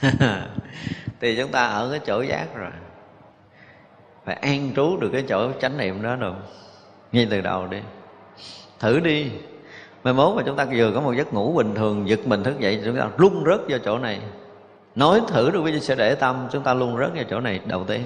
Thì 1.20 1.36
chúng 1.36 1.50
ta 1.50 1.66
ở 1.66 1.90
cái 1.90 2.00
chỗ 2.06 2.22
giác 2.22 2.46
rồi. 2.54 2.70
Phải 4.24 4.34
an 4.34 4.72
trú 4.76 4.96
được 5.00 5.10
cái 5.12 5.24
chỗ 5.28 5.52
chánh 5.60 5.76
niệm 5.76 6.02
đó 6.02 6.16
rồi. 6.16 6.34
Ngay 7.12 7.26
từ 7.30 7.40
đầu 7.40 7.66
đi. 7.66 7.78
Thử 8.80 9.00
đi. 9.00 9.30
Mai 10.04 10.14
mốt 10.14 10.36
mà 10.36 10.42
chúng 10.46 10.56
ta 10.56 10.66
vừa 10.72 10.90
có 10.94 11.00
một 11.00 11.12
giấc 11.12 11.34
ngủ 11.34 11.52
bình 11.52 11.74
thường, 11.74 12.08
giật 12.08 12.26
mình 12.26 12.42
thức 12.42 12.58
dậy, 12.58 12.82
chúng 12.84 12.96
ta 12.96 13.08
lung 13.18 13.44
rớt 13.46 13.60
vào 13.68 13.78
chỗ 13.78 13.98
này. 13.98 14.20
Nói 14.94 15.20
thử 15.28 15.50
được 15.50 15.62
với 15.62 15.80
sẽ 15.80 15.94
để 15.94 16.14
tâm, 16.14 16.48
chúng 16.52 16.62
ta 16.62 16.74
luôn 16.74 16.96
rớt 16.98 17.14
vào 17.14 17.24
chỗ 17.30 17.40
này, 17.40 17.60
đầu 17.66 17.84
tiên. 17.84 18.02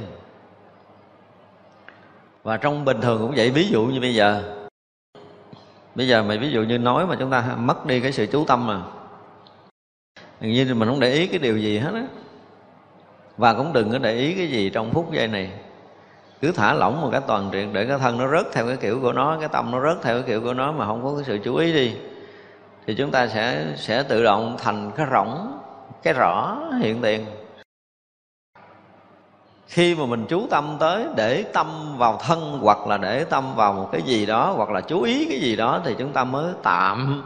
Và 2.42 2.56
trong 2.56 2.84
bình 2.84 3.00
thường 3.00 3.18
cũng 3.20 3.32
vậy, 3.36 3.50
ví 3.50 3.68
dụ 3.68 3.86
như 3.86 4.00
bây 4.00 4.14
giờ 4.14 4.57
bây 5.98 6.08
giờ 6.08 6.22
mày 6.22 6.38
ví 6.38 6.50
dụ 6.50 6.62
như 6.62 6.78
nói 6.78 7.06
mà 7.06 7.16
chúng 7.18 7.30
ta 7.30 7.44
mất 7.58 7.86
đi 7.86 8.00
cái 8.00 8.12
sự 8.12 8.26
chú 8.26 8.44
tâm 8.44 8.66
mà. 8.66 8.80
Hình 10.40 10.52
như 10.52 10.74
mình 10.74 10.88
không 10.88 11.00
để 11.00 11.12
ý 11.12 11.26
cái 11.26 11.38
điều 11.38 11.58
gì 11.58 11.78
hết 11.78 11.90
á. 11.94 12.04
Và 13.36 13.54
cũng 13.54 13.72
đừng 13.72 13.92
có 13.92 13.98
để 13.98 14.14
ý 14.14 14.34
cái 14.34 14.48
gì 14.48 14.70
trong 14.70 14.90
phút 14.90 15.12
giây 15.12 15.28
này. 15.28 15.50
Cứ 16.40 16.52
thả 16.52 16.74
lỏng 16.74 17.00
một 17.00 17.08
cái 17.12 17.20
toàn 17.26 17.50
triệt 17.52 17.66
để 17.72 17.86
cái 17.86 17.98
thân 17.98 18.18
nó 18.18 18.28
rớt 18.28 18.52
theo 18.52 18.66
cái 18.66 18.76
kiểu 18.76 19.00
của 19.00 19.12
nó, 19.12 19.36
Cái 19.40 19.48
tâm 19.48 19.70
nó 19.70 19.80
rớt 19.80 20.02
theo 20.02 20.14
cái 20.14 20.22
kiểu 20.26 20.40
của 20.40 20.54
nó 20.54 20.72
mà 20.72 20.86
không 20.86 21.04
có 21.04 21.14
cái 21.14 21.24
sự 21.24 21.38
chú 21.44 21.56
ý 21.56 21.72
đi. 21.72 21.94
Thì 22.86 22.94
chúng 22.94 23.10
ta 23.10 23.26
sẽ 23.26 23.66
sẽ 23.76 24.02
tự 24.02 24.24
động 24.24 24.56
thành 24.58 24.90
cái 24.96 25.06
rỗng, 25.12 25.58
Cái 26.02 26.14
rõ 26.14 26.58
hiện 26.80 27.02
tiền 27.02 27.26
khi 29.68 29.94
mà 29.94 30.06
mình 30.06 30.26
chú 30.28 30.46
tâm 30.50 30.76
tới 30.80 31.06
để 31.16 31.42
tâm 31.42 31.98
vào 31.98 32.18
thân 32.22 32.58
hoặc 32.62 32.86
là 32.86 32.98
để 32.98 33.24
tâm 33.24 33.54
vào 33.56 33.72
một 33.72 33.88
cái 33.92 34.02
gì 34.02 34.26
đó 34.26 34.52
hoặc 34.56 34.70
là 34.70 34.80
chú 34.80 35.02
ý 35.02 35.26
cái 35.28 35.40
gì 35.40 35.56
đó 35.56 35.80
thì 35.84 35.94
chúng 35.98 36.12
ta 36.12 36.24
mới 36.24 36.52
tạm. 36.62 37.22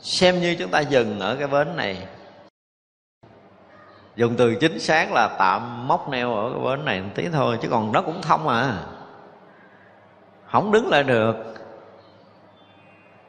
Xem 0.00 0.40
như 0.40 0.56
chúng 0.58 0.70
ta 0.70 0.80
dừng 0.80 1.20
ở 1.20 1.36
cái 1.36 1.46
bến 1.48 1.76
này. 1.76 2.06
Dùng 4.16 4.36
từ 4.36 4.54
chính 4.54 4.80
xác 4.80 5.12
là 5.12 5.28
tạm 5.38 5.88
móc 5.88 6.08
neo 6.08 6.34
ở 6.34 6.50
cái 6.50 6.60
bến 6.64 6.84
này 6.84 7.00
một 7.00 7.10
tí 7.14 7.28
thôi, 7.32 7.58
chứ 7.62 7.68
còn 7.70 7.92
nó 7.92 8.02
cũng 8.02 8.22
thông 8.22 8.48
à. 8.48 8.78
Không 10.50 10.72
đứng 10.72 10.88
lại 10.88 11.02
được. 11.02 11.36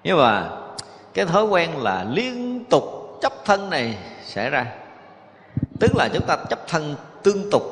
Nhưng 0.03 0.17
mà 0.17 0.49
cái 1.13 1.25
thói 1.25 1.43
quen 1.43 1.69
là 1.77 2.05
liên 2.09 2.65
tục 2.65 2.83
chấp 3.21 3.33
thân 3.45 3.69
này 3.69 3.97
xảy 4.23 4.49
ra. 4.49 4.65
Tức 5.79 5.91
là 5.95 6.09
chúng 6.13 6.25
ta 6.25 6.37
chấp 6.49 6.67
thân 6.67 6.95
tương 7.23 7.49
tục. 7.51 7.63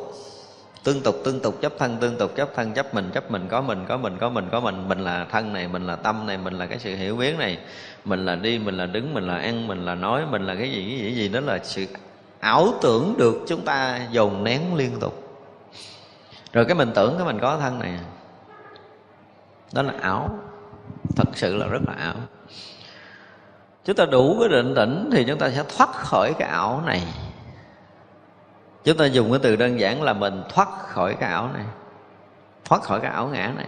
Tương 0.84 1.02
tục 1.02 1.16
tương 1.24 1.40
tục, 1.40 1.62
chấp 1.62 1.74
thân, 1.80 1.98
tương 1.98 2.18
tục, 2.18 2.32
chấp 2.36 2.50
thân, 2.56 2.74
chấp 2.74 2.94
mình 2.94 3.10
chấp 3.14 3.32
mình, 3.32 3.48
có 3.50 3.62
mình 3.62 3.86
có 3.88 3.98
mình 3.98 4.18
có 4.20 4.30
mình 4.30 4.48
có 4.52 4.60
mình. 4.60 4.88
Mình 4.88 5.00
là 5.00 5.26
thân 5.32 5.54
này, 5.54 5.68
mình 5.68 5.88
là 5.88 5.96
tâm 5.96 6.26
này, 6.28 6.38
mình 6.38 6.54
là 6.54 6.66
cái 6.66 6.80
sự 6.80 6.96
hiểu 6.96 7.16
biết 7.16 7.38
này. 7.38 7.58
Mình 8.06 8.26
là 8.26 8.36
đi, 8.36 8.60
mình 8.60 8.78
là 8.78 8.86
đứng, 8.86 9.14
mình 9.14 9.28
là 9.28 9.38
ăn, 9.38 9.68
mình 9.68 9.86
là 9.86 9.96
nói, 9.96 10.22
mình 10.32 10.46
là 10.46 10.56
cái 10.56 10.72
gì 10.72 10.86
cái 10.90 11.00
gì 11.00 11.04
cái 11.04 11.16
gì. 11.16 11.30
Đó 11.30 11.40
là 11.40 11.60
sự 11.64 11.86
ảo 12.40 12.74
tưởng 12.82 13.16
được 13.18 13.36
chúng 13.48 13.62
ta 13.62 14.02
dồn 14.12 14.44
nén 14.44 14.76
liên 14.76 15.00
tục. 15.00 15.24
Rồi 16.54 16.66
cái 16.66 16.76
mình 16.76 16.92
tưởng 16.96 17.16
cái 17.18 17.26
mình 17.26 17.40
có 17.40 17.58
thân 17.58 17.80
này, 17.80 18.00
đó 19.74 19.82
là 19.82 19.94
ảo. 20.02 20.40
Thật 21.16 21.28
sự 21.34 21.56
là 21.56 21.68
rất 21.68 21.82
là 21.88 21.94
ảo. 21.94 22.16
Chúng 23.86 23.96
ta 23.96 24.06
đủ 24.06 24.38
cái 24.40 24.50
định 24.50 24.76
tĩnh 24.76 25.10
thì 25.14 25.26
chúng 25.28 25.40
ta 25.40 25.50
sẽ 25.50 25.64
thoát 25.78 25.90
khỏi 25.92 26.34
cái 26.40 26.50
ảo 26.50 26.84
này 26.86 27.04
chúng 28.84 28.98
ta 28.98 29.06
dùng 29.06 29.32
cái 29.32 29.40
từ 29.44 29.56
đơn 29.56 29.80
giản 29.80 30.02
là 30.02 30.14
mình 30.14 30.44
thoát 30.50 30.68
khỏi 30.80 31.16
cái 31.20 31.32
ảo 31.32 31.50
này. 31.54 31.66
Thoát 32.66 32.82
khỏi 32.82 33.00
cái 33.00 33.12
ảo 33.12 33.28
ngã 33.28 33.52
này. 33.56 33.68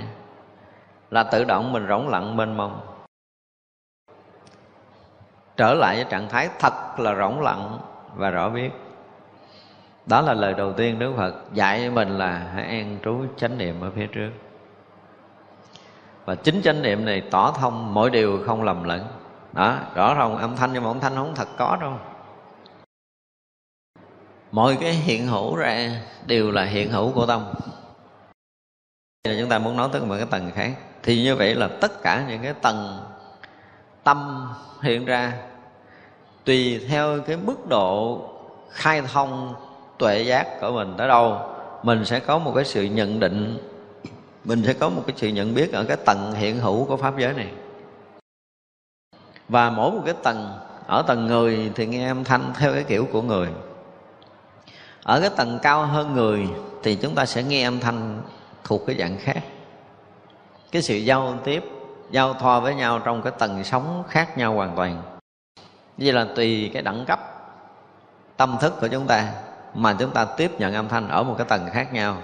Là 1.12 1.24
tự 1.24 1.44
động 1.44 1.74
mình 1.74 1.88
rỗng 1.88 2.10
lặng 2.10 2.38
mênh 2.38 2.58
mông. 2.58 2.82
Trở 5.58 5.74
lại 5.74 5.96
với 5.96 6.06
trạng 6.10 6.30
thái 6.30 6.50
thật 6.60 7.00
là 7.00 7.16
rỗng 7.16 7.42
lặng 7.42 7.80
và 8.16 8.30
rõ 8.30 8.50
biết. 8.50 8.70
Đó 10.06 10.22
là 10.22 10.34
lời 10.34 10.54
đầu 10.54 10.74
tiên 10.74 11.00
đức 11.00 11.14
phật 11.18 11.34
dạy 11.54 11.90
mình 11.90 12.18
là 12.18 12.50
hãy 12.54 12.64
an 12.64 12.98
trú 13.04 13.26
chánh 13.38 13.58
niệm 13.58 13.82
ở 13.82 13.92
phía 13.96 14.08
trước. 14.08 14.32
Và 16.26 16.36
chính 16.36 16.62
chánh 16.62 16.82
niệm 16.82 17.06
này 17.06 17.22
tỏ 17.32 17.52
thông 17.52 17.94
mọi 17.94 18.10
điều 18.10 18.44
không 18.46 18.64
lầm 18.64 18.84
lẫn. 18.84 19.06
Đó, 19.54 19.76
rõ 19.96 20.14
ràng 20.14 20.38
âm 20.38 20.56
thanh 20.56 20.74
nhưng 20.74 20.84
mà 20.84 20.90
âm 20.90 21.00
thanh 21.00 21.16
không 21.16 21.36
thật 21.36 21.48
có 21.58 21.78
đâu 21.82 21.94
mọi 24.52 24.78
cái 24.82 24.94
hiện 24.94 25.28
hữu 25.28 25.56
ra 25.56 26.02
đều 26.26 26.52
là 26.52 26.64
hiện 26.64 26.92
hữu 26.92 27.12
của 27.12 27.26
tâm. 27.26 27.46
Là 29.24 29.36
chúng 29.40 29.50
ta 29.50 29.60
muốn 29.60 29.78
nói 29.78 29.90
tới 29.92 30.02
một 30.02 30.16
cái 30.18 30.28
tầng 30.30 30.52
khác. 30.56 30.72
Thì 31.04 31.24
như 31.24 31.36
vậy 31.36 31.56
là 31.56 31.70
tất 31.82 32.02
cả 32.02 32.26
những 32.30 32.42
cái 32.44 32.54
tầng 32.54 33.00
tâm 34.04 34.48
hiện 34.82 35.06
ra, 35.06 35.34
tùy 36.46 36.86
theo 36.90 37.20
cái 37.22 37.38
mức 37.38 37.68
độ 37.70 38.22
khai 38.72 39.02
thông 39.02 39.54
tuệ 39.98 40.22
giác 40.22 40.48
của 40.62 40.72
mình 40.72 40.94
tới 40.98 41.08
đâu, 41.08 41.38
mình 41.84 42.06
sẽ 42.06 42.20
có 42.20 42.38
một 42.38 42.52
cái 42.56 42.66
sự 42.66 42.84
nhận 42.84 43.20
định, 43.20 43.58
mình 44.44 44.64
sẽ 44.66 44.74
có 44.74 44.90
một 44.90 45.04
cái 45.08 45.16
sự 45.18 45.28
nhận 45.28 45.54
biết 45.54 45.74
ở 45.74 45.84
cái 45.84 45.98
tầng 46.06 46.34
hiện 46.34 46.60
hữu 46.60 46.86
của 46.86 46.98
pháp 46.98 47.18
giới 47.18 47.34
này. 47.34 47.52
Và 49.50 49.70
mỗi 49.70 49.92
một 49.92 50.02
cái 50.06 50.16
tầng, 50.24 50.60
ở 50.88 51.04
tầng 51.08 51.28
người 51.28 51.72
thì 51.76 51.86
nghe 51.86 52.08
âm 52.08 52.24
thanh 52.24 52.54
theo 52.58 52.74
cái 52.74 52.84
kiểu 52.84 53.08
của 53.12 53.22
người 53.22 53.48
ở 55.10 55.20
cái 55.22 55.30
tầng 55.36 55.60
cao 55.62 55.86
hơn 55.86 56.14
người 56.14 56.50
thì 56.84 56.96
chúng 56.96 57.16
ta 57.16 57.26
sẽ 57.26 57.44
nghe 57.44 57.64
âm 57.64 57.80
thanh 57.80 58.22
thuộc 58.64 58.82
cái 58.88 58.96
dạng 59.00 59.18
khác. 59.20 59.40
Cái 60.72 60.82
sự 60.82 60.96
giao 60.96 61.38
tiếp, 61.44 61.64
giao 62.12 62.34
thoa 62.34 62.60
với 62.60 62.76
nhau 62.76 63.00
trong 63.00 63.22
cái 63.22 63.34
tầng 63.40 63.64
sống 63.64 64.04
khác 64.10 64.38
nhau 64.38 64.54
hoàn 64.54 64.76
toàn. 64.76 65.02
Vậy 65.98 66.14
là 66.14 66.26
tùy 66.36 66.72
cái 66.74 66.82
đẳng 66.82 67.06
cấp, 67.06 67.20
tâm 68.38 68.58
thức 68.62 68.74
của 68.82 68.88
chúng 68.88 69.08
ta 69.08 69.32
mà 69.74 69.96
chúng 70.00 70.12
ta 70.12 70.26
tiếp 70.26 70.52
nhận 70.60 70.74
âm 70.74 70.88
thanh 70.88 71.08
ở 71.08 71.24
một 71.24 71.36
cái 71.38 71.48
tầng 71.50 71.70
khác 71.72 71.94
nhau. 71.94 72.18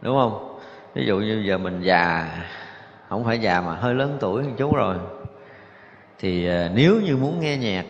Đúng 0.00 0.18
không? 0.18 0.58
Ví 0.94 1.06
dụ 1.06 1.18
như 1.18 1.42
giờ 1.46 1.58
mình 1.58 1.80
già, 1.80 2.30
không 3.08 3.24
phải 3.24 3.38
già 3.38 3.60
mà 3.60 3.74
hơi 3.74 3.94
lớn 3.94 4.16
tuổi 4.20 4.42
một 4.42 4.54
chút 4.56 4.74
rồi. 4.74 4.96
Thì 6.18 6.48
à, 6.48 6.70
nếu 6.74 7.00
như 7.04 7.16
muốn 7.16 7.40
nghe 7.40 7.56
nhạc 7.56 7.84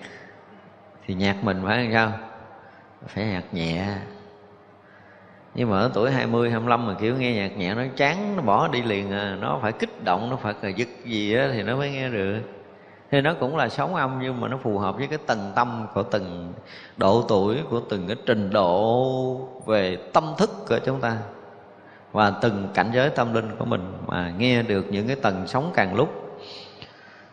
thì 1.07 1.14
nhạc 1.14 1.45
mình 1.45 1.62
phải 1.66 1.78
làm 1.78 1.93
sao? 1.93 2.32
Phải 3.07 3.25
nhạc 3.27 3.45
nhẹ. 3.53 3.97
Nhưng 5.55 5.71
mà 5.71 5.79
ở 5.79 5.91
tuổi 5.95 6.11
20, 6.11 6.51
25 6.51 6.87
mà 6.87 6.95
kiểu 6.95 7.17
nghe 7.17 7.33
nhạc 7.35 7.57
nhẹ 7.57 7.75
nó 7.75 7.83
chán 7.97 8.37
nó 8.37 8.43
bỏ 8.43 8.69
đi 8.69 8.83
liền 8.83 9.11
à. 9.11 9.37
Nó 9.41 9.59
phải 9.63 9.73
kích 9.73 10.05
động 10.05 10.31
nó 10.31 10.37
phải 10.37 10.75
giật 10.77 10.89
gì 11.05 11.35
á 11.35 11.49
thì 11.53 11.63
nó 11.63 11.77
mới 11.77 11.91
nghe 11.91 12.09
được. 12.09 12.41
Thì 13.11 13.21
nó 13.21 13.35
cũng 13.35 13.57
là 13.57 13.69
sóng 13.69 13.95
âm 13.95 14.19
nhưng 14.23 14.41
mà 14.41 14.49
nó 14.49 14.57
phù 14.57 14.79
hợp 14.79 14.97
với 14.97 15.07
cái 15.07 15.19
tầng 15.27 15.53
tâm 15.57 15.87
của 15.95 16.03
từng 16.03 16.53
độ 16.97 17.25
tuổi 17.29 17.59
của 17.71 17.81
từng 17.81 18.07
cái 18.07 18.17
trình 18.27 18.51
độ 18.51 19.49
về 19.67 19.97
tâm 20.13 20.35
thức 20.39 20.51
của 20.69 20.79
chúng 20.85 21.01
ta 21.01 21.17
và 22.13 22.31
từng 22.31 22.69
cảnh 22.75 22.91
giới 22.95 23.11
tâm 23.11 23.35
linh 23.35 23.57
của 23.59 23.65
mình 23.65 23.93
mà 24.07 24.33
nghe 24.39 24.63
được 24.63 24.87
những 24.91 25.07
cái 25.07 25.17
tầng 25.17 25.45
sóng 25.47 25.73
càng 25.75 25.95
lúc 25.95 26.22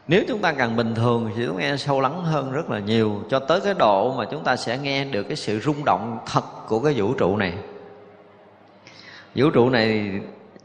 nếu 0.10 0.24
chúng 0.28 0.40
ta 0.40 0.54
càng 0.54 0.76
bình 0.76 0.96
thường 0.96 1.32
thì 1.36 1.46
chúng 1.46 1.58
ta 1.58 1.62
nghe 1.62 1.78
sâu 1.78 2.02
lắng 2.02 2.24
hơn 2.24 2.52
rất 2.52 2.70
là 2.70 2.80
nhiều, 2.80 3.24
cho 3.30 3.40
tới 3.40 3.62
cái 3.62 3.74
độ 3.74 4.14
mà 4.18 4.26
chúng 4.32 4.44
ta 4.44 4.56
sẽ 4.56 4.78
nghe 4.78 5.06
được 5.06 5.24
cái 5.24 5.36
sự 5.36 5.60
rung 5.60 5.86
động 5.86 6.20
thật 6.26 6.44
của 6.68 6.80
cái 6.80 6.94
vũ 6.98 7.14
trụ 7.14 7.38
này. 7.38 7.54
Vũ 9.36 9.50
trụ 9.50 9.70
này, 9.70 10.12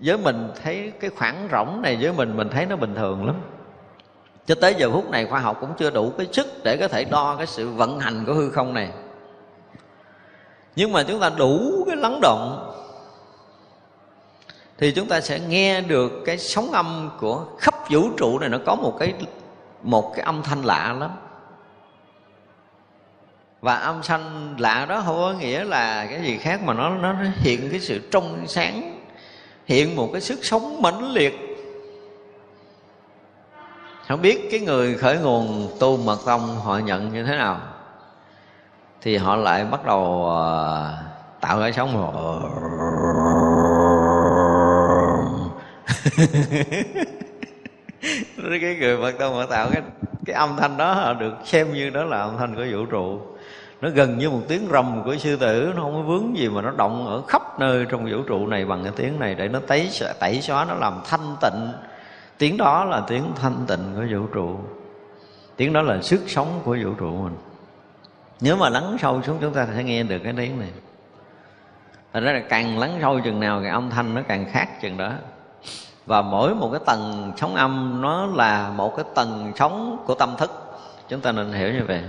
với 0.01 0.19
mình 0.19 0.49
thấy 0.63 0.93
cái 1.01 1.11
khoảng 1.11 1.49
rỗng 1.53 1.83
này 1.83 1.99
với 2.01 2.13
mình 2.13 2.37
mình 2.37 2.49
thấy 2.49 2.67
nó 2.67 2.77
bình 2.77 2.95
thường 2.95 3.27
lắm. 3.27 3.37
Cho 4.47 4.55
tới 4.55 4.75
giờ 4.79 4.91
phút 4.91 5.11
này 5.11 5.27
khoa 5.27 5.41
học 5.41 5.57
cũng 5.61 5.71
chưa 5.79 5.91
đủ 5.91 6.13
cái 6.19 6.27
sức 6.33 6.47
để 6.65 6.77
có 6.77 6.89
thể 6.89 7.05
đo 7.05 7.37
cái 7.37 7.47
sự 7.47 7.71
vận 7.71 8.01
hành 8.01 8.25
của 8.27 8.35
hư 8.35 8.51
không 8.51 8.75
này. 8.75 8.89
Nhưng 10.77 10.93
mà 10.93 11.03
chúng 11.03 11.21
ta 11.21 11.31
đủ 11.39 11.85
cái 11.87 11.97
lắng 11.97 12.19
động 12.23 12.64
thì 14.79 14.93
chúng 14.93 15.09
ta 15.09 15.21
sẽ 15.21 15.41
nghe 15.41 15.81
được 15.81 16.13
cái 16.27 16.39
sóng 16.39 16.73
âm 16.73 17.11
của 17.21 17.47
khắp 17.59 17.75
vũ 17.91 18.09
trụ 18.17 18.39
này, 18.39 18.49
nó 18.49 18.59
có 18.67 18.75
một 18.75 18.97
cái 18.99 19.15
một 19.83 20.13
cái 20.17 20.25
âm 20.25 20.43
thanh 20.43 20.65
lạ 20.65 20.97
lắm. 20.99 21.11
Và 23.61 23.75
âm 23.75 24.01
thanh 24.03 24.57
lạ 24.59 24.87
đó 24.89 25.03
không 25.07 25.17
có 25.17 25.33
nghĩa 25.39 25.65
là 25.65 26.07
cái 26.07 26.23
gì 26.23 26.39
khác, 26.39 26.63
mà 26.63 26.75
nó 26.75 26.91
nó 26.91 27.15
hiện 27.35 27.69
cái 27.71 27.81
sự 27.81 28.01
trong 28.11 28.47
sáng, 28.47 29.01
hiện 29.67 29.97
một 29.97 30.09
cái 30.13 30.21
sức 30.21 30.45
sống 30.45 30.83
mãnh 30.83 31.13
liệt. 31.13 31.41
Không 34.09 34.23
biết 34.23 34.49
cái 34.51 34.61
người 34.61 34.95
khởi 34.95 35.19
nguồn 35.19 35.69
tu 35.81 35.97
mật 35.97 36.19
tông 36.27 36.61
họ 36.61 36.79
nhận 36.79 37.13
như 37.13 37.25
thế 37.25 37.37
nào, 37.37 37.61
thì 39.03 39.17
họ 39.17 39.37
lại 39.37 39.65
bắt 39.65 39.87
đầu 39.87 40.27
ờ, 40.27 40.95
tạo 41.41 41.61
cái 41.61 41.73
sóng. 41.73 42.15
cái 48.61 48.77
người 48.81 48.97
Phật 48.97 49.19
tông 49.19 49.35
họ 49.35 49.47
tạo 49.47 49.69
cái 49.73 49.83
cái 50.25 50.37
âm 50.37 50.57
thanh 50.57 50.77
đó 50.77 50.95
họ 50.95 51.15
được 51.15 51.35
xem 51.45 51.73
như 51.73 51.91
đó 51.91 52.05
là 52.05 52.19
âm 52.19 52.37
thanh 52.39 52.55
của 52.55 52.65
vũ 52.73 52.87
trụ. 52.87 53.21
Nó 53.81 53.91
gần 53.91 54.19
như 54.19 54.31
một 54.31 54.41
tiếng 54.49 54.69
rầm 54.73 55.03
của 55.05 55.17
sư 55.17 55.37
tử, 55.37 55.73
nó 55.77 55.83
không 55.83 55.95
có 55.95 56.03
vướng 56.03 56.37
gì 56.37 56.49
mà 56.49 56.63
nó 56.63 56.71
động 56.71 57.07
ở 57.07 57.23
khắp 57.29 57.61
nơi 57.61 57.87
trong 57.89 58.11
vũ 58.11 58.23
trụ 58.23 58.47
này 58.47 58.65
bằng 58.65 58.85
cái 58.85 58.93
tiếng 58.97 59.21
này 59.21 59.35
để 59.35 59.49
nó 59.49 59.61
tẩy 59.67 59.91
tẩy 60.21 60.41
xóa, 60.41 60.65
nó 60.65 60.75
làm 60.75 61.01
thanh 61.05 61.37
tịnh. 61.41 61.73
Tiếng 62.39 62.57
đó 62.57 62.85
là 62.85 63.03
tiếng 63.09 63.33
thanh 63.37 63.65
tịnh 63.69 63.95
của 63.97 64.05
vũ 64.11 64.27
trụ. 64.27 64.59
Tiếng 65.57 65.73
đó 65.73 65.83
là 65.83 66.03
sức 66.03 66.21
sống 66.27 66.61
của 66.65 66.79
vũ 66.85 66.91
trụ 66.99 67.11
mình. 67.11 67.37
Nếu 68.41 68.57
mà 68.57 68.69
lắng 68.69 68.97
sâu 69.01 69.23
xuống 69.23 69.39
chúng 69.41 69.55
ta 69.55 69.67
sẽ 69.77 69.85
nghe 69.85 70.03
được 70.03 70.19
cái 70.25 70.35
tiếng 70.37 70.61
này. 70.61 70.71
Thật 72.13 72.21
ra 72.21 72.33
là 72.33 72.43
càng 72.49 72.79
lắng 72.79 72.99
sâu 73.01 73.21
chừng 73.21 73.41
nào 73.41 73.61
cái 73.63 73.71
âm 73.71 73.91
thanh 73.91 74.15
nó 74.15 74.23
càng 74.29 74.47
khác 74.53 74.69
chừng 74.81 74.97
đó 74.97 75.13
và 76.07 76.23
mỗi 76.23 76.55
một 76.55 76.69
cái 76.73 76.81
tầng 76.87 77.33
sóng 77.37 77.55
âm, 77.55 78.03
nó 78.03 78.27
là 78.27 78.71
một 78.77 78.97
cái 78.97 79.05
tầng 79.15 79.53
sóng 79.57 80.05
của 80.07 80.15
tâm 80.15 80.35
thức. 80.39 80.51
Chúng 81.09 81.21
ta 81.21 81.33
nên 81.33 81.53
hiểu 81.53 81.73
như 81.73 81.85
vậy. 81.89 82.03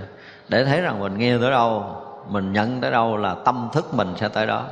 Để 0.48 0.64
thấy 0.64 0.80
rằng 0.80 1.00
mình 1.00 1.18
nghe 1.18 1.38
tới 1.40 1.50
đâu, 1.50 1.96
mình 2.28 2.52
nhận 2.52 2.80
tới 2.80 2.90
đâu 2.90 3.16
là 3.16 3.34
tâm 3.44 3.68
thức 3.72 3.94
mình 3.94 4.14
sẽ 4.16 4.28
tới 4.28 4.46
đó. 4.46 4.64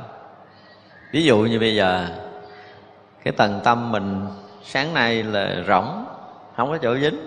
Ví 1.11 1.23
dụ 1.23 1.37
như 1.37 1.59
bây 1.59 1.75
giờ, 1.75 2.07
cái 3.23 3.31
tầng 3.31 3.59
tâm 3.63 3.91
mình 3.91 4.27
sáng 4.63 4.93
nay 4.93 5.23
là 5.23 5.55
rỗng, 5.67 6.05
không 6.55 6.69
có 6.69 6.77
chỗ 6.77 6.97
dính. 6.97 7.19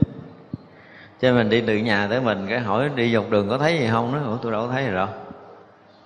Cho 1.20 1.32
mình 1.32 1.50
đi 1.50 1.60
từ 1.60 1.76
nhà 1.76 2.06
tới 2.10 2.20
mình, 2.20 2.46
cái 2.48 2.60
hỏi 2.60 2.90
đi 2.94 3.14
dọc 3.14 3.30
đường 3.30 3.48
có 3.48 3.58
thấy 3.58 3.78
gì 3.78 3.88
không? 3.90 4.12
Nó 4.12 4.36
tôi 4.42 4.52
đâu 4.52 4.66
có 4.66 4.72
thấy 4.72 4.84
gì 4.84 4.92
đâu. 4.92 5.08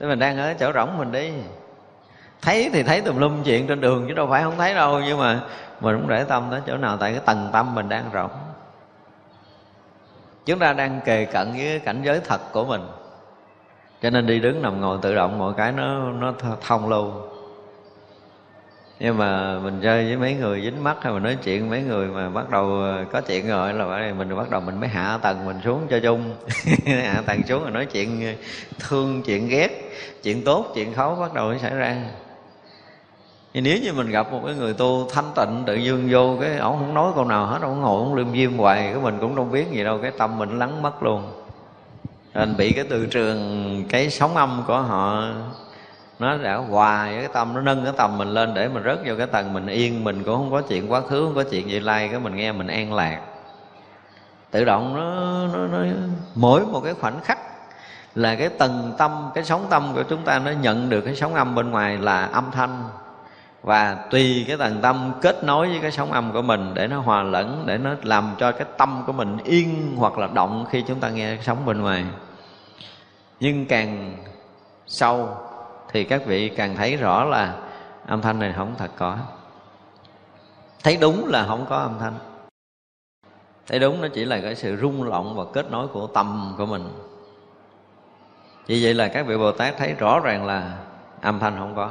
Thế 0.01 0.07
mình 0.07 0.19
đang 0.19 0.39
ở 0.39 0.55
chỗ 0.55 0.73
rỗng 0.73 0.99
mình 0.99 1.13
đi 1.13 1.33
thấy 2.43 2.71
thì 2.73 2.83
thấy 2.83 3.01
tùm 3.01 3.19
lum 3.19 3.43
chuyện 3.43 3.67
trên 3.67 3.81
đường 3.81 4.05
chứ 4.09 4.15
đâu 4.15 4.27
phải 4.31 4.43
không 4.43 4.59
thấy 4.59 4.75
đâu, 4.75 5.01
nhưng 5.01 5.19
mà 5.19 5.41
mình 5.81 5.97
cũng 6.01 6.09
để 6.09 6.25
tâm 6.25 6.49
tới 6.51 6.61
chỗ 6.67 6.77
nào, 6.77 6.97
tại 6.97 7.13
cái 7.13 7.21
tầng 7.27 7.51
tâm 7.53 7.75
mình 7.75 7.89
đang 7.89 8.11
rộng. 8.13 8.31
Chúng 10.47 10.59
ta 10.59 10.73
đang 10.73 11.01
kề 11.05 11.25
cận 11.25 11.53
với 11.53 11.79
cảnh 11.79 12.03
giới 12.05 12.21
thật 12.21 12.41
của 12.53 12.65
mình. 12.65 12.81
Cho 14.03 14.11
nên 14.11 14.27
đi 14.27 14.41
đứng 14.41 14.63
nằm 14.63 14.81
ngồi 14.81 14.99
tự 15.03 15.15
động 15.15 15.39
mọi 15.39 15.53
cái 15.57 15.73
nó 15.73 16.13
nó 16.13 16.35
thông 16.61 16.89
lưu. 16.89 17.13
Nhưng 19.01 19.19
mà 19.19 19.59
mình 19.59 19.81
chơi 19.83 20.05
với 20.05 20.17
mấy 20.17 20.35
người 20.35 20.63
dính 20.63 20.85
mắt 20.85 20.97
hay 21.01 21.13
mình 21.13 21.23
nói 21.23 21.37
chuyện 21.43 21.69
với 21.69 21.81
mấy 21.81 21.89
người 21.89 22.07
mà 22.07 22.29
bắt 22.29 22.51
đầu 22.51 22.65
ờ, 22.65 23.05
có 23.13 23.21
chuyện 23.21 23.49
rồi 23.49 23.73
là 23.73 24.13
mình 24.19 24.37
bắt 24.37 24.51
đầu 24.51 24.61
mình 24.61 24.81
mới 24.81 24.89
hạ 24.89 25.19
tầng 25.23 25.45
mình 25.45 25.57
xuống 25.65 25.87
cho 25.91 25.99
chung. 26.03 26.35
Hạ 26.87 27.23
tầng 27.27 27.43
xuống 27.49 27.63
rồi 27.63 27.71
nói 27.71 27.87
chuyện, 27.87 28.37
thương, 28.79 29.23
chuyện 29.23 29.49
ghét, 29.49 29.93
chuyện 30.23 30.45
tốt, 30.45 30.67
chuyện 30.75 30.95
xấu 30.97 31.15
bắt 31.15 31.35
đầu 31.35 31.53
nó 31.53 31.59
xảy 31.59 31.75
ra 31.75 31.97
thì 33.55 33.61
nếu 33.61 33.79
như 33.79 33.93
mình 33.93 34.11
gặp 34.11 34.33
một 34.33 34.41
cái 34.47 34.55
người 34.55 34.75
tu 34.75 35.09
thanh 35.13 35.31
tịnh 35.37 35.63
tự 35.67 35.75
dương 35.75 36.09
vô 36.11 36.37
cái 36.41 36.59
ổng 36.59 36.79
không 36.79 36.95
nói 36.95 37.13
câu 37.15 37.25
nào 37.25 37.47
hết 37.47 37.63
ổng 37.63 37.81
ngồi 37.81 38.01
ổng 38.01 38.15
liêm 38.15 38.33
diêm 38.33 38.59
hoài 38.59 38.91
cái 38.93 39.03
mình 39.03 39.19
cũng 39.21 39.37
không 39.37 39.51
biết 39.51 39.67
gì 39.71 39.85
đâu 39.85 39.99
cái 40.03 40.11
tâm 40.19 40.39
mình 40.39 40.59
lắng 40.59 40.83
mất 40.83 41.03
luôn. 41.03 41.23
Nên 42.35 42.57
bị 42.57 42.73
cái 42.73 42.85
từ 42.91 43.07
trường 43.07 43.85
cái 43.89 44.11
sóng 44.11 44.37
âm 44.37 44.63
của 44.67 44.79
họ 44.79 45.25
nó 46.19 46.37
đã 46.37 46.57
hòa 46.57 47.07
với 47.07 47.19
cái 47.19 47.29
tâm 47.33 47.55
nó 47.55 47.61
nâng 47.61 47.85
cái 47.85 47.93
tâm 47.97 48.19
mình 48.19 48.29
lên 48.29 48.55
để 48.55 48.69
mình 48.69 48.83
rớt 48.85 48.99
vô 49.07 49.15
cái 49.19 49.27
tầng 49.27 49.53
mình 49.53 49.67
yên 49.67 50.05
mình 50.05 50.23
cũng 50.25 50.37
không 50.37 50.51
có 50.51 50.61
chuyện 50.61 50.93
quá 50.93 51.01
khứ 51.01 51.25
không 51.25 51.35
có 51.35 51.45
chuyện 51.51 51.71
gì 51.71 51.81
lai 51.81 52.09
cái 52.09 52.21
mình 52.21 52.37
nghe 52.37 52.53
mình 52.53 52.67
an 52.67 52.93
lạc. 52.93 53.21
Tự 54.51 54.65
động 54.65 54.97
nó, 54.97 55.47
nó, 55.59 55.67
nó 55.67 55.85
mỗi 56.35 56.67
một 56.67 56.81
cái 56.85 56.95
khoảnh 56.95 57.21
khắc 57.25 57.39
là 58.15 58.35
cái 58.35 58.49
tầng 58.49 58.95
tâm 58.99 59.31
cái 59.35 59.45
sóng 59.45 59.67
tâm 59.71 59.93
của 59.95 60.03
chúng 60.03 60.23
ta 60.23 60.39
nó 60.39 60.51
nhận 60.51 60.89
được 60.89 61.01
cái 61.01 61.17
sóng 61.17 61.35
âm 61.35 61.55
bên 61.55 61.71
ngoài 61.71 61.99
là 61.99 62.25
âm 62.25 62.51
thanh 62.51 62.85
và 63.63 63.95
tùy 64.11 64.45
cái 64.49 64.57
tầng 64.57 64.79
tâm 64.83 65.13
kết 65.23 65.45
nối 65.45 65.69
với 65.69 65.79
cái 65.83 65.91
sóng 65.91 66.13
âm 66.13 66.33
của 66.33 66.43
mình 66.43 66.75
để 66.75 66.87
nó 66.87 67.01
hòa 67.01 67.23
lẫn, 67.23 67.63
để 67.67 67.79
nó 67.79 67.95
làm 68.03 68.35
cho 68.39 68.53
cái 68.53 68.67
tâm 68.79 69.03
của 69.07 69.13
mình 69.13 69.39
yên 69.45 69.95
hoặc 69.97 70.19
là 70.19 70.27
động 70.27 70.67
khi 70.71 70.85
chúng 70.89 71.01
ta 71.01 71.11
nghe 71.11 71.35
cái 71.35 71.45
sóng 71.45 71.67
bên 71.67 71.81
ngoài. 71.81 72.05
Nhưng 73.41 73.67
càng 73.67 74.17
sâu 74.87 75.29
thì 75.93 76.05
các 76.05 76.27
vị 76.27 76.49
càng 76.49 76.77
thấy 76.77 76.97
rõ 76.97 77.25
là 77.25 77.55
âm 78.07 78.21
thanh 78.21 78.39
này 78.39 78.53
không 78.57 78.75
thật 78.79 78.91
có. 78.99 79.17
Thấy 80.83 80.97
đúng 81.01 81.27
là 81.27 81.47
không 81.47 81.67
có 81.69 81.77
âm 81.77 81.99
thanh. 82.01 82.15
Thấy 83.67 83.79
đúng 83.79 84.01
nó 84.01 84.09
chỉ 84.15 84.25
là 84.25 84.41
cái 84.41 84.55
sự 84.55 84.77
rung 84.77 85.11
động 85.11 85.37
và 85.37 85.45
kết 85.53 85.71
nối 85.71 85.89
của 85.89 86.07
tâm 86.07 86.55
của 86.59 86.67
mình. 86.67 86.89
Vì 88.67 88.85
vậy 88.85 88.95
là 88.95 89.09
các 89.09 89.27
vị 89.27 89.37
bồ 89.37 89.53
tát 89.53 89.77
thấy 89.79 89.95
rõ 89.95 90.21
ràng 90.21 90.47
là 90.47 90.79
âm 91.21 91.39
thanh 91.39 91.57
không 91.59 91.75
có 91.77 91.91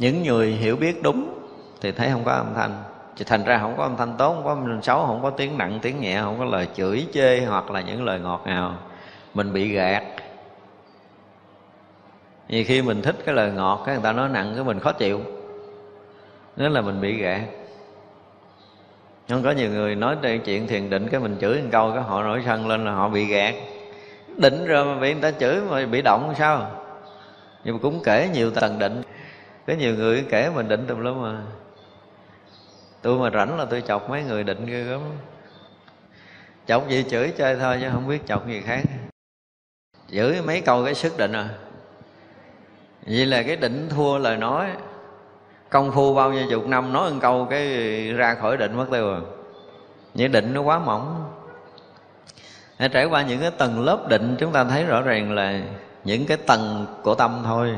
những 0.00 0.22
người 0.22 0.50
hiểu 0.50 0.76
biết 0.76 1.02
đúng 1.02 1.34
thì 1.80 1.92
thấy 1.92 2.08
không 2.12 2.24
có 2.24 2.32
âm 2.32 2.54
thanh. 2.54 2.82
Thì 3.16 3.24
thành 3.24 3.44
ra 3.44 3.58
không 3.58 3.74
có 3.76 3.82
âm 3.82 3.96
thanh 3.96 4.14
tốt, 4.18 4.34
không 4.34 4.44
có 4.44 4.50
âm 4.50 4.64
thanh 4.66 4.82
xấu, 4.82 5.06
không 5.06 5.22
có 5.22 5.30
tiếng 5.30 5.58
nặng, 5.58 5.78
tiếng 5.82 6.00
nhẹ, 6.00 6.20
không 6.20 6.38
có 6.38 6.44
lời 6.44 6.68
chửi, 6.74 7.06
chê 7.12 7.40
hoặc 7.40 7.70
là 7.70 7.80
những 7.80 8.04
lời 8.04 8.20
ngọt 8.20 8.42
ngào. 8.46 8.74
Mình 9.34 9.52
bị 9.52 9.68
gạt. 9.68 10.04
Vì 12.48 12.64
khi 12.64 12.82
mình 12.82 13.02
thích 13.02 13.16
cái 13.26 13.34
lời 13.34 13.50
ngọt, 13.50 13.82
cái 13.86 13.94
người 13.94 14.04
ta 14.04 14.12
nói 14.12 14.28
nặng, 14.28 14.52
cái 14.54 14.64
mình 14.64 14.80
khó 14.80 14.92
chịu. 14.92 15.20
Đó 16.56 16.68
là 16.68 16.80
mình 16.80 17.00
bị 17.00 17.12
gạt. 17.12 17.40
Không 19.28 19.42
có 19.42 19.50
nhiều 19.50 19.70
người 19.70 19.94
nói 19.94 20.16
đây 20.22 20.38
chuyện 20.38 20.66
thiền 20.66 20.90
định, 20.90 21.08
cái 21.08 21.20
mình 21.20 21.36
chửi 21.40 21.62
một 21.62 21.68
câu, 21.72 21.92
cái 21.94 22.02
họ 22.02 22.22
nổi 22.22 22.42
sân 22.46 22.68
lên 22.68 22.84
là 22.84 22.92
họ 22.92 23.08
bị 23.08 23.24
gạt. 23.24 23.54
Định 24.36 24.66
rồi 24.66 24.84
mà 24.84 25.00
bị 25.00 25.12
người 25.12 25.22
ta 25.22 25.38
chửi 25.38 25.60
mà 25.70 25.86
bị 25.86 26.02
động 26.02 26.34
sao? 26.38 26.70
Nhưng 27.64 27.74
mà 27.74 27.80
cũng 27.82 28.00
kể 28.04 28.28
nhiều 28.32 28.50
tầng 28.50 28.78
định 28.78 29.02
có 29.66 29.72
nhiều 29.72 29.94
người 29.94 30.26
kể 30.30 30.50
mình 30.54 30.68
định 30.68 30.86
tùm 30.86 31.00
lum 31.00 31.22
mà 31.22 31.42
tôi 33.02 33.18
mà 33.18 33.30
rảnh 33.38 33.58
là 33.58 33.64
tôi 33.64 33.82
chọc 33.86 34.10
mấy 34.10 34.22
người 34.22 34.44
định 34.44 34.66
ghê 34.66 34.84
lắm 34.84 35.00
chọc 36.70 36.88
gì 36.88 37.04
chửi 37.10 37.32
chơi 37.38 37.56
thôi 37.56 37.78
chứ 37.80 37.88
không 37.92 38.08
biết 38.08 38.26
chọc 38.26 38.46
gì 38.46 38.60
khác. 38.60 38.82
Giữ 40.08 40.42
mấy 40.46 40.60
câu 40.60 40.84
cái 40.84 40.94
sức 40.94 41.16
định 41.18 41.32
à. 41.32 41.48
Vậy 43.06 43.26
là 43.26 43.42
cái 43.42 43.56
định 43.56 43.88
thua 43.88 44.18
lời 44.18 44.36
nói. 44.36 44.70
Công 45.70 45.92
phu 45.92 46.14
bao 46.14 46.32
nhiêu 46.32 46.46
chục 46.50 46.66
năm 46.66 46.92
nói 46.92 47.10
một 47.10 47.18
câu 47.20 47.46
cái 47.50 47.66
ra 48.12 48.34
khỏi 48.34 48.56
định 48.56 48.76
mất 48.76 48.86
tiêu 48.90 49.06
rồi 49.06 49.20
vậy 50.14 50.28
định 50.28 50.54
nó 50.54 50.62
quá 50.62 50.78
mỏng. 50.78 51.32
Để 52.78 52.88
trải 52.88 53.04
qua 53.04 53.22
những 53.22 53.40
cái 53.40 53.50
tầng 53.50 53.84
lớp 53.84 54.08
định 54.08 54.36
chúng 54.38 54.52
ta 54.52 54.64
thấy 54.64 54.84
rõ 54.84 55.02
ràng 55.02 55.32
là 55.32 55.60
những 56.04 56.26
cái 56.26 56.36
tầng 56.36 56.86
của 57.02 57.14
tâm 57.14 57.42
thôi 57.44 57.74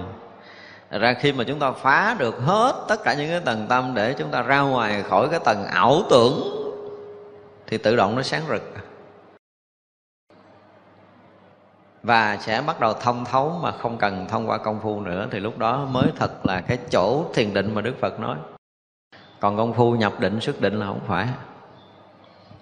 ra 0.99 1.15
khi 1.15 1.33
mà 1.33 1.45
chúng 1.45 1.59
ta 1.59 1.73
phá 1.73 2.17
được 2.19 2.39
hết 2.39 2.85
tất 2.89 3.03
cả 3.05 3.15
những 3.15 3.31
cái 3.31 3.41
tầng 3.41 3.67
tâm 3.69 3.93
để 3.95 4.15
chúng 4.19 4.31
ta 4.31 4.43
ra 4.43 4.61
ngoài 4.61 5.03
khỏi 5.03 5.29
cái 5.31 5.41
tầng 5.45 5.65
ảo 5.65 6.03
tưởng, 6.11 6.43
thì 7.67 7.79
tự 7.79 7.97
động 7.97 8.17
nó 8.17 8.23
sáng 8.23 8.43
rực. 8.49 8.75
Và 12.03 12.37
sẽ 12.37 12.63
bắt 12.67 12.81
đầu 12.81 12.95
thông 12.95 13.25
thấu 13.25 13.59
mà 13.63 13.73
không 13.73 13.99
cần 13.99 14.27
thông 14.29 14.49
qua 14.49 14.59
công 14.59 14.81
phu 14.81 15.01
nữa, 15.01 15.29
thì 15.31 15.41
lúc 15.41 15.59
đó 15.59 15.89
mới 15.91 16.07
thật 16.19 16.47
là 16.47 16.61
cái 16.61 16.79
chỗ 16.91 17.25
thiền 17.35 17.55
định 17.55 17.75
mà 17.75 17.81
Đức 17.81 17.95
Phật 18.01 18.21
nói. 18.21 18.37
Còn 19.41 19.57
công 19.57 19.75
phu 19.75 19.93
nhập 19.93 20.21
định, 20.21 20.41
xuất 20.41 20.61
định 20.61 20.81
là 20.81 20.87
không 20.87 21.01
phải. 21.07 21.29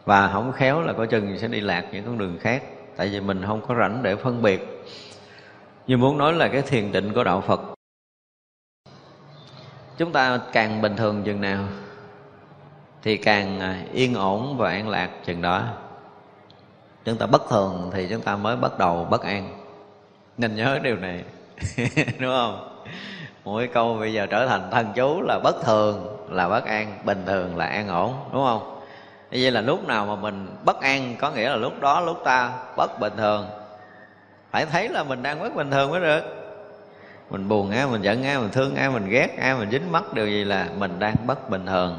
Và 0.04 0.30
không 0.32 0.52
khéo 0.52 0.80
là 0.80 0.92
có 0.92 1.06
chừng 1.06 1.38
sẽ 1.38 1.48
đi 1.48 1.60
lạc 1.60 1.84
những 1.92 2.04
con 2.04 2.18
đường 2.18 2.38
khác, 2.40 2.62
tại 2.96 3.08
vì 3.08 3.20
mình 3.20 3.42
không 3.46 3.60
có 3.68 3.74
rảnh 3.74 4.02
để 4.02 4.16
phân 4.16 4.42
biệt. 4.42 4.84
Nhưng 5.86 6.00
muốn 6.00 6.18
nói 6.18 6.32
là 6.32 6.48
cái 6.48 6.62
thiền 6.62 6.92
định 6.92 7.12
của 7.12 7.24
đạo 7.24 7.40
Phật 7.40 7.60
chúng 10.00 10.12
ta 10.12 10.40
càng 10.52 10.82
bình 10.82 10.96
thường 10.96 11.22
chừng 11.24 11.40
nào, 11.40 11.64
thì 13.02 13.16
càng 13.16 13.60
à, 13.60 13.82
yên 13.92 14.14
ổn 14.14 14.56
và 14.58 14.70
an 14.70 14.88
lạc 14.88 15.10
chừng 15.24 15.42
đó. 15.42 15.62
Chúng 17.04 17.16
ta 17.16 17.26
bất 17.26 17.42
thường 17.50 17.90
thì 17.92 18.06
chúng 18.10 18.20
ta 18.20 18.36
mới 18.36 18.56
bắt 18.56 18.78
đầu 18.78 19.06
bất 19.10 19.22
an. 19.22 19.60
Nên 20.38 20.56
nhớ 20.56 20.78
điều 20.82 20.96
này, 20.96 21.24
đúng 22.18 22.32
không? 22.32 22.82
Mỗi 23.44 23.66
câu 23.66 23.96
bây 24.00 24.12
giờ 24.12 24.26
trở 24.26 24.46
thành 24.46 24.70
thân 24.70 24.92
chú 24.94 25.22
là 25.22 25.40
bất 25.44 25.64
thường, 25.64 26.26
là 26.30 26.48
bất 26.48 26.64
an, 26.64 26.98
bình 27.04 27.22
thường, 27.26 27.56
là 27.56 27.66
an 27.66 27.88
ổn, 27.88 28.14
đúng 28.32 28.44
không? 28.44 28.80
Vậy 29.30 29.50
là 29.50 29.60
lúc 29.60 29.88
nào 29.88 30.06
mà 30.06 30.16
mình 30.16 30.56
bất 30.64 30.80
an, 30.80 31.16
có 31.18 31.30
nghĩa 31.30 31.50
là 31.50 31.56
lúc 31.56 31.80
đó, 31.80 32.00
lúc 32.00 32.20
ta 32.24 32.52
bất 32.76 33.00
bình 33.00 33.12
thường. 33.16 33.46
Phải 34.50 34.66
thấy 34.66 34.88
là 34.88 35.02
mình 35.02 35.22
đang 35.22 35.40
bất 35.40 35.54
bình 35.54 35.70
thường 35.70 35.90
mới 35.90 36.00
được 36.00 36.39
mình 37.30 37.48
buồn 37.48 37.70
ai 37.70 37.86
mình 37.86 38.02
giận 38.02 38.24
ai 38.24 38.38
mình 38.38 38.50
thương 38.50 38.74
ai 38.74 38.90
mình 38.90 39.08
ghét 39.08 39.28
ai 39.38 39.54
mình 39.54 39.70
dính 39.70 39.92
mắt 39.92 40.14
điều 40.14 40.26
gì 40.26 40.44
là 40.44 40.68
mình 40.78 40.98
đang 40.98 41.16
bất 41.26 41.50
bình 41.50 41.66
thường. 41.66 41.98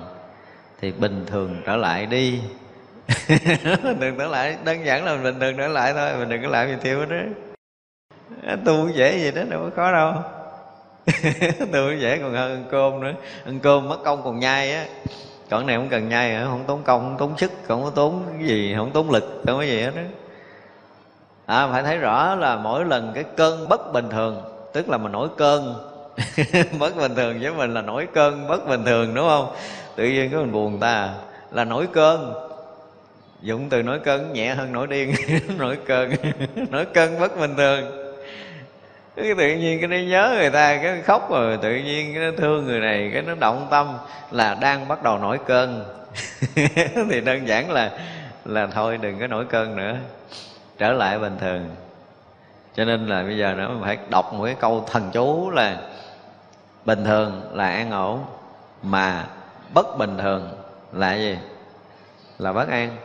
Thì 0.82 0.92
bình 0.92 1.26
thường 1.28 1.62
trở 1.66 1.76
lại 1.76 2.06
đi. 2.06 2.42
Đừng 4.00 4.18
trở 4.18 4.28
lại 4.28 4.58
đơn 4.64 4.86
giản 4.86 5.06
là 5.06 5.16
mình 5.16 5.24
bình 5.24 5.40
thường 5.40 5.58
trở 5.58 5.68
lại 5.68 5.94
thôi 5.94 6.12
mình 6.20 6.30
đừng 6.30 6.42
có 6.42 6.48
làm 6.48 6.68
gì 6.68 6.76
tiêu 6.84 7.00
hết 7.00 7.06
đó 7.10 7.18
tu 8.66 8.90
dễ 8.90 9.18
gì 9.18 9.32
đó 9.32 9.42
đâu 9.50 9.62
có 9.62 9.70
khó 9.76 9.92
đâu. 9.92 10.14
Tu 11.72 11.94
dễ 12.00 12.18
còn 12.18 12.34
hơn 12.34 12.52
ăn 12.52 12.66
cơm 12.72 13.00
nữa. 13.00 13.14
Ăn 13.46 13.60
cơm 13.60 13.90
mất 13.90 13.98
công 14.04 14.24
còn 14.24 14.40
nhai 14.40 14.74
á. 14.74 14.86
Còn 15.50 15.68
này 15.68 15.76
không 15.76 15.90
cần 15.90 16.10
nhai 16.10 16.32
nữa 16.34 16.48
không 16.50 16.64
tốn 16.68 16.84
công 16.84 17.02
không 17.02 17.18
tốn 17.18 17.38
sức 17.38 17.52
không 17.68 17.84
có 17.84 17.90
tốn 17.90 18.24
cái 18.38 18.48
gì 18.48 18.74
không 18.78 18.92
tốn 18.92 19.12
lực 19.12 19.42
không 19.48 19.58
có 19.58 19.64
gì 19.64 19.82
hết 19.82 19.92
đó 19.96 20.02
à, 21.46 21.68
phải 21.68 21.84
thấy 21.84 21.98
rõ 21.98 22.36
là 22.36 22.56
mỗi 22.56 22.86
lần 22.86 23.12
cái 23.16 23.24
cơn 23.38 23.70
bất 23.70 23.94
bình 23.94 24.10
thường 24.10 24.42
tức 24.74 24.90
là 24.90 24.98
mình 24.98 25.12
nổi 25.12 25.30
cơn. 25.38 25.76
Bất 26.80 26.96
bình 26.96 27.16
thường 27.16 27.40
với 27.42 27.52
mình 27.52 27.74
là 27.74 27.82
nổi 27.82 28.08
cơn, 28.14 28.48
bất 28.48 28.68
bình 28.68 28.86
thường, 28.86 29.16
đúng 29.16 29.28
không? 29.28 29.56
Tự 29.96 30.04
nhiên 30.04 30.30
cái 30.30 30.40
mình 30.40 30.52
buồn 30.52 30.80
ta, 30.80 31.10
là 31.52 31.66
nổi 31.66 31.88
cơn. 31.94 32.34
Dụng 33.42 33.70
từ 33.70 33.84
nổi 33.84 34.00
cơn 34.00 34.34
nhẹ 34.34 34.56
hơn 34.56 34.72
nổi 34.72 34.88
điên, 34.88 35.14
nổi 35.58 35.78
cơn 35.86 36.12
nổi 36.70 36.86
cơn 36.94 37.20
bất 37.20 37.40
bình 37.40 37.56
thường. 37.58 37.92
Cái 39.16 39.34
tự 39.38 39.56
nhiên 39.56 39.80
cái 39.80 39.88
nó 39.88 39.98
nhớ 39.98 40.36
người 40.38 40.50
ta, 40.50 40.78
cái 40.84 41.02
khóc 41.02 41.32
rồi, 41.32 41.58
tự 41.62 41.76
nhiên 41.76 42.14
cái 42.14 42.24
nó 42.24 42.32
thương 42.38 42.66
người 42.66 42.80
này, 42.80 43.10
cái 43.14 43.22
nó 43.22 43.36
động 43.36 43.68
tâm 43.72 43.98
là 44.32 44.56
đang 44.62 44.88
bắt 44.88 45.04
đầu 45.04 45.18
nổi 45.18 45.40
cơn. 45.46 45.86
Thì 47.10 47.22
đơn 47.22 47.48
giản 47.48 47.72
là 47.72 47.92
là 48.46 48.68
thôi 48.68 48.98
đừng 49.02 49.20
có 49.20 49.28
nổi 49.28 49.46
cơn 49.50 49.76
nữa, 49.76 49.96
trở 50.78 50.94
lại 50.94 51.20
bình 51.20 51.38
thường 51.40 51.70
cho 52.76 52.86
nên 52.86 53.08
là 53.08 53.24
bây 53.24 53.38
giờ 53.38 53.54
nó 53.58 53.70
phải 53.82 53.98
đọc 54.10 54.34
một 54.34 54.46
cái 54.46 54.56
câu 54.60 54.84
thần 54.88 55.10
chú 55.14 55.50
là 55.50 55.82
bình 56.86 57.04
thường 57.04 57.42
là 57.54 57.70
an 57.70 57.92
ổn, 57.92 58.26
mà 58.84 59.28
bất 59.74 59.98
bình 59.98 60.18
thường 60.18 60.50
là 60.94 61.16
gì? 61.16 61.38
Là 62.40 62.54
bất 62.54 62.70
an. 62.70 62.98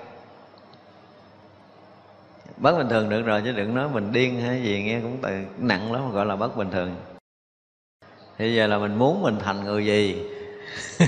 Bất 2.57 2.79
bình 2.79 2.89
thường 2.89 3.09
được 3.09 3.23
rồi 3.23 3.43
chứ 3.45 3.53
đừng 3.53 3.75
nói 3.75 3.89
mình 3.89 4.13
điên 4.13 4.41
hay 4.41 4.63
gì, 4.63 4.83
nghe 4.83 5.01
cũng 5.01 5.19
từ 5.23 5.31
nặng 5.59 5.93
lắm, 5.93 6.13
gọi 6.13 6.27
là 6.27 6.37
bất 6.37 6.57
bình 6.57 6.71
thường. 6.71 6.97
Thì 8.39 8.55
giờ 8.55 8.67
là 8.67 8.79
mình 8.79 8.95
muốn 8.95 9.23
mình 9.23 9.39
thành 9.45 9.65
người 9.65 9.87
gì? 9.87 10.23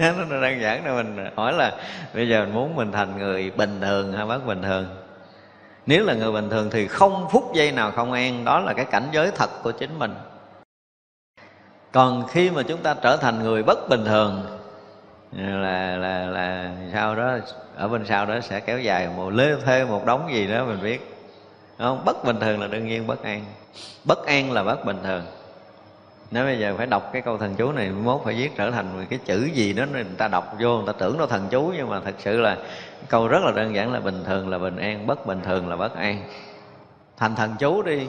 Nó 0.00 0.40
đơn 0.40 0.60
giản 0.60 0.84
là 0.84 1.02
mình 1.02 1.30
hỏi 1.36 1.52
là 1.52 1.76
bây 2.14 2.28
giờ 2.28 2.44
mình 2.44 2.54
muốn 2.54 2.76
mình 2.76 2.92
thành 2.92 3.18
người 3.18 3.50
bình 3.50 3.80
thường 3.80 4.12
hay 4.12 4.26
bất 4.26 4.46
bình 4.46 4.62
thường? 4.62 4.86
Nếu 5.86 6.04
là 6.04 6.14
người 6.14 6.32
bình 6.32 6.50
thường 6.50 6.70
thì 6.70 6.88
không 6.88 7.28
phút 7.30 7.54
giây 7.54 7.72
nào 7.72 7.90
không 7.90 8.12
an, 8.12 8.44
đó 8.44 8.60
là 8.60 8.72
cái 8.72 8.84
cảnh 8.84 9.08
giới 9.12 9.30
thật 9.30 9.50
của 9.62 9.72
chính 9.72 9.98
mình. 9.98 10.14
Còn 11.92 12.26
khi 12.28 12.50
mà 12.50 12.62
chúng 12.62 12.82
ta 12.82 12.94
trở 13.02 13.16
thành 13.16 13.42
người 13.42 13.62
bất 13.62 13.88
bình 13.88 14.04
thường, 14.04 14.42
là 15.32 15.96
là 15.96 16.26
là 16.26 16.70
sau 16.92 17.14
đó, 17.14 17.38
ở 17.76 17.88
bên 17.88 18.04
sau 18.06 18.26
đó 18.26 18.40
sẽ 18.40 18.60
kéo 18.60 18.80
dài 18.80 19.08
một, 19.16 19.30
lê 19.30 19.56
thê 19.64 19.84
một 19.84 20.06
đống 20.06 20.28
gì 20.32 20.46
đó 20.46 20.64
mình 20.64 20.82
biết. 20.82 21.16
Không, 21.78 22.04
bất 22.04 22.24
bình 22.24 22.40
thường 22.40 22.60
là 22.60 22.66
đương 22.66 22.86
nhiên 22.86 23.06
bất 23.06 23.22
an. 23.22 23.44
Bất 24.04 24.26
an 24.26 24.52
là 24.52 24.62
bất 24.62 24.84
bình 24.84 24.98
thường 25.04 25.22
nếu 26.30 26.44
bây 26.44 26.58
giờ 26.58 26.74
phải 26.76 26.86
đọc 26.86 27.10
cái 27.12 27.22
câu 27.22 27.38
thần 27.38 27.54
chú 27.56 27.72
này, 27.72 27.90
mốt 27.90 28.20
phải 28.24 28.34
viết 28.34 28.56
trở 28.56 28.70
thành 28.70 29.06
cái 29.10 29.18
chữ 29.24 29.44
gì 29.44 29.72
đó, 29.72 29.84
người 29.92 30.04
ta 30.18 30.28
đọc 30.28 30.56
vô, 30.60 30.76
người 30.76 30.86
ta 30.86 30.92
tưởng 30.98 31.18
nó 31.18 31.26
thần 31.26 31.46
chú, 31.50 31.72
nhưng 31.76 31.90
mà 31.90 32.00
thật 32.04 32.14
sự 32.18 32.40
là 32.40 32.56
câu 33.08 33.28
rất 33.28 33.42
là 33.44 33.52
đơn 33.52 33.74
giản 33.74 33.92
là 33.92 34.00
bình 34.00 34.24
thường 34.26 34.48
là 34.48 34.58
bình 34.58 34.76
an, 34.76 35.06
bất 35.06 35.26
bình 35.26 35.40
thường 35.44 35.68
là 35.68 35.76
bất 35.76 35.96
an. 35.96 36.22
Thành 37.16 37.34
thần 37.34 37.54
chú 37.58 37.82
đi. 37.82 38.06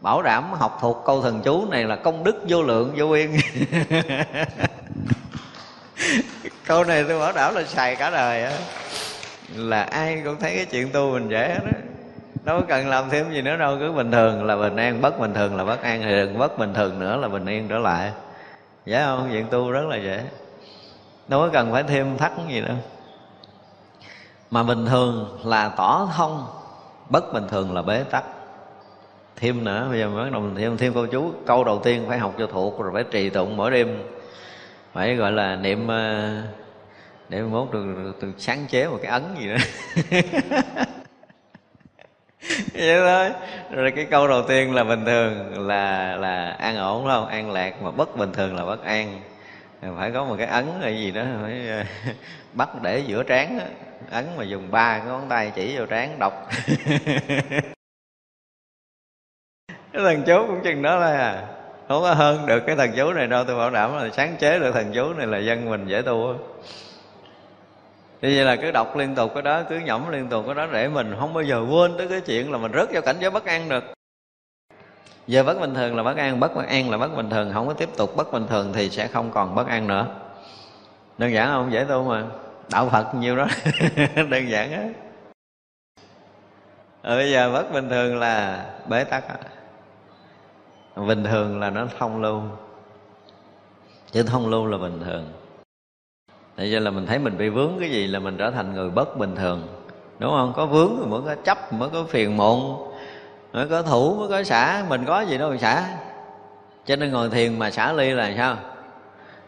Bảo 0.00 0.22
đảm 0.22 0.52
học 0.52 0.78
thuộc 0.80 1.02
câu 1.06 1.22
thần 1.22 1.40
chú 1.44 1.66
này 1.70 1.84
là 1.84 1.96
công 1.96 2.24
đức 2.24 2.36
vô 2.48 2.62
lượng, 2.62 2.94
vô 2.96 3.06
biên. 3.06 3.30
Câu 6.66 6.84
này 6.84 7.04
tôi 7.08 7.18
bảo 7.18 7.32
đảm 7.32 7.54
là 7.54 7.64
xài 7.64 7.96
cả 7.96 8.10
đời 8.10 8.42
á. 8.42 8.52
Là 9.54 9.82
ai 9.82 10.22
cũng 10.24 10.36
thấy 10.40 10.56
cái 10.56 10.64
chuyện 10.64 10.90
tu 10.92 11.12
mình 11.12 11.28
dễ 11.28 11.48
đó 11.48 11.78
đâu 12.44 12.60
có 12.60 12.66
cần 12.68 12.88
làm 12.88 13.10
thêm 13.10 13.32
gì 13.32 13.42
nữa 13.42 13.56
đâu 13.56 13.76
cứ 13.80 13.92
bình 13.92 14.10
thường 14.10 14.44
là 14.44 14.56
bình 14.56 14.76
an 14.76 15.00
bất 15.00 15.20
bình 15.20 15.34
thường 15.34 15.56
là 15.56 15.64
bất 15.64 15.82
an 15.82 16.02
thì 16.02 16.10
đừng 16.10 16.38
bất 16.38 16.58
bình 16.58 16.74
thường 16.74 16.98
nữa 16.98 17.16
là 17.16 17.28
bình 17.28 17.46
yên 17.46 17.68
trở 17.68 17.78
lại. 17.78 18.12
Dễ 18.86 19.02
không? 19.04 19.28
Chuyện 19.32 19.46
tu 19.50 19.70
rất 19.70 19.86
là 19.86 19.96
dễ. 19.96 20.24
Đâu 21.28 21.40
có 21.40 21.48
cần 21.52 21.72
phải 21.72 21.82
thêm 21.82 22.16
thắt 22.16 22.32
gì 22.48 22.60
đâu. 22.60 22.76
Mà 24.50 24.62
bình 24.62 24.86
thường 24.86 25.38
là 25.44 25.68
tỏ 25.68 26.08
thông 26.16 26.46
bất 27.10 27.32
bình 27.32 27.48
thường 27.48 27.74
là 27.74 27.82
bế 27.82 28.04
tắc. 28.10 28.24
Thêm 29.36 29.64
nữa 29.64 29.86
bây 29.90 29.98
giờ 29.98 30.08
mới 30.08 30.24
bắt 30.24 30.32
đầu 30.32 30.42
thêm 30.56 30.76
thêm 30.76 30.94
câu 30.94 31.06
chú. 31.06 31.32
Câu 31.46 31.64
đầu 31.64 31.78
tiên 31.78 32.04
phải 32.08 32.18
học 32.18 32.34
cho 32.38 32.46
thuộc 32.46 32.80
rồi 32.80 32.90
phải 32.94 33.04
trì 33.10 33.30
tụng 33.30 33.56
mỗi 33.56 33.70
đêm. 33.70 34.02
Phải 34.92 35.16
gọi 35.16 35.32
là 35.32 35.56
niệm 35.56 35.88
ờ, 35.88 36.32
để 37.28 37.42
mốt 37.42 37.68
được, 37.72 38.12
được 38.20 38.32
sáng 38.38 38.66
chế 38.68 38.88
một 38.88 38.98
cái 39.02 39.12
ấn 39.12 39.22
gì 39.38 39.48
đó. 39.48 39.56
vậy 42.74 42.98
thôi. 42.98 43.30
Rồi 43.70 43.92
cái 43.96 44.04
câu 44.04 44.28
đầu 44.28 44.42
tiên 44.42 44.74
là 44.74 44.84
bình 44.84 45.04
thường, 45.04 45.66
là 45.68 46.16
là 46.16 46.50
an 46.50 46.76
ổn 46.76 47.02
đúng 47.02 47.10
không? 47.10 47.28
An 47.28 47.50
lạc 47.50 47.82
mà 47.82 47.90
bất 47.90 48.16
bình 48.16 48.32
thường 48.32 48.56
là 48.56 48.64
bất 48.64 48.84
an. 48.84 49.20
Phải 49.96 50.10
có 50.10 50.24
một 50.24 50.34
cái 50.38 50.46
ấn 50.46 50.66
hay 50.82 50.98
gì 50.98 51.10
đó, 51.10 51.22
phải 51.42 51.68
ờ, 51.68 51.84
bắt 52.52 52.68
để 52.82 52.98
giữa 52.98 53.22
trán 53.22 53.58
ấn 54.10 54.26
mà 54.36 54.44
dùng 54.44 54.70
ba 54.70 54.98
cái 54.98 55.06
ngón 55.06 55.28
tay 55.28 55.52
chỉ 55.54 55.76
vào 55.76 55.86
trán, 55.86 56.18
đọc. 56.18 56.48
Cái 59.92 60.04
thần 60.04 60.22
chú 60.26 60.46
cũng 60.46 60.60
chừng 60.64 60.82
đó 60.82 60.96
là 60.96 61.42
không 61.88 62.02
có 62.02 62.14
hơn 62.14 62.46
được 62.46 62.60
cái 62.66 62.76
thần 62.76 62.90
chú 62.96 63.12
này 63.12 63.26
đâu, 63.26 63.44
tôi 63.44 63.56
bảo 63.56 63.70
đảm 63.70 63.96
là 63.96 64.08
sáng 64.12 64.36
chế 64.38 64.58
được 64.58 64.72
thần 64.72 64.92
chú 64.94 65.12
này 65.12 65.26
là 65.26 65.38
dân 65.38 65.70
mình 65.70 65.86
dễ 65.88 66.02
tu 66.02 66.34
thì 68.22 68.36
vậy 68.36 68.44
là 68.44 68.56
cứ 68.56 68.70
đọc 68.70 68.96
liên 68.96 69.14
tục 69.14 69.30
cái 69.34 69.42
đó, 69.42 69.62
cứ 69.68 69.78
nhẩm 69.78 70.10
liên 70.10 70.28
tục 70.28 70.44
cái 70.46 70.54
đó 70.54 70.66
để 70.72 70.88
mình 70.88 71.14
không 71.20 71.34
bao 71.34 71.44
giờ 71.44 71.64
quên 71.70 71.94
tới 71.98 72.08
cái 72.08 72.20
chuyện 72.20 72.52
là 72.52 72.58
mình 72.58 72.72
rớt 72.74 72.92
vào 72.92 73.02
cảnh 73.02 73.16
giới 73.20 73.30
bất 73.30 73.44
an 73.44 73.68
được. 73.68 73.84
Giờ 75.26 75.42
bất 75.42 75.60
bình 75.60 75.74
thường 75.74 75.96
là 75.96 76.02
bất 76.02 76.16
an, 76.16 76.40
bất 76.40 76.54
bất 76.54 76.66
an 76.66 76.90
là 76.90 76.98
bất 76.98 77.16
bình 77.16 77.30
thường, 77.30 77.50
không 77.52 77.66
có 77.66 77.72
tiếp 77.72 77.88
tục 77.96 78.16
bất 78.16 78.32
bình 78.32 78.46
thường 78.46 78.72
thì 78.72 78.90
sẽ 78.90 79.06
không 79.06 79.30
còn 79.30 79.54
bất 79.54 79.66
an 79.66 79.86
nữa. 79.86 80.06
Đơn 81.18 81.32
giản 81.32 81.48
không? 81.48 81.72
Dễ 81.72 81.84
tu 81.88 82.02
mà. 82.02 82.24
Đạo 82.70 82.88
phật 82.88 83.14
nhiều 83.14 83.36
đó. 83.36 83.46
Đơn 84.30 84.48
giản 84.48 84.72
á. 84.72 84.88
Ờ, 87.02 87.16
bây 87.16 87.30
giờ 87.30 87.52
bất 87.52 87.72
bình 87.72 87.88
thường 87.88 88.18
là 88.18 88.64
bế 88.88 89.04
tắc 89.04 89.24
bình 90.96 91.24
thường 91.24 91.60
là 91.60 91.70
nó 91.70 91.86
thông 91.98 92.22
lưu. 92.22 92.42
Chứ 94.10 94.22
thông 94.22 94.48
lưu 94.48 94.66
là 94.66 94.78
bình 94.78 95.00
thường. 95.04 95.32
Tại 96.56 96.70
cho 96.72 96.80
là 96.80 96.90
mình 96.90 97.06
thấy 97.06 97.18
mình 97.18 97.38
bị 97.38 97.48
vướng 97.48 97.76
cái 97.80 97.90
gì 97.90 98.06
là 98.06 98.18
mình 98.18 98.36
trở 98.36 98.50
thành 98.50 98.74
người 98.74 98.90
bất 98.90 99.18
bình 99.18 99.36
thường. 99.36 99.68
Đúng 100.18 100.30
không? 100.30 100.52
Có 100.56 100.66
vướng 100.66 100.96
thì 101.00 101.06
mới 101.10 101.20
có 101.26 101.34
chấp, 101.44 101.72
mới 101.72 101.88
có 101.92 102.04
phiền 102.04 102.36
muộn 102.36 102.92
Mới 103.52 103.68
có 103.68 103.82
thủ, 103.82 104.14
mới 104.14 104.28
có 104.28 104.42
xả. 104.42 104.84
Mình 104.88 105.04
có 105.06 105.20
gì 105.20 105.38
đâu 105.38 105.50
mà 105.50 105.56
xả. 105.56 105.84
Cho 106.86 106.96
nên 106.96 107.10
ngồi 107.10 107.30
thiền 107.30 107.58
mà 107.58 107.70
xả 107.70 107.92
ly 107.92 108.10
là 108.10 108.34
sao? 108.36 108.56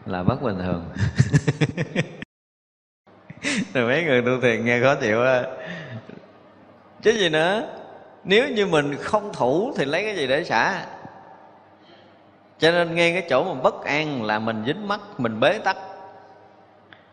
Là 0.05 0.23
bất 0.23 0.41
bình 0.41 0.57
thường. 0.59 0.85
Rồi 3.73 3.87
mấy 3.87 4.03
người 4.03 4.21
tu 4.21 4.41
thiền 4.41 4.65
nghe 4.65 4.81
khó 4.83 4.95
chịu 4.95 5.21
á 5.21 5.43
Chứ 7.01 7.11
gì 7.11 7.29
nữa? 7.29 7.63
Nếu 8.23 8.49
như 8.49 8.65
mình 8.65 8.95
không 8.95 9.33
thủ 9.33 9.73
thì 9.77 9.85
lấy 9.85 10.03
cái 10.03 10.15
gì 10.15 10.27
để 10.27 10.43
xả? 10.43 10.85
Cho 12.59 12.71
nên 12.71 12.95
ngay 12.95 13.13
cái 13.13 13.23
chỗ 13.29 13.43
mà 13.43 13.61
bất 13.61 13.83
an 13.83 14.23
là 14.23 14.39
mình 14.39 14.63
dính 14.65 14.87
mắt 14.87 14.99
mình 15.17 15.39
bế 15.39 15.57
tắc 15.57 15.77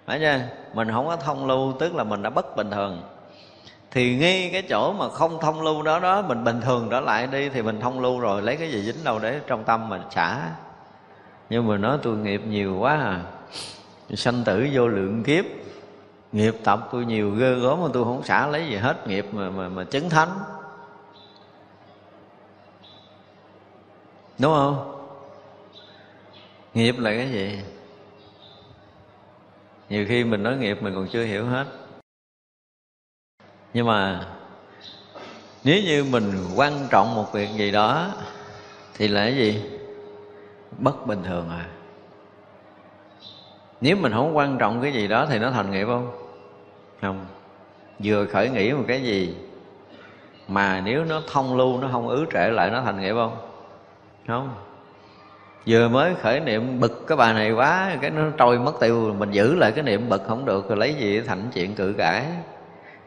phải 0.07 0.19
chưa? 0.21 0.41
Mình 0.75 0.91
không 0.93 1.07
có 1.07 1.17
thông 1.17 1.47
lưu 1.47 1.73
tức 1.81 1.95
là 1.95 2.05
mình 2.05 2.23
đã 2.23 2.31
bất 2.31 2.57
bình 2.57 2.71
thường. 2.71 3.03
Thì 3.91 4.17
ngay 4.17 4.51
cái 4.53 4.63
chỗ 4.63 4.93
mà 4.93 5.09
không 5.09 5.41
thông 5.41 5.63
lưu 5.63 5.83
đó 5.83 5.99
đó 5.99 6.23
mình 6.23 6.45
bình 6.45 6.61
thường 6.61 6.89
trở 6.91 7.01
lại 7.01 7.27
đi 7.27 7.49
thì 7.49 7.63
mình 7.63 7.81
thông 7.81 8.01
lưu 8.01 8.21
rồi 8.21 8.43
lấy 8.43 8.57
cái 8.57 8.71
gì 8.71 8.83
dính 8.83 9.05
đâu 9.05 9.19
để 9.19 9.41
trong 9.47 9.65
tâm 9.65 9.89
mình 9.89 10.03
xả 10.11 10.51
nhưng 11.51 11.69
mà 11.69 11.77
nói 11.77 11.99
tôi 12.03 12.17
nghiệp 12.17 12.43
nhiều 12.47 12.77
quá 12.79 12.97
à. 12.97 13.21
Sanh 14.15 14.45
tử 14.45 14.69
vô 14.73 14.89
lượng 14.89 15.25
kiếp. 15.25 15.45
Nghiệp 16.33 16.55
tập 16.65 16.89
tôi 16.93 17.05
nhiều 17.05 17.31
ghê 17.31 17.55
gớm 17.55 17.83
mà 17.83 17.89
tôi 17.93 18.05
không 18.05 18.23
xả 18.23 18.47
lấy 18.47 18.67
gì 18.69 18.77
hết 18.77 19.09
nghiệp 19.09 19.27
mà 19.33 19.51
mà, 19.51 19.69
mà 19.69 19.85
chứng 19.85 20.11
thánh. 20.11 20.29
Đúng 24.39 24.53
không? 24.53 24.93
Nghiệp 26.75 26.99
là 26.99 27.11
cái 27.11 27.31
gì? 27.31 27.61
Nhiều 29.89 30.05
khi 30.09 30.25
mình 30.25 30.43
nói 30.43 30.57
nghiệp 30.57 30.83
mình 30.83 30.95
còn 30.95 31.09
chưa 31.09 31.25
hiểu 31.25 31.47
hết. 31.47 31.67
Nhưng 33.75 33.87
mà 33.87 34.27
nếu 35.65 35.83
như 35.83 36.05
mình 36.05 36.33
quan 36.57 36.73
trọng 36.91 37.15
một 37.15 37.33
việc 37.33 37.49
gì 37.57 37.71
đó, 37.71 38.13
thì 38.95 39.09
là 39.09 39.21
cái 39.21 39.37
gì? 39.37 39.63
Bất 40.79 41.07
bình 41.07 41.23
thường 41.25 41.49
à. 41.51 41.69
Nếu 43.81 43.97
mình 43.97 44.13
không 44.13 44.37
quan 44.37 44.59
trọng 44.59 44.83
cái 44.83 44.93
gì 44.93 45.09
đó 45.09 45.27
thì 45.31 45.39
nó 45.39 45.51
thành 45.51 45.71
nghiệp 45.71 45.87
không? 45.87 46.11
Không. 47.01 47.27
Vừa 47.99 48.27
khởi 48.27 48.51
nghĩ 48.51 48.73
một 48.73 48.85
cái 48.89 49.03
gì 49.03 49.37
mà 50.49 50.81
nếu 50.85 51.05
nó 51.05 51.23
thông 51.33 51.57
lưu, 51.57 51.81
nó 51.81 51.89
không 51.93 52.09
ứ 52.09 52.27
trệ 52.33 52.49
lại, 52.51 52.71
nó 52.71 52.83
thành 52.83 53.01
nghiệp 53.01 53.15
không? 53.15 53.37
Không 54.27 54.55
vừa 55.67 55.89
mới 55.89 56.15
khởi 56.15 56.41
niệm 56.41 56.81
bực 56.81 57.07
cái 57.07 57.17
bà 57.17 57.33
này 57.33 57.53
quá, 57.53 57.97
cái 58.01 58.11
nó 58.11 58.23
trôi 58.39 58.59
mất 58.59 58.81
tiêu, 58.81 59.15
mình 59.19 59.31
giữ 59.31 59.55
lại 59.55 59.73
cái 59.73 59.85
niệm 59.85 60.09
bực 60.09 60.23
không 60.27 60.45
được, 60.45 60.69
rồi 60.69 60.79
lấy 60.79 60.95
gì 60.95 61.21
thành 61.21 61.51
chuyện 61.55 61.75
cự 61.75 61.95
cãi. 61.99 62.27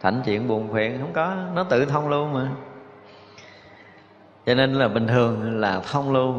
Thành 0.02 0.22
chuyện 0.26 0.48
buồn 0.48 0.74
phiền 0.74 0.98
không 1.02 1.14
có, 1.14 1.36
nó 1.54 1.64
tự 1.64 1.86
thông 1.86 2.10
lưu 2.10 2.28
mà. 2.28 2.50
Cho 4.46 4.56
nên 4.56 4.74
là 4.74 4.88
bình 4.88 5.08
thường 5.08 5.60
là 5.60 5.82
thông 5.92 6.14
lưu 6.14 6.36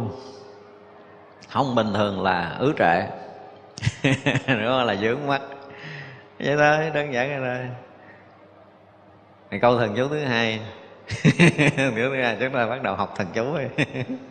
không 1.48 1.74
bình 1.74 1.92
thường 1.94 2.22
là 2.22 2.56
ứ 2.58 2.72
trệ. 2.78 3.02
Nữa 4.54 4.84
là 4.84 4.96
dướng 4.96 5.26
mắt. 5.26 5.42
Vậy 6.38 6.56
thôi, 6.56 6.90
đơn 6.94 7.12
giản 7.12 7.28
vậy 7.28 7.38
thôi. 7.38 7.68
Này, 9.50 9.60
câu 9.60 9.78
thần 9.78 9.94
chú 9.96 10.08
thứ 10.08 10.24
hai. 10.24 10.60
Thứ 11.76 12.22
hai, 12.22 12.36
chúng 12.40 12.52
ta 12.52 12.66
bắt 12.66 12.82
đầu 12.82 12.96
học 12.96 13.14
thần 13.16 13.26
chú 13.34 13.52
rồi 13.52 13.70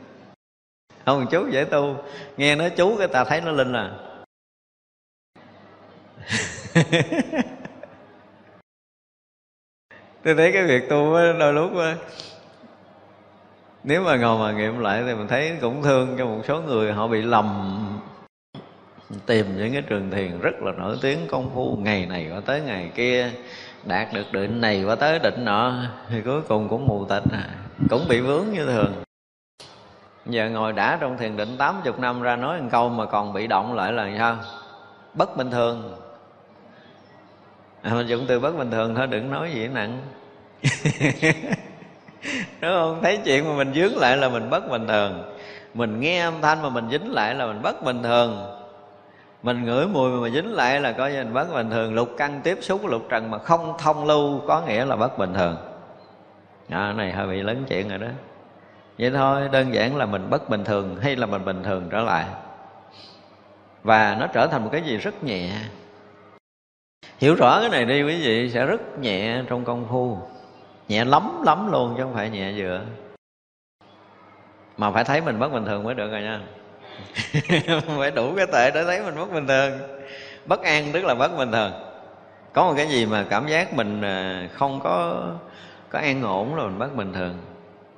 không 1.16 1.28
chú 1.32 1.48
dễ 1.52 1.64
tu. 1.64 1.96
Nghe 2.38 2.56
nói 2.56 2.70
chú 2.70 2.96
cái 2.98 3.08
ta 3.08 3.24
thấy 3.24 3.42
nó 3.42 3.52
linh 3.52 3.74
à. 3.74 3.92
Tôi 10.24 10.36
thấy 10.36 10.52
cái 10.52 10.64
việc 10.64 10.90
tu 10.90 11.14
đôi 11.40 11.54
lúc 11.54 11.74
đó, 11.74 11.94
nếu 13.84 14.04
mà 14.04 14.16
ngồi 14.16 14.40
mà 14.40 14.52
nghiệm 14.58 14.80
lại 14.80 15.04
thì 15.06 15.16
mình 15.16 15.28
thấy 15.28 15.58
cũng 15.62 15.84
thương 15.84 16.16
cho 16.18 16.26
một 16.26 16.42
số 16.48 16.62
người 16.62 16.92
họ 16.92 17.08
bị 17.08 17.22
lầm. 17.22 17.76
Tìm 19.26 19.58
những 19.58 19.74
cái 19.74 19.82
trường 19.82 20.12
thiền 20.12 20.40
rất 20.42 20.62
là 20.62 20.72
nổi 20.72 20.98
tiếng 21.02 21.28
công 21.32 21.52
phu 21.54 21.78
ngày 21.82 22.06
này 22.06 22.28
qua 22.32 22.42
tới 22.46 22.62
ngày 22.62 22.92
kia 22.96 23.32
đạt 23.84 24.14
được 24.14 24.32
định 24.32 24.62
này 24.62 24.84
qua 24.84 24.96
tới 24.96 25.20
định 25.20 25.46
nọ 25.46 25.74
thì 26.10 26.22
cuối 26.26 26.42
cùng 26.42 26.70
cũng 26.70 26.88
mù 26.88 27.06
tịt 27.06 27.24
à. 27.32 27.50
Cũng 27.90 28.08
bị 28.10 28.20
vướng 28.20 28.46
như 28.54 28.66
thường 28.66 28.94
giờ 30.30 30.50
ngồi 30.50 30.74
đã 30.74 30.98
trong 31.02 31.18
thiền 31.18 31.38
định 31.38 31.58
80 31.58 31.94
năm 31.98 32.22
ra 32.22 32.36
nói 32.36 32.62
một 32.62 32.68
câu 32.72 32.90
mà 32.90 33.06
còn 33.06 33.34
bị 33.34 33.48
động 33.48 33.74
lại 33.74 33.92
là 33.92 34.10
sao? 34.18 34.38
Bất 35.14 35.38
bình 35.38 35.52
thường. 35.52 35.96
À, 37.82 37.94
mình 37.94 38.08
dùng 38.08 38.26
từ 38.28 38.40
bất 38.40 38.58
bình 38.58 38.72
thường 38.72 38.96
thôi 38.96 39.08
đừng 39.08 39.32
nói 39.32 39.52
gì 39.54 39.68
nặng. 39.68 40.02
Đúng 42.62 42.72
không? 42.72 43.00
Thấy 43.04 43.18
chuyện 43.26 43.48
mà 43.48 43.54
mình 43.58 43.74
dướng 43.74 43.98
lại 43.98 44.18
là 44.18 44.30
mình 44.30 44.50
bất 44.50 44.72
bình 44.72 44.88
thường. 44.88 45.36
Mình 45.74 46.00
nghe 46.00 46.20
âm 46.20 46.34
thanh 46.42 46.62
mà 46.62 46.70
mình 46.70 46.90
dính 46.92 47.12
lại 47.12 47.36
là 47.36 47.46
mình 47.46 47.62
bất 47.62 47.84
bình 47.84 48.04
thường. 48.04 48.56
Mình 49.44 49.66
ngửi 49.66 49.88
mùi 49.88 50.12
mà 50.12 50.30
dính 50.30 50.54
lại 50.54 50.82
là 50.82 50.92
coi 50.92 51.12
như 51.12 51.24
mình 51.24 51.34
bất 51.34 51.54
bình 51.54 51.70
thường. 51.70 51.94
Lục 51.94 52.10
căn 52.18 52.42
tiếp 52.44 52.58
xúc 52.62 52.86
lục 52.86 53.02
trần 53.10 53.32
mà 53.32 53.38
không 53.38 53.74
thông 53.78 54.06
lưu 54.06 54.42
có 54.48 54.62
nghĩa 54.62 54.86
là 54.86 54.96
bất 54.96 55.18
bình 55.18 55.34
thường. 55.34 55.58
À, 56.70 56.94
này 56.94 57.12
hơi 57.12 57.28
bị 57.28 57.42
lớn 57.42 57.64
chuyện 57.70 57.90
rồi 57.90 57.98
đó 57.98 58.08
vậy 59.00 59.12
thôi, 59.12 59.50
đơn 59.52 59.74
giản 59.74 59.96
là 59.96 60.06
mình 60.06 60.30
bất 60.30 60.50
bình 60.50 60.64
thường 60.64 60.96
hay 61.02 61.16
là 61.16 61.26
mình 61.26 61.46
bình 61.46 61.64
thường 61.64 61.88
trở 61.92 62.02
lại. 62.02 62.26
Và 63.84 64.18
nó 64.20 64.28
trở 64.28 64.48
thành 64.48 64.64
một 64.64 64.70
cái 64.72 64.82
gì 64.82 64.98
rất 64.98 65.24
nhẹ. 65.24 65.52
Hiểu 67.18 67.36
rõ 67.36 67.60
cái 67.62 67.70
này 67.70 67.86
đi 67.86 68.04
quý 68.04 68.22
vị, 68.26 68.52
sẽ 68.52 68.66
rất 68.66 69.00
nhẹ 69.00 69.42
trong 69.50 69.66
công 69.66 69.86
phu. 69.90 70.18
Nhẹ 70.88 71.06
lắm 71.06 71.42
lắm 71.46 71.72
luôn, 71.72 71.94
chứ 71.98 72.04
không 72.04 72.14
phải 72.14 72.30
nhẹ 72.30 72.54
vừa 72.58 72.82
mà 74.80 74.92
phải 74.92 75.04
thấy 75.04 75.22
mình 75.22 75.40
bất 75.40 75.54
bình 75.54 75.66
thường 75.66 75.84
mới 75.84 75.96
được 75.96 76.12
rồi 76.12 76.22
nha. 76.22 76.40
Phải 78.00 78.12
đủ 78.12 78.34
cái 78.36 78.46
tệ 78.54 78.72
để 78.72 78.84
thấy 78.84 79.04
mình 79.04 79.16
bất 79.16 79.34
bình 79.34 79.48
thường. 79.48 79.80
Bất 80.46 80.64
an 80.64 80.86
tức 80.94 81.04
là 81.04 81.16
bất 81.16 81.38
bình 81.38 81.52
thường. 81.52 81.72
Có 82.54 82.64
một 82.66 82.74
cái 82.78 82.88
gì 82.88 83.06
mà 83.06 83.26
cảm 83.30 83.48
giác 83.48 83.74
mình 83.74 84.02
à, 84.02 84.48
không 84.54 84.80
có 84.84 85.24
có 85.90 86.00
an 86.00 86.24
ổn 86.24 86.56
là 86.56 86.64
mình 86.64 86.80
bất 86.80 86.96
bình 86.96 87.14
thường 87.14 87.38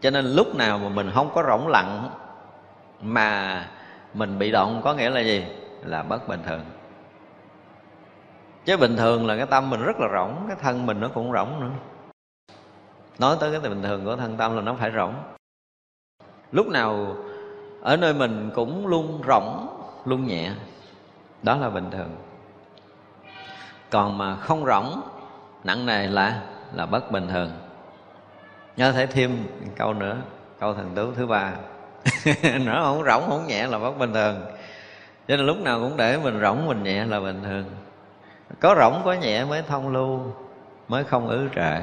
cho 0.02 0.10
nên 0.10 0.26
lúc 0.26 0.56
nào 0.56 0.78
mà 0.78 0.90
mình 0.90 1.12
không 1.14 1.32
có 1.36 1.44
rỗng 1.48 1.68
lặng, 1.68 2.10
mà 3.02 3.66
mình 4.14 4.40
bị 4.40 4.52
động 4.52 4.82
có 4.84 4.94
nghĩa 4.94 5.10
là 5.10 5.20
gì? 5.20 5.46
Là 5.84 6.04
bất 6.04 6.28
bình 6.28 6.40
thường. 6.48 6.62
Chứ 8.66 8.78
bình 8.78 8.98
thường 8.98 9.28
là 9.28 9.38
cái 9.38 9.46
tâm 9.46 9.70
mình 9.70 9.82
rất 9.82 10.00
là 10.00 10.08
rỗng, 10.14 10.46
cái 10.48 10.58
thân 10.62 10.86
mình 10.86 11.00
nó 11.00 11.08
cũng 11.08 11.32
rỗng 11.32 11.60
nữa. 11.60 11.72
Nói 13.20 13.38
tới 13.40 13.52
cái 13.52 13.60
bình 13.60 13.84
thường 13.84 14.06
của 14.06 14.16
thân 14.16 14.38
tâm 14.38 14.56
là 14.56 14.62
nó 14.62 14.74
phải 14.74 14.92
rỗng. 14.96 15.14
Lúc 16.52 16.68
nào 16.68 17.16
ở 17.82 17.98
nơi 17.98 18.14
mình 18.14 18.52
cũng 18.56 18.88
luôn 18.88 19.22
rỗng, 19.28 19.68
luôn 20.06 20.28
nhẹ, 20.28 20.52
đó 21.44 21.58
là 21.58 21.70
bình 21.70 21.92
thường. 21.92 22.16
Còn 23.90 24.18
mà 24.18 24.36
không 24.36 24.66
rỗng, 24.66 25.02
nặng 25.64 25.86
nề 25.86 26.08
là 26.08 26.42
là 26.74 26.86
bất 26.86 27.12
bình 27.12 27.28
thường 27.28 27.52
nhớ 28.78 28.92
thể 28.92 29.06
thêm 29.06 29.48
câu 29.76 29.94
nữa, 29.94 30.18
câu 30.60 30.74
thần 30.74 30.92
tú 30.96 31.12
thứ 31.12 31.28
ba. 31.28 31.52
Nó 32.66 32.82
không 32.84 33.04
rỗng, 33.04 33.24
không 33.28 33.48
nhẹ 33.48 33.68
là 33.68 33.80
bất 33.80 33.98
bình 33.98 34.14
thường. 34.14 34.42
Cho 35.28 35.38
nên 35.38 35.46
lúc 35.46 35.58
nào 35.58 35.80
cũng 35.80 35.98
để 35.98 36.18
mình 36.18 36.42
rỗng, 36.42 36.68
mình 36.68 36.84
nhẹ 36.84 37.06
là 37.06 37.20
bình 37.20 37.44
thường. 37.44 37.66
Có 38.60 38.76
rỗng, 38.80 39.02
có 39.06 39.14
nhẹ 39.14 39.46
mới 39.46 39.62
thông 39.62 39.94
lưu, 39.94 40.20
mới 40.88 41.04
không 41.04 41.28
ứ 41.28 41.50
trệ. 41.56 41.80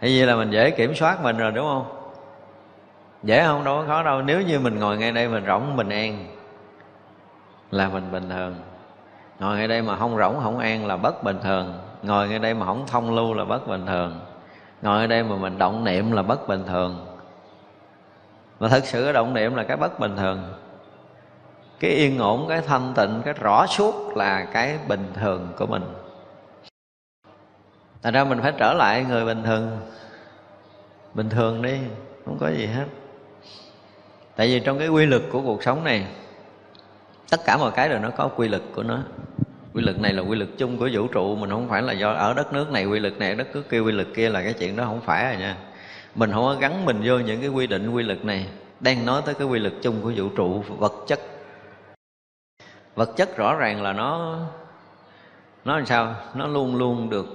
Hay 0.00 0.18
vậy 0.18 0.26
là 0.26 0.36
mình 0.36 0.50
dễ 0.50 0.70
kiểm 0.70 0.94
soát 0.94 1.22
mình 1.22 1.36
rồi, 1.36 1.52
đúng 1.52 1.66
không? 1.66 2.12
Dễ 3.22 3.44
không 3.44 3.64
đâu 3.64 3.76
có 3.80 3.86
khó 3.86 4.02
đâu. 4.02 4.22
Nếu 4.22 4.42
như 4.42 4.58
mình 4.58 4.78
ngồi 4.78 4.98
ngay 4.98 5.12
đây 5.12 5.28
mình 5.28 5.46
rỗng, 5.46 5.76
mình 5.76 5.88
an 5.88 6.26
là 7.70 7.88
mình 7.88 8.12
bình 8.12 8.30
thường. 8.30 8.56
Ngồi 9.38 9.56
ngay 9.56 9.68
đây 9.68 9.82
mà 9.82 9.96
không 9.96 10.18
rỗng, 10.18 10.40
không 10.42 10.58
an 10.58 10.86
là 10.86 10.96
bất 10.96 11.24
bình 11.24 11.38
thường 11.42 11.78
ngồi 12.02 12.28
ngay 12.28 12.38
đây 12.38 12.54
mà 12.54 12.66
không 12.66 12.86
thông 12.86 13.14
lưu 13.14 13.34
là 13.34 13.44
bất 13.44 13.68
bình 13.68 13.86
thường. 13.86 14.20
Ngồi 14.82 15.00
ở 15.00 15.06
đây 15.06 15.22
mà 15.22 15.36
mình 15.36 15.58
động 15.58 15.84
niệm 15.84 16.12
là 16.12 16.22
bất 16.22 16.48
bình 16.48 16.64
thường. 16.66 17.06
Mà 18.60 18.68
thật 18.68 18.84
sự 18.84 19.04
cái 19.04 19.12
động 19.12 19.34
niệm 19.34 19.54
là 19.54 19.62
cái 19.62 19.76
bất 19.76 20.00
bình 20.00 20.16
thường. 20.16 20.54
Cái 21.80 21.90
yên 21.90 22.18
ổn, 22.18 22.46
cái 22.48 22.60
thanh 22.60 22.92
tịnh, 22.96 23.22
cái 23.24 23.34
rõ 23.34 23.66
suốt 23.66 24.16
là 24.16 24.44
cái 24.44 24.78
bình 24.88 25.12
thường 25.14 25.48
của 25.58 25.66
mình. 25.66 25.82
Thành 28.02 28.14
ra 28.14 28.24
mình 28.24 28.42
phải 28.42 28.52
trở 28.58 28.74
lại 28.74 29.04
người 29.08 29.24
bình 29.24 29.42
thường. 29.42 29.78
Bình 31.14 31.28
thường 31.28 31.62
đi, 31.62 31.78
không 32.24 32.38
có 32.40 32.48
gì 32.48 32.66
hết. 32.66 32.84
Tại 34.36 34.46
vì 34.46 34.60
trong 34.60 34.78
cái 34.78 34.88
quy 34.88 35.06
luật 35.06 35.22
của 35.32 35.40
cuộc 35.40 35.62
sống 35.62 35.84
này, 35.84 36.06
tất 37.30 37.40
cả 37.44 37.56
mọi 37.56 37.70
cái 37.70 37.88
đều 37.88 37.98
nó 37.98 38.10
có 38.10 38.28
quy 38.28 38.48
luật 38.48 38.62
của 38.74 38.82
nó 38.82 38.98
quy 39.78 39.84
luật 39.84 40.00
này 40.00 40.12
là 40.12 40.22
quy 40.22 40.36
luật 40.36 40.50
chung 40.58 40.78
của 40.78 40.88
vũ 40.92 41.06
trụ 41.06 41.36
mình 41.36 41.50
không 41.50 41.68
phải 41.68 41.82
là 41.82 41.92
do 41.92 42.12
ở 42.12 42.34
đất 42.34 42.52
nước 42.52 42.70
này, 42.70 42.86
quy 42.86 42.98
luật 42.98 43.18
này 43.18 43.34
đất 43.34 43.48
nước 43.54 43.62
kia, 43.70 43.80
quy 43.80 43.92
luật 43.92 44.08
kia 44.14 44.28
là 44.28 44.42
cái 44.42 44.52
chuyện 44.52 44.76
đó 44.76 44.84
không 44.84 45.00
phải 45.00 45.24
rồi 45.24 45.36
nha. 45.36 45.56
Mình 46.14 46.32
không 46.32 46.44
có 46.44 46.56
gắn 46.60 46.84
mình 46.84 47.00
vô 47.04 47.18
những 47.18 47.40
cái 47.40 47.48
quy 47.48 47.66
định 47.66 47.90
quy 47.90 48.02
luật 48.02 48.24
này, 48.24 48.48
đang 48.80 49.06
nói 49.06 49.22
tới 49.24 49.34
cái 49.34 49.46
quy 49.46 49.58
luật 49.58 49.72
chung 49.82 50.02
của 50.02 50.12
vũ 50.16 50.28
trụ, 50.28 50.64
vật 50.78 50.92
chất. 51.06 51.20
Vật 52.94 53.10
chất 53.16 53.36
rõ 53.36 53.54
ràng 53.54 53.82
là 53.82 53.92
nó 53.92 54.38
nó 55.64 55.76
làm 55.76 55.86
sao? 55.86 56.14
Nó 56.34 56.46
luôn 56.46 56.76
luôn 56.76 57.10
được 57.10 57.26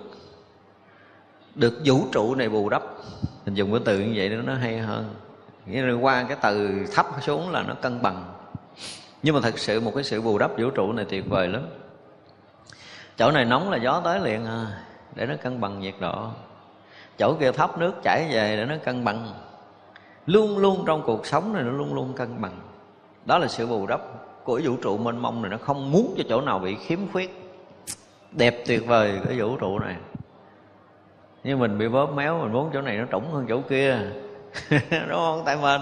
được 1.56 1.82
vũ 1.86 2.06
trụ 2.12 2.36
này 2.36 2.50
bù 2.50 2.70
đắp. 2.70 2.84
Mình 3.46 3.56
dùng 3.56 3.72
cái 3.72 3.82
từ 3.86 4.00
như 4.00 4.14
vậy 4.16 4.30
nó 4.30 4.54
hay 4.54 4.78
hơn. 4.78 5.14
Nghĩa 5.66 5.82
là 5.82 5.94
qua 5.94 6.24
cái 6.24 6.38
từ 6.42 6.86
thấp 6.94 7.06
xuống 7.22 7.52
là 7.52 7.64
nó 7.64 7.74
cân 7.74 8.02
bằng. 8.02 8.26
Nhưng 9.24 9.36
mà 9.36 9.42
thật 9.42 9.60
sự 9.60 9.80
một 9.80 9.92
cái 9.96 10.04
sự 10.04 10.22
bù 10.22 10.38
đắp 10.38 10.52
vũ 10.58 10.70
trụ 10.70 10.94
này 10.94 11.06
tuyệt 11.10 11.30
vời 11.30 11.48
lắm 11.48 11.62
chỗ 13.18 13.32
này 13.32 13.46
nóng 13.46 13.72
là 13.72 13.78
gió 13.78 14.02
tới 14.04 14.20
liền 14.20 14.46
à 14.46 14.84
để 15.16 15.26
nó 15.26 15.36
cân 15.44 15.62
bằng 15.62 15.80
nhiệt 15.80 15.94
độ. 16.00 16.28
Chỗ 17.18 17.36
kia 17.40 17.52
thấp 17.52 17.78
nước 17.78 17.94
chảy 18.04 18.28
về 18.32 18.58
để 18.58 18.66
nó 18.66 18.76
cân 18.84 19.04
bằng. 19.04 19.34
Luôn 20.26 20.58
luôn 20.58 20.84
trong 20.88 21.04
cuộc 21.06 21.26
sống 21.26 21.54
này 21.54 21.64
nó 21.64 21.72
luôn 21.72 21.94
luôn 21.94 22.14
cân 22.14 22.42
bằng. 22.42 22.60
Đó 23.26 23.38
là 23.38 23.48
sự 23.48 23.68
bù 23.68 23.88
đắp 23.88 24.02
của 24.44 24.62
vũ 24.64 24.76
trụ 24.84 24.98
mênh 24.98 25.18
mông 25.18 25.42
này, 25.42 25.52
nó 25.52 25.58
không 25.58 25.92
muốn 25.92 26.14
cho 26.18 26.24
chỗ 26.30 26.42
nào 26.42 26.60
bị 26.60 26.76
khiếm 26.76 27.00
khuyết. 27.12 27.40
Đẹp 28.32 28.64
tuyệt 28.68 28.88
vời 28.88 29.20
cái 29.26 29.40
vũ 29.40 29.58
trụ 29.58 29.80
này. 29.80 29.96
Nhưng 31.44 31.60
mình 31.60 31.78
bị 31.78 31.88
bóp 31.88 32.14
méo, 32.16 32.40
mình 32.40 32.54
muốn 32.54 32.70
chỗ 32.74 32.82
này 32.82 32.98
nó 32.98 33.06
trũng 33.12 33.32
hơn 33.32 33.46
chỗ 33.50 33.62
kia. 33.70 33.98
Đúng 34.92 35.18
không 35.18 35.44
tại 35.46 35.58
mình 35.62 35.82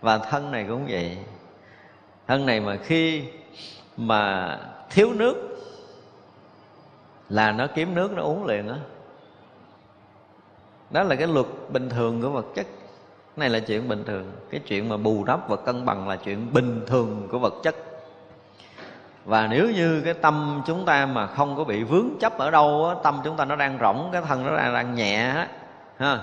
và 0.00 0.18
thân 0.18 0.50
này 0.50 0.66
cũng 0.68 0.86
vậy. 0.88 1.18
Thân 2.26 2.46
này 2.46 2.60
mà 2.60 2.76
khi 2.76 3.22
mà 3.96 4.58
thiếu 4.90 5.12
nước 5.12 5.45
là 7.28 7.52
nó 7.52 7.66
kiếm 7.66 7.94
nước 7.94 8.12
nó 8.12 8.22
uống 8.22 8.46
liền 8.46 8.68
á. 8.68 8.76
Đó. 10.90 11.02
là 11.02 11.16
cái 11.16 11.26
luật 11.26 11.46
bình 11.72 11.90
thường 11.90 12.22
của 12.22 12.30
vật 12.30 12.46
chất. 12.54 12.66
Này 13.36 13.50
là 13.50 13.60
chuyện 13.60 13.88
bình 13.88 14.04
thường. 14.06 14.32
Cái 14.50 14.60
chuyện 14.66 14.88
mà 14.88 14.96
bù 14.96 15.24
đắp 15.24 15.48
và 15.48 15.56
cân 15.56 15.84
bằng 15.84 16.08
là 16.08 16.16
chuyện 16.16 16.52
bình 16.52 16.80
thường 16.86 17.28
của 17.30 17.38
vật 17.38 17.54
chất. 17.62 17.74
Và 19.24 19.46
nếu 19.46 19.70
như 19.70 20.00
cái 20.00 20.14
tâm 20.14 20.62
chúng 20.66 20.84
ta 20.84 21.06
mà 21.06 21.26
không 21.26 21.56
có 21.56 21.64
bị 21.64 21.84
vướng 21.84 22.08
chấp 22.20 22.38
ở 22.38 22.50
đâu 22.50 22.88
á, 22.88 22.94
tâm 23.02 23.20
chúng 23.24 23.36
ta 23.36 23.44
nó 23.44 23.56
đang 23.56 23.78
rỗng 23.80 24.08
cái 24.12 24.22
thân 24.22 24.46
nó 24.46 24.56
đang, 24.56 24.74
đang 24.74 24.94
nhẹ 24.94 25.16
á 25.16 25.48
ha. 25.96 26.18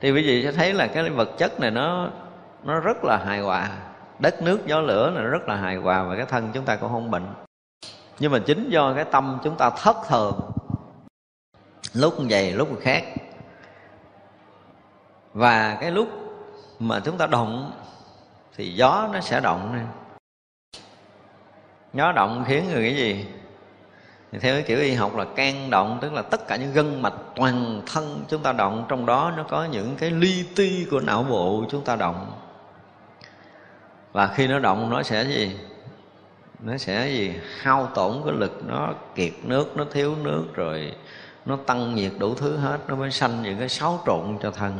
Thì 0.00 0.10
quý 0.10 0.26
vị 0.26 0.42
sẽ 0.44 0.52
thấy 0.52 0.72
là 0.72 0.86
cái 0.86 1.10
vật 1.10 1.30
chất 1.38 1.60
này 1.60 1.70
nó 1.70 2.08
nó 2.64 2.80
rất 2.80 3.04
là 3.04 3.16
hài 3.24 3.40
hòa. 3.40 3.70
Đất 4.18 4.42
nước 4.42 4.66
gió 4.66 4.80
lửa 4.80 5.10
này 5.14 5.24
rất 5.24 5.48
là 5.48 5.56
hài 5.56 5.76
hòa 5.76 6.02
và 6.02 6.16
cái 6.16 6.26
thân 6.26 6.50
chúng 6.52 6.64
ta 6.64 6.76
cũng 6.76 6.90
không 6.92 7.10
bệnh 7.10 7.26
nhưng 8.18 8.32
mà 8.32 8.38
chính 8.38 8.70
do 8.70 8.94
cái 8.94 9.04
tâm 9.04 9.38
chúng 9.44 9.56
ta 9.56 9.70
thất 9.70 9.96
thường. 10.08 10.40
Lúc 11.94 12.14
vậy, 12.30 12.52
lúc 12.52 12.68
khác. 12.80 13.04
Và 15.32 15.78
cái 15.80 15.90
lúc 15.90 16.08
mà 16.78 17.00
chúng 17.00 17.18
ta 17.18 17.26
động, 17.26 17.72
thì 18.56 18.74
gió 18.74 19.08
nó 19.12 19.20
sẽ 19.20 19.40
động 19.40 19.72
nè 19.76 19.82
gió 21.94 22.12
động 22.12 22.44
khiến 22.46 22.64
người 22.68 22.82
cái 22.82 22.96
gì? 22.96 23.26
Thì 24.32 24.38
theo 24.38 24.54
cái 24.54 24.62
kiểu 24.62 24.78
y 24.78 24.94
học 24.94 25.16
là 25.16 25.24
can 25.36 25.70
động, 25.70 25.98
tức 26.00 26.12
là 26.12 26.22
tất 26.22 26.46
cả 26.48 26.56
những 26.56 26.72
gân 26.72 27.02
mạch 27.02 27.14
toàn 27.36 27.82
thân 27.86 28.24
chúng 28.28 28.42
ta 28.42 28.52
động, 28.52 28.86
trong 28.88 29.06
đó 29.06 29.32
nó 29.36 29.42
có 29.42 29.64
những 29.64 29.96
cái 29.96 30.10
li 30.10 30.44
ti 30.56 30.86
của 30.90 31.00
não 31.00 31.22
bộ 31.22 31.64
chúng 31.70 31.84
ta 31.84 31.96
động. 31.96 32.32
Và 34.12 34.26
khi 34.26 34.46
nó 34.46 34.58
động, 34.58 34.90
nó 34.90 35.02
sẽ 35.02 35.24
gì? 35.24 35.56
Nó 36.64 36.76
sẽ 36.76 37.08
gì? 37.08 37.34
Hao 37.58 37.86
tổn 37.94 38.22
cái 38.24 38.34
lực 38.34 38.62
nó, 38.66 38.94
kiệt 39.14 39.32
nước, 39.42 39.76
nó 39.76 39.84
thiếu 39.92 40.14
nước, 40.22 40.44
rồi 40.54 40.92
nó 41.46 41.58
tăng 41.66 41.94
nhiệt 41.94 42.12
đủ 42.18 42.34
thứ 42.34 42.56
hết, 42.56 42.78
nó 42.88 42.96
mới 42.96 43.10
sanh 43.10 43.42
những 43.42 43.58
cái 43.58 43.68
xáo 43.68 44.02
trộn 44.06 44.38
cho 44.42 44.50
thân. 44.50 44.78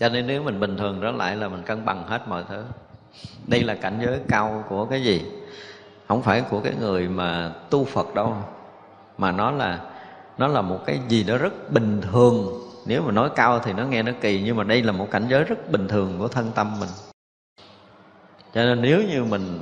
Cho 0.00 0.08
nên 0.08 0.26
nếu 0.26 0.42
mình 0.42 0.60
bình 0.60 0.76
thường 0.76 1.00
đó 1.00 1.10
lại 1.10 1.36
là 1.36 1.48
mình 1.48 1.62
cân 1.62 1.84
bằng 1.84 2.04
hết 2.06 2.28
mọi 2.28 2.44
thứ. 2.48 2.64
Đây 3.46 3.62
là 3.62 3.74
cảnh 3.74 3.98
giới 4.04 4.20
cao 4.28 4.64
của 4.68 4.84
cái 4.84 5.02
gì? 5.02 5.22
Không 6.08 6.22
phải 6.22 6.40
của 6.40 6.60
cái 6.60 6.74
người 6.80 7.08
mà 7.08 7.52
tu 7.70 7.84
phật 7.84 8.14
đâu, 8.14 8.36
mà 9.18 9.32
nó 9.32 9.50
là 9.50 9.80
nó 10.38 10.48
là 10.48 10.62
một 10.62 10.80
cái 10.86 11.00
gì 11.08 11.24
đó 11.24 11.36
rất 11.36 11.72
bình 11.72 12.00
thường. 12.00 12.62
Nếu 12.86 13.02
mà 13.02 13.12
nói 13.12 13.30
cao 13.36 13.58
thì 13.58 13.72
nó 13.72 13.84
nghe 13.84 14.02
nó 14.02 14.12
kỳ, 14.20 14.42
nhưng 14.44 14.56
mà 14.56 14.64
đây 14.64 14.82
là 14.82 14.92
một 14.92 15.08
cảnh 15.10 15.26
giới 15.28 15.44
rất 15.44 15.70
bình 15.70 15.88
thường 15.88 16.18
của 16.18 16.28
thân 16.28 16.50
tâm 16.54 16.80
mình. 16.80 16.88
Cho 18.54 18.64
nên 18.64 18.82
nếu 18.82 19.02
như 19.02 19.24
mình 19.24 19.58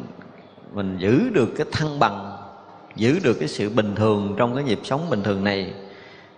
mình 0.72 0.96
giữ 0.98 1.28
được 1.28 1.48
cái 1.56 1.66
thăng 1.72 1.98
bằng, 1.98 2.36
giữ 2.94 3.18
được 3.24 3.36
cái 3.38 3.48
sự 3.48 3.70
bình 3.70 3.94
thường 3.94 4.34
trong 4.38 4.54
cái 4.54 4.64
nhịp 4.64 4.80
sống 4.84 5.10
bình 5.10 5.22
thường 5.22 5.44
này, 5.44 5.74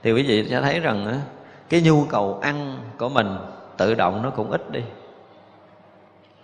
thì 0.03 0.13
quý 0.13 0.23
vị 0.23 0.47
sẽ 0.51 0.61
thấy 0.61 0.81
rằng 0.81 1.21
cái 1.69 1.81
nhu 1.81 2.05
cầu 2.05 2.39
ăn 2.43 2.79
của 2.99 3.09
mình 3.09 3.37
tự 3.77 3.95
động 3.95 4.23
nó 4.23 4.31
cũng 4.31 4.51
ít 4.51 4.71
đi. 4.71 4.83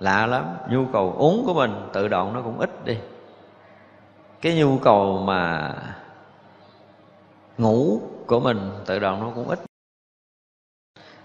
Lạ 0.00 0.26
lắm, 0.26 0.44
nhu 0.70 0.84
cầu 0.92 1.14
uống 1.18 1.42
của 1.46 1.54
mình 1.54 1.88
tự 1.92 2.08
động 2.08 2.32
nó 2.32 2.42
cũng 2.42 2.58
ít 2.58 2.84
đi. 2.84 2.96
Cái 4.40 4.54
nhu 4.54 4.78
cầu 4.78 5.22
mà 5.26 5.72
ngủ 7.58 8.00
của 8.26 8.40
mình 8.40 8.70
tự 8.86 8.98
động 8.98 9.20
nó 9.20 9.30
cũng 9.34 9.48
ít. 9.48 9.58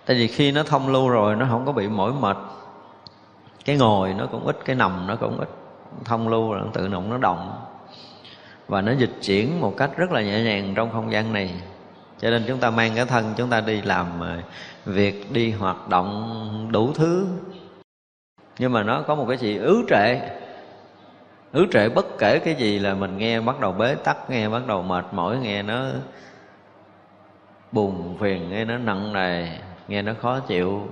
Tại 0.05 0.17
vì 0.17 0.27
khi 0.27 0.51
nó 0.51 0.63
thông 0.63 0.87
lưu 0.87 1.09
rồi, 1.09 1.35
nó 1.35 1.47
không 1.49 1.65
có 1.65 1.71
bị 1.71 1.87
mỏi 1.87 2.13
mệt. 2.13 2.37
Cái 3.65 3.77
ngồi 3.77 4.13
nó 4.13 4.27
cũng 4.31 4.45
ít, 4.47 4.57
cái 4.65 4.75
nằm 4.75 5.07
nó 5.07 5.15
cũng 5.15 5.39
ít 5.39 5.49
thông 6.05 6.27
lưu 6.27 6.53
là 6.53 6.63
tự 6.73 6.87
động 6.87 7.09
nó 7.09 7.17
động. 7.17 7.65
Và 8.67 8.81
nó 8.81 8.91
dịch 8.91 9.13
chuyển 9.21 9.61
một 9.61 9.73
cách 9.77 9.91
rất 9.97 10.11
là 10.11 10.21
nhẹ 10.21 10.43
nhàng 10.43 10.73
trong 10.75 10.91
không 10.91 11.11
gian 11.11 11.33
này. 11.33 11.53
Cho 12.19 12.29
nên 12.29 12.43
chúng 12.47 12.59
ta 12.59 12.69
mang 12.69 12.91
cái 12.95 13.05
thân 13.05 13.33
chúng 13.37 13.49
ta 13.49 13.61
đi 13.61 13.81
làm 13.81 14.19
ờ, 14.19 14.37
việc, 14.85 15.31
đi 15.31 15.51
hoạt 15.51 15.89
động 15.89 16.69
đủ 16.71 16.93
thứ. 16.93 17.27
Nhưng 18.59 18.73
mà 18.73 18.83
nó 18.83 19.01
có 19.01 19.15
một 19.15 19.25
cái 19.27 19.37
gì 19.37 19.57
ứ 19.57 19.83
trệ. 19.89 20.19
Ứ 21.51 21.65
trệ 21.71 21.89
bất 21.89 22.05
kể 22.19 22.39
cái 22.39 22.55
gì 22.55 22.79
là 22.79 22.93
mình 22.93 23.17
nghe 23.17 23.41
bắt 23.41 23.59
đầu 23.59 23.71
bế 23.71 23.95
tắc, 23.95 24.29
nghe 24.29 24.49
bắt 24.49 24.67
đầu 24.67 24.83
mệt 24.83 25.05
mỏi, 25.11 25.37
nghe 25.37 25.63
nó 25.63 25.85
buồn 27.71 28.17
phiền, 28.19 28.49
nghe 28.49 28.65
nó 28.65 28.77
nặng 28.77 29.13
nề, 29.13 29.47
nghe 29.87 30.01
nó 30.01 30.13
khó 30.21 30.39
chịu 30.39 30.87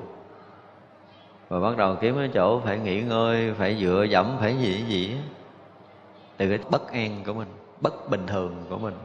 và 1.50 1.60
bắt 1.60 1.78
đầu 1.78 1.98
kiếm 2.02 2.16
cái 2.18 2.30
chỗ 2.34 2.60
phải 2.60 2.80
nghỉ 2.80 3.02
ngơi, 3.02 3.54
phải 3.54 3.78
dựa 3.82 4.06
dẫm, 4.10 4.38
phải 4.40 4.58
gì 4.58 4.86
gì 4.88 5.18
từ 6.38 6.50
cái 6.50 6.60
bất 6.70 6.92
an 6.92 7.24
của 7.26 7.34
mình, 7.34 7.48
bất 7.82 8.10
bình 8.10 8.28
thường 8.28 8.66
của 8.70 8.78
mình. 8.78 8.96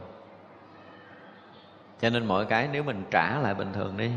Cho 2.01 2.09
nên 2.09 2.25
mọi 2.25 2.45
cái 2.45 2.69
nếu 2.71 2.83
mình 2.83 3.03
trả 3.11 3.39
lại 3.39 3.53
bình 3.53 3.73
thường 3.73 3.97
đi, 3.97 4.11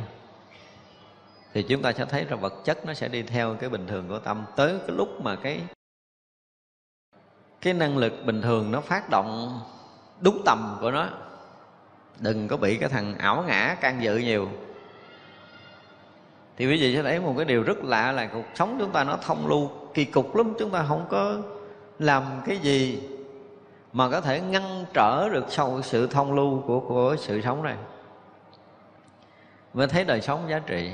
thì 1.55 1.63
chúng 1.63 1.83
ta 1.83 1.93
sẽ 1.93 2.05
thấy 2.05 2.25
rằng 2.25 2.41
vật 2.41 2.55
chất 2.65 2.87
nó 2.87 2.95
sẽ 2.95 3.09
đi 3.09 3.23
theo 3.23 3.55
cái 3.55 3.71
bình 3.71 3.87
thường 3.87 4.09
của 4.09 4.19
tâm. 4.19 4.45
Tới 4.57 4.79
cái 4.87 4.97
lúc 4.97 5.09
mà 5.21 5.37
cái 5.37 5.61
cái 7.61 7.75
năng 7.75 7.99
lực 7.99 8.13
bình 8.25 8.43
thường 8.43 8.71
nó 8.71 8.81
phát 8.81 9.11
động 9.11 9.61
đúng 10.21 10.43
tầm 10.45 10.77
của 10.81 10.91
nó, 10.91 11.09
đừng 12.19 12.49
có 12.49 12.57
bị 12.57 12.77
cái 12.77 12.89
thằng 12.89 13.19
ảo 13.19 13.45
ngã 13.47 13.77
can 13.81 14.03
dự 14.03 14.17
nhiều 14.17 14.49
thì 16.57 16.67
quý 16.67 16.81
vị 16.81 16.97
sẽ 16.97 17.03
thấy 17.03 17.21
một 17.21 17.35
cái 17.37 17.45
điều 17.45 17.63
rất 17.63 17.85
lạ 17.85 18.13
là 18.13 18.27
cuộc 18.27 18.45
sống 18.55 18.77
chúng 18.79 18.91
ta 18.91 19.05
nó 19.05 19.17
thông 19.17 19.47
lưu, 19.47 19.71
kỳ 19.95 20.05
cục 20.05 20.37
lắm, 20.37 20.55
chúng 20.59 20.71
ta 20.71 20.85
không 20.89 21.07
có 21.09 21.37
làm 21.99 22.23
cái 22.47 22.59
gì 22.59 23.03
mà 23.93 24.11
có 24.11 24.21
thể 24.21 24.41
ngăn 24.41 24.85
trở 24.95 25.29
được 25.29 25.45
sau 25.49 25.83
sự 25.83 26.07
thông 26.07 26.35
lưu 26.35 26.63
của 26.67 26.81
của 26.81 27.17
sự 27.19 27.43
sống 27.43 27.63
này. 27.63 27.77
Mới 29.75 29.87
thấy 29.87 30.05
đời 30.05 30.21
sống 30.21 30.41
giá 30.49 30.59
trị. 30.59 30.91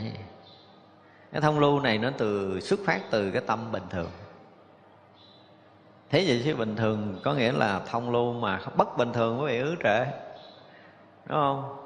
Cái 1.33 1.41
thông 1.41 1.59
lưu 1.59 1.81
này 1.81 1.99
nó 1.99 2.11
từ 2.19 2.61
xuất 2.61 2.81
phát 2.87 3.01
từ 3.11 3.31
cái 3.31 3.43
tâm 3.47 3.73
bình 3.73 3.83
thường. 3.91 4.11
Thế 6.11 6.25
vậy 6.27 6.43
chứ 6.45 6.55
bình 6.55 6.77
thường 6.77 7.21
có 7.25 7.35
nghĩa 7.35 7.53
là 7.53 7.81
thông 7.91 8.11
lưu 8.11 8.33
mà 8.33 8.61
bất 8.77 8.97
bình 8.97 9.13
thường 9.13 9.41
quý 9.43 9.47
vị 9.47 9.59
ứ 9.59 9.75
trệ 9.83 10.05
đúng 11.27 11.39
không? 11.39 11.77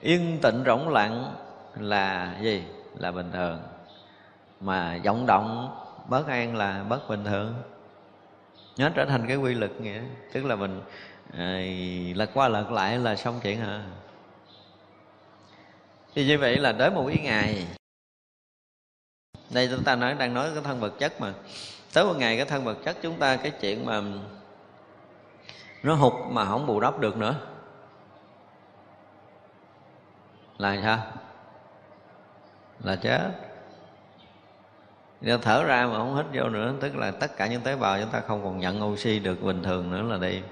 Yên 0.00 0.38
tịnh 0.42 0.62
rỗng 0.66 0.88
lặng 0.88 1.34
là 1.76 2.36
gì? 2.40 2.64
Là 2.96 3.12
bình 3.12 3.32
thường. 3.32 3.62
Mà 4.60 4.98
vọng 5.04 5.26
động 5.26 5.76
bất 6.08 6.26
an 6.26 6.56
là 6.56 6.84
bất 6.88 7.08
bình 7.08 7.24
thường. 7.24 7.54
Nó 8.78 8.88
trở 8.94 9.04
thành 9.04 9.26
cái 9.28 9.36
quy 9.36 9.54
luật 9.54 9.80
nghĩa. 9.80 10.00
Tức 10.32 10.44
là 10.44 10.56
mình 10.56 10.82
à, 11.32 11.60
lật 12.14 12.30
qua 12.34 12.48
lật 12.48 12.70
lại 12.70 12.98
là 12.98 13.16
xong 13.16 13.40
chuyện 13.42 13.60
hả? 13.60 13.82
Thì 16.14 16.26
như 16.26 16.38
vậy 16.38 16.56
là 16.56 16.72
tới 16.72 16.90
một 16.90 17.04
cái 17.06 17.18
ngày 17.22 17.66
đây 19.50 19.68
chúng 19.70 19.84
ta 19.84 19.96
nói 19.96 20.14
đang 20.14 20.34
nói 20.34 20.50
cái 20.54 20.62
thân 20.64 20.80
vật 20.80 20.92
chất 20.98 21.20
mà. 21.20 21.32
Tới 21.94 22.04
một 22.04 22.14
ngày 22.16 22.36
cái 22.36 22.46
thân 22.46 22.64
vật 22.64 22.78
chất 22.84 22.96
chúng 23.02 23.18
ta 23.18 23.36
cái 23.36 23.50
chuyện 23.60 23.86
mà 23.86 24.02
nó 25.82 25.94
hụt 25.94 26.12
mà 26.30 26.44
không 26.44 26.66
bù 26.66 26.80
đắp 26.80 26.98
được 26.98 27.16
nữa. 27.16 27.34
Là 30.58 30.78
sao? 30.82 31.19
Là 32.84 32.96
chết. 32.96 33.30
Nếu 35.20 35.38
thở 35.38 35.64
ra 35.64 35.86
mà 35.86 35.96
không 35.96 36.16
hít 36.16 36.26
vô 36.32 36.48
nữa, 36.48 36.74
tức 36.80 36.96
là 36.96 37.10
tất 37.10 37.36
cả 37.36 37.46
những 37.46 37.60
tế 37.60 37.76
bào 37.76 38.00
chúng 38.00 38.10
ta 38.10 38.20
không 38.20 38.44
còn 38.44 38.58
nhận 38.58 38.84
oxy 38.84 39.18
được 39.18 39.42
bình 39.42 39.62
thường 39.62 39.90
nữa 39.90 40.02
là 40.02 40.28
đi. 40.28 40.42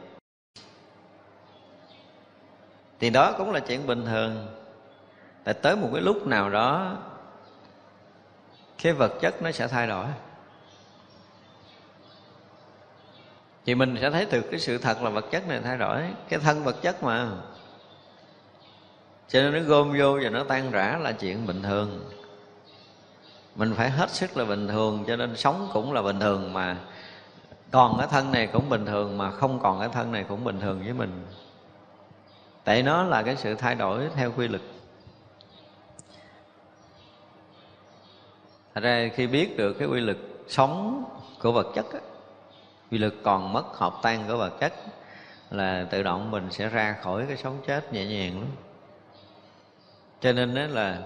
Thì 3.00 3.10
đó 3.10 3.34
cũng 3.38 3.50
là 3.50 3.60
chuyện 3.60 3.86
bình 3.86 4.04
thường. 4.04 4.48
Tại 5.44 5.54
tới 5.54 5.76
một 5.76 5.88
cái 5.92 6.02
lúc 6.02 6.26
nào 6.26 6.50
đó, 6.50 6.96
cái 8.82 8.92
vật 8.92 9.12
chất 9.20 9.42
nó 9.42 9.52
sẽ 9.52 9.68
thay 9.68 9.86
đổi. 9.86 10.06
Thì 13.66 13.74
mình 13.74 13.96
sẽ 14.00 14.10
thấy 14.10 14.26
được 14.30 14.42
cái 14.50 14.60
sự 14.60 14.78
thật 14.78 15.02
là 15.02 15.10
vật 15.10 15.24
chất 15.30 15.48
này 15.48 15.60
thay 15.64 15.78
đổi. 15.78 16.02
Cái 16.28 16.38
thân 16.38 16.64
vật 16.64 16.76
chất 16.82 17.02
mà. 17.02 17.28
Cho 19.28 19.40
nên 19.40 19.52
nó 19.52 19.60
gom 19.60 19.94
vô 19.98 20.18
và 20.22 20.30
nó 20.30 20.44
tan 20.44 20.70
rã 20.70 20.98
là 21.02 21.12
chuyện 21.12 21.46
bình 21.46 21.62
thường 21.62 22.10
mình 23.58 23.74
phải 23.74 23.90
hết 23.90 24.10
sức 24.10 24.36
là 24.36 24.44
bình 24.44 24.68
thường 24.68 25.04
cho 25.06 25.16
nên 25.16 25.36
sống 25.36 25.68
cũng 25.72 25.92
là 25.92 26.02
bình 26.02 26.20
thường 26.20 26.52
mà. 26.52 26.76
Còn 27.70 27.98
cái 27.98 28.06
thân 28.10 28.32
này 28.32 28.46
cũng 28.46 28.68
bình 28.68 28.86
thường 28.86 29.18
mà 29.18 29.30
không 29.30 29.60
còn 29.60 29.80
cái 29.80 29.88
thân 29.88 30.12
này 30.12 30.24
cũng 30.28 30.44
bình 30.44 30.60
thường 30.60 30.82
với 30.84 30.92
mình. 30.92 31.26
Tại 32.64 32.82
nó 32.82 33.02
là 33.02 33.22
cái 33.22 33.36
sự 33.36 33.54
thay 33.54 33.74
đổi 33.74 34.08
theo 34.14 34.32
quy 34.36 34.48
luật. 34.48 34.62
Thật 38.74 38.80
ra 38.80 39.08
khi 39.14 39.26
biết 39.26 39.56
được 39.56 39.72
cái 39.72 39.88
quy 39.88 40.00
luật 40.00 40.16
sống 40.48 41.04
của 41.40 41.52
vật 41.52 41.66
chất 41.74 41.86
á, 41.92 42.00
quy 42.90 42.98
luật 42.98 43.14
còn 43.22 43.52
mất 43.52 43.64
hợp 43.78 43.94
tan 44.02 44.24
của 44.28 44.36
vật 44.36 44.60
chất 44.60 44.72
là 45.50 45.86
tự 45.90 46.02
động 46.02 46.30
mình 46.30 46.48
sẽ 46.50 46.68
ra 46.68 46.96
khỏi 47.02 47.24
cái 47.28 47.36
sống 47.36 47.58
chết 47.66 47.92
nhẹ 47.92 48.06
nhàng 48.06 48.40
lắm. 48.40 48.48
Cho 50.20 50.32
nên 50.32 50.54
đó 50.54 50.62
là 50.62 51.02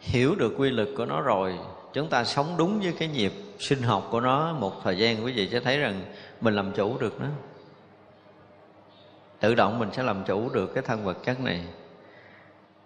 hiểu 0.00 0.34
được 0.34 0.54
quy 0.58 0.70
luật 0.70 0.88
của 0.96 1.06
nó 1.06 1.20
rồi 1.20 1.58
chúng 1.94 2.08
ta 2.08 2.24
sống 2.24 2.54
đúng 2.56 2.80
với 2.80 2.92
cái 2.92 3.08
nhịp 3.08 3.32
sinh 3.58 3.82
học 3.82 4.08
của 4.10 4.20
nó. 4.20 4.52
Một 4.52 4.72
thời 4.82 4.98
gian 4.98 5.24
quý 5.24 5.32
vị 5.32 5.48
sẽ 5.52 5.60
thấy 5.60 5.78
rằng 5.78 6.04
mình 6.40 6.54
làm 6.54 6.72
chủ 6.72 6.98
được 6.98 7.20
nó. 7.20 7.26
Tự 9.40 9.54
động 9.54 9.78
mình 9.78 9.88
sẽ 9.92 10.02
làm 10.02 10.24
chủ 10.24 10.48
được 10.48 10.74
cái 10.74 10.82
thân 10.82 11.04
vật 11.04 11.16
chất 11.24 11.40
này. 11.40 11.64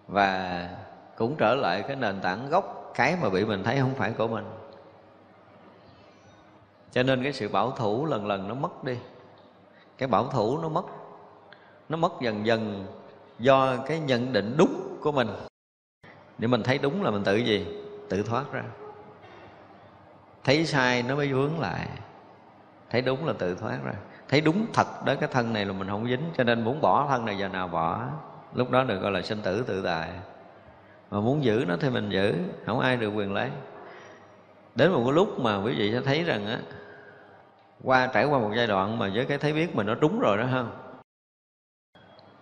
Và 0.06 0.68
cũng 1.16 1.36
trở 1.38 1.54
lại 1.54 1.84
cái 1.86 1.96
nền 1.96 2.20
tảng 2.20 2.50
gốc 2.50 2.92
cái 2.94 3.16
mà 3.22 3.28
bị 3.30 3.44
mình 3.44 3.64
thấy 3.64 3.78
không 3.80 3.94
phải 3.94 4.12
của 4.12 4.28
mình. 4.28 4.44
Cho 6.92 7.02
nên 7.02 7.22
cái 7.22 7.32
sự 7.32 7.48
bảo 7.48 7.70
thủ 7.70 8.06
lần 8.06 8.26
lần 8.26 8.48
nó 8.48 8.54
mất 8.54 8.84
đi. 8.84 8.96
Cái 9.98 10.08
bảo 10.08 10.28
thủ 10.28 10.58
nó 10.58 10.68
mất. 10.68 10.84
Nó 11.88 11.96
mất 11.96 12.12
dần 12.20 12.46
dần 12.46 12.86
do 13.38 13.76
cái 13.86 14.00
nhận 14.00 14.32
định 14.32 14.54
đúng 14.58 14.98
của 15.00 15.12
mình. 15.12 15.28
Để 16.38 16.48
mình 16.48 16.62
thấy 16.62 16.78
đúng 16.78 17.02
là 17.02 17.10
mình 17.10 17.24
tự 17.24 17.36
gì? 17.36 17.66
Tự 18.08 18.22
thoát 18.22 18.52
ra 18.52 18.64
thấy 20.44 20.66
sai 20.66 21.02
nó 21.02 21.16
mới 21.16 21.32
vướng 21.32 21.60
lại. 21.60 21.88
Thấy 22.90 23.02
đúng 23.02 23.26
là 23.26 23.32
tự 23.38 23.54
thoát 23.54 23.78
ra. 23.84 23.92
Thấy 24.28 24.40
đúng 24.40 24.66
thật 24.72 24.86
đó, 25.04 25.14
cái 25.20 25.28
thân 25.32 25.52
này 25.52 25.64
là 25.64 25.72
mình 25.72 25.88
không 25.88 26.08
dính, 26.08 26.22
cho 26.36 26.44
nên 26.44 26.64
muốn 26.64 26.80
bỏ 26.80 27.06
thân 27.08 27.24
này 27.24 27.38
giờ 27.38 27.48
nào 27.48 27.68
bỏ. 27.68 28.06
Lúc 28.54 28.70
đó 28.70 28.84
được 28.84 28.98
gọi 28.98 29.12
là 29.12 29.22
sinh 29.22 29.42
tử 29.42 29.64
tự 29.66 29.82
tại. 29.82 30.10
Mà 31.10 31.20
muốn 31.20 31.44
giữ 31.44 31.64
nó 31.68 31.76
thì 31.80 31.90
mình 31.90 32.10
giữ, 32.10 32.34
không 32.66 32.80
ai 32.80 32.96
được 32.96 33.10
quyền 33.10 33.32
lấy. 33.32 33.50
Đến 34.74 34.92
một 34.92 35.02
cái 35.04 35.12
lúc 35.12 35.40
mà 35.40 35.56
quý 35.56 35.74
vị 35.78 35.92
sẽ 35.92 36.00
thấy 36.00 36.24
rằng 36.24 36.46
á, 36.46 36.58
qua, 37.82 38.06
trải 38.06 38.24
qua 38.24 38.38
một 38.38 38.50
giai 38.56 38.66
đoạn 38.66 38.98
mà 38.98 39.10
với 39.14 39.24
cái 39.24 39.38
thấy 39.38 39.52
biết 39.52 39.76
mình 39.76 39.86
nó 39.86 39.94
đúng 39.94 40.20
rồi 40.20 40.36
đó 40.38 40.44
không 40.50 40.70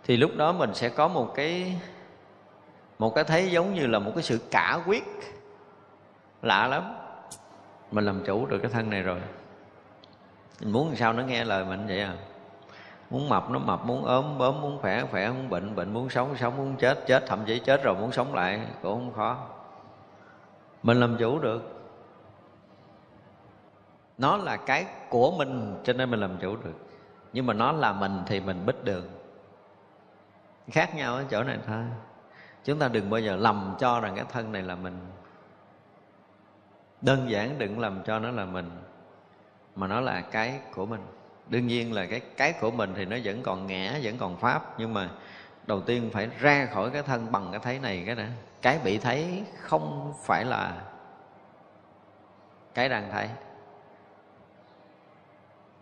thì 0.04 0.16
lúc 0.16 0.36
đó 0.36 0.52
mình 0.52 0.74
sẽ 0.74 0.88
có 0.88 1.08
một 1.08 1.32
cái 1.34 1.80
một 2.98 3.14
cái 3.14 3.24
thấy 3.24 3.50
giống 3.50 3.74
như 3.74 3.86
là 3.86 3.98
một 3.98 4.12
cái 4.14 4.22
sự 4.22 4.40
cả 4.50 4.80
quyết. 4.86 5.04
Lạ 6.42 6.66
lắm 6.66 6.94
mình 7.90 8.04
làm 8.04 8.24
chủ 8.24 8.46
được 8.46 8.58
cái 8.58 8.70
thân 8.70 8.90
này 8.90 9.02
rồi. 9.02 9.20
Mình 10.60 10.72
muốn 10.72 10.88
làm 10.88 10.96
sao 10.96 11.12
nó 11.12 11.22
nghe 11.22 11.44
lời 11.44 11.64
mình 11.64 11.86
vậy 11.86 12.00
à? 12.00 12.14
Muốn 13.10 13.28
mập 13.28 13.50
nó 13.50 13.58
mập, 13.58 13.84
muốn 13.84 14.04
ốm 14.04 14.38
ốm 14.38 14.60
muốn 14.60 14.78
khỏe 14.80 15.04
khỏe 15.10 15.28
muốn 15.28 15.50
bệnh 15.50 15.74
bệnh 15.74 15.92
muốn 15.92 16.10
sống 16.10 16.36
sống 16.36 16.56
muốn 16.56 16.76
chết 16.76 16.98
chết, 17.06 17.24
thậm 17.26 17.44
chí 17.46 17.58
chết 17.58 17.82
rồi 17.82 17.94
muốn 17.94 18.12
sống 18.12 18.34
lại 18.34 18.60
cũng 18.82 18.92
không 18.92 19.12
khó. 19.12 19.46
Mình 20.82 21.00
làm 21.00 21.16
chủ 21.16 21.38
được. 21.38 21.72
Nó 24.18 24.36
là 24.36 24.56
cái 24.56 24.86
của 25.10 25.30
mình, 25.38 25.80
cho 25.84 25.92
nên 25.92 26.10
mình 26.10 26.20
làm 26.20 26.38
chủ 26.38 26.56
được. 26.56 26.74
Nhưng 27.32 27.46
mà 27.46 27.54
nó 27.54 27.72
là 27.72 27.92
mình 27.92 28.22
thì 28.26 28.40
mình 28.40 28.66
bích 28.66 28.84
đường 28.84 29.08
khác 30.70 30.94
nhau 30.94 31.14
ở 31.14 31.24
chỗ 31.30 31.42
này 31.42 31.58
thôi. 31.66 31.84
Chúng 32.64 32.78
ta 32.78 32.88
đừng 32.88 33.10
bao 33.10 33.20
giờ 33.20 33.36
lầm 33.36 33.76
cho 33.78 34.00
rằng 34.00 34.16
cái 34.16 34.24
thân 34.32 34.52
này 34.52 34.62
là 34.62 34.74
mình 34.74 34.98
đơn 37.00 37.30
giản 37.30 37.58
đừng 37.58 37.78
làm 37.78 38.02
cho 38.06 38.18
nó 38.18 38.30
là 38.30 38.44
mình, 38.44 38.70
mà 39.74 39.86
nó 39.86 40.00
là 40.00 40.20
cái 40.20 40.60
của 40.74 40.86
mình. 40.86 41.00
Đương 41.48 41.66
nhiên 41.66 41.92
là 41.92 42.06
cái 42.06 42.20
cái 42.20 42.52
của 42.60 42.70
mình 42.70 42.92
thì 42.96 43.04
nó 43.04 43.16
vẫn 43.24 43.42
còn 43.42 43.66
ngã, 43.66 43.98
vẫn 44.02 44.18
còn 44.18 44.36
pháp, 44.36 44.78
nhưng 44.78 44.94
mà 44.94 45.10
đầu 45.66 45.80
tiên 45.80 46.10
phải 46.12 46.28
ra 46.38 46.68
khỏi 46.72 46.90
cái 46.90 47.02
thân 47.02 47.32
bằng 47.32 47.48
cái 47.50 47.60
thấy 47.60 47.78
này 47.78 48.02
cái 48.06 48.14
đã. 48.14 48.28
Cái 48.62 48.78
bị 48.84 48.98
thấy 48.98 49.44
không 49.60 50.14
phải 50.24 50.44
là 50.44 50.82
cái 52.74 52.88
đang 52.88 53.10
thấy. 53.12 53.28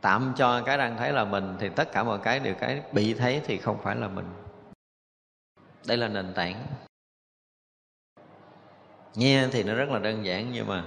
Tạm 0.00 0.32
cho 0.36 0.62
cái 0.62 0.78
đang 0.78 0.96
thấy 0.96 1.12
là 1.12 1.24
mình 1.24 1.56
thì 1.58 1.68
tất 1.68 1.92
cả 1.92 2.02
mọi 2.04 2.18
cái 2.18 2.40
đều 2.40 2.54
cái 2.54 2.82
bị 2.92 3.14
thấy 3.14 3.42
thì 3.44 3.58
không 3.58 3.78
phải 3.82 3.96
là 3.96 4.08
mình. 4.08 4.26
Đây 5.86 5.96
là 5.96 6.08
nền 6.08 6.34
tảng. 6.34 6.66
Nghe 9.14 9.48
thì 9.52 9.62
nó 9.62 9.74
rất 9.74 9.88
là 9.88 9.98
đơn 9.98 10.24
giản 10.24 10.52
nhưng 10.52 10.66
mà 10.66 10.84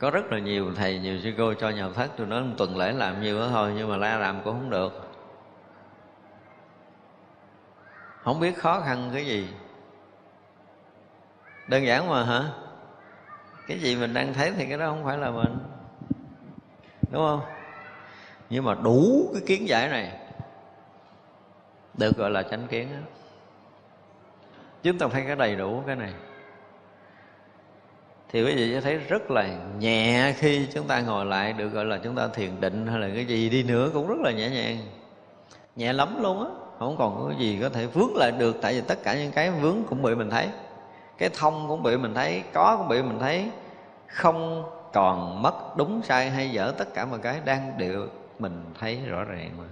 có 0.00 0.10
rất 0.10 0.32
là 0.32 0.38
nhiều 0.38 0.74
thầy, 0.74 0.98
nhiều 0.98 1.18
sư 1.20 1.32
cô 1.38 1.54
cho 1.54 1.68
nhà 1.68 1.88
thất 1.94 2.10
tôi 2.16 2.26
nói 2.26 2.42
một 2.42 2.54
tuần 2.58 2.76
lễ 2.76 2.92
làm 2.92 3.22
nhiều 3.22 3.40
đó 3.40 3.48
thôi, 3.50 3.72
nhưng 3.76 3.88
mà 3.88 3.96
la 3.96 4.18
làm 4.18 4.42
cũng 4.44 4.54
không 4.60 4.70
được. 4.70 5.10
Không 8.22 8.40
biết 8.40 8.58
khó 8.58 8.80
khăn 8.80 9.10
cái 9.14 9.26
gì. 9.26 9.48
Đơn 11.68 11.86
giản 11.86 12.08
mà 12.08 12.24
hả? 12.24 12.44
Cái 13.66 13.78
gì 13.78 13.96
mình 13.96 14.14
đang 14.14 14.34
thấy 14.34 14.52
thì 14.56 14.66
cái 14.66 14.78
đó 14.78 14.86
không 14.86 15.04
phải 15.04 15.18
là 15.18 15.30
mình. 15.30 15.58
Đúng 17.10 17.22
không? 17.26 17.40
Nhưng 18.50 18.64
mà 18.64 18.74
đủ 18.74 19.30
cái 19.32 19.42
kiến 19.46 19.68
giải 19.68 19.88
này, 19.88 20.12
được 21.98 22.16
gọi 22.16 22.30
là 22.30 22.42
chánh 22.42 22.66
kiến 22.66 22.88
đó. 22.92 23.10
chúng 24.82 24.98
ta 24.98 25.08
phải 25.08 25.24
cái 25.26 25.36
đầy 25.36 25.56
đủ 25.56 25.82
cái 25.86 25.96
này 25.96 26.12
thì 28.32 28.44
quý 28.44 28.54
vị 28.54 28.72
sẽ 28.74 28.80
thấy 28.80 28.96
rất 28.96 29.30
là 29.30 29.48
nhẹ 29.78 30.34
khi 30.38 30.66
chúng 30.74 30.86
ta 30.86 31.00
ngồi 31.00 31.26
lại 31.26 31.52
được 31.52 31.68
gọi 31.68 31.84
là 31.84 31.98
chúng 32.04 32.14
ta 32.14 32.28
thiền 32.28 32.60
định 32.60 32.86
hay 32.86 32.98
là 32.98 33.08
cái 33.14 33.24
gì 33.24 33.50
đi 33.50 33.62
nữa 33.62 33.90
cũng 33.92 34.08
rất 34.08 34.18
là 34.18 34.30
nhẹ 34.30 34.50
nhàng. 34.50 34.78
Nhẹ 35.76 35.92
lắm 35.92 36.22
luôn 36.22 36.44
á, 36.44 36.50
không 36.78 36.96
còn 36.98 37.24
có 37.24 37.34
gì 37.38 37.58
có 37.62 37.68
thể 37.68 37.86
vướng 37.86 38.16
lại 38.16 38.32
được, 38.38 38.56
tại 38.62 38.74
vì 38.74 38.80
tất 38.80 38.98
cả 39.02 39.14
những 39.14 39.32
cái 39.32 39.50
vướng 39.50 39.76
cũng 39.88 40.02
bị 40.02 40.14
mình 40.14 40.30
thấy, 40.30 40.48
cái 41.18 41.30
thông 41.38 41.68
cũng 41.68 41.82
bị 41.82 41.96
mình 41.96 42.14
thấy, 42.14 42.42
có 42.52 42.76
cũng 42.78 42.88
bị 42.88 43.02
mình 43.02 43.18
thấy, 43.20 43.50
không 44.06 44.64
còn 44.92 45.42
mất 45.42 45.76
đúng 45.76 46.02
sai 46.02 46.30
hay 46.30 46.50
dở 46.50 46.72
tất 46.78 46.94
cả 46.94 47.04
mọi 47.06 47.18
cái 47.18 47.40
đang 47.44 47.72
đều 47.78 48.06
mình 48.38 48.64
thấy 48.80 48.98
rõ 49.06 49.24
ràng 49.24 49.50
mà. 49.58 49.64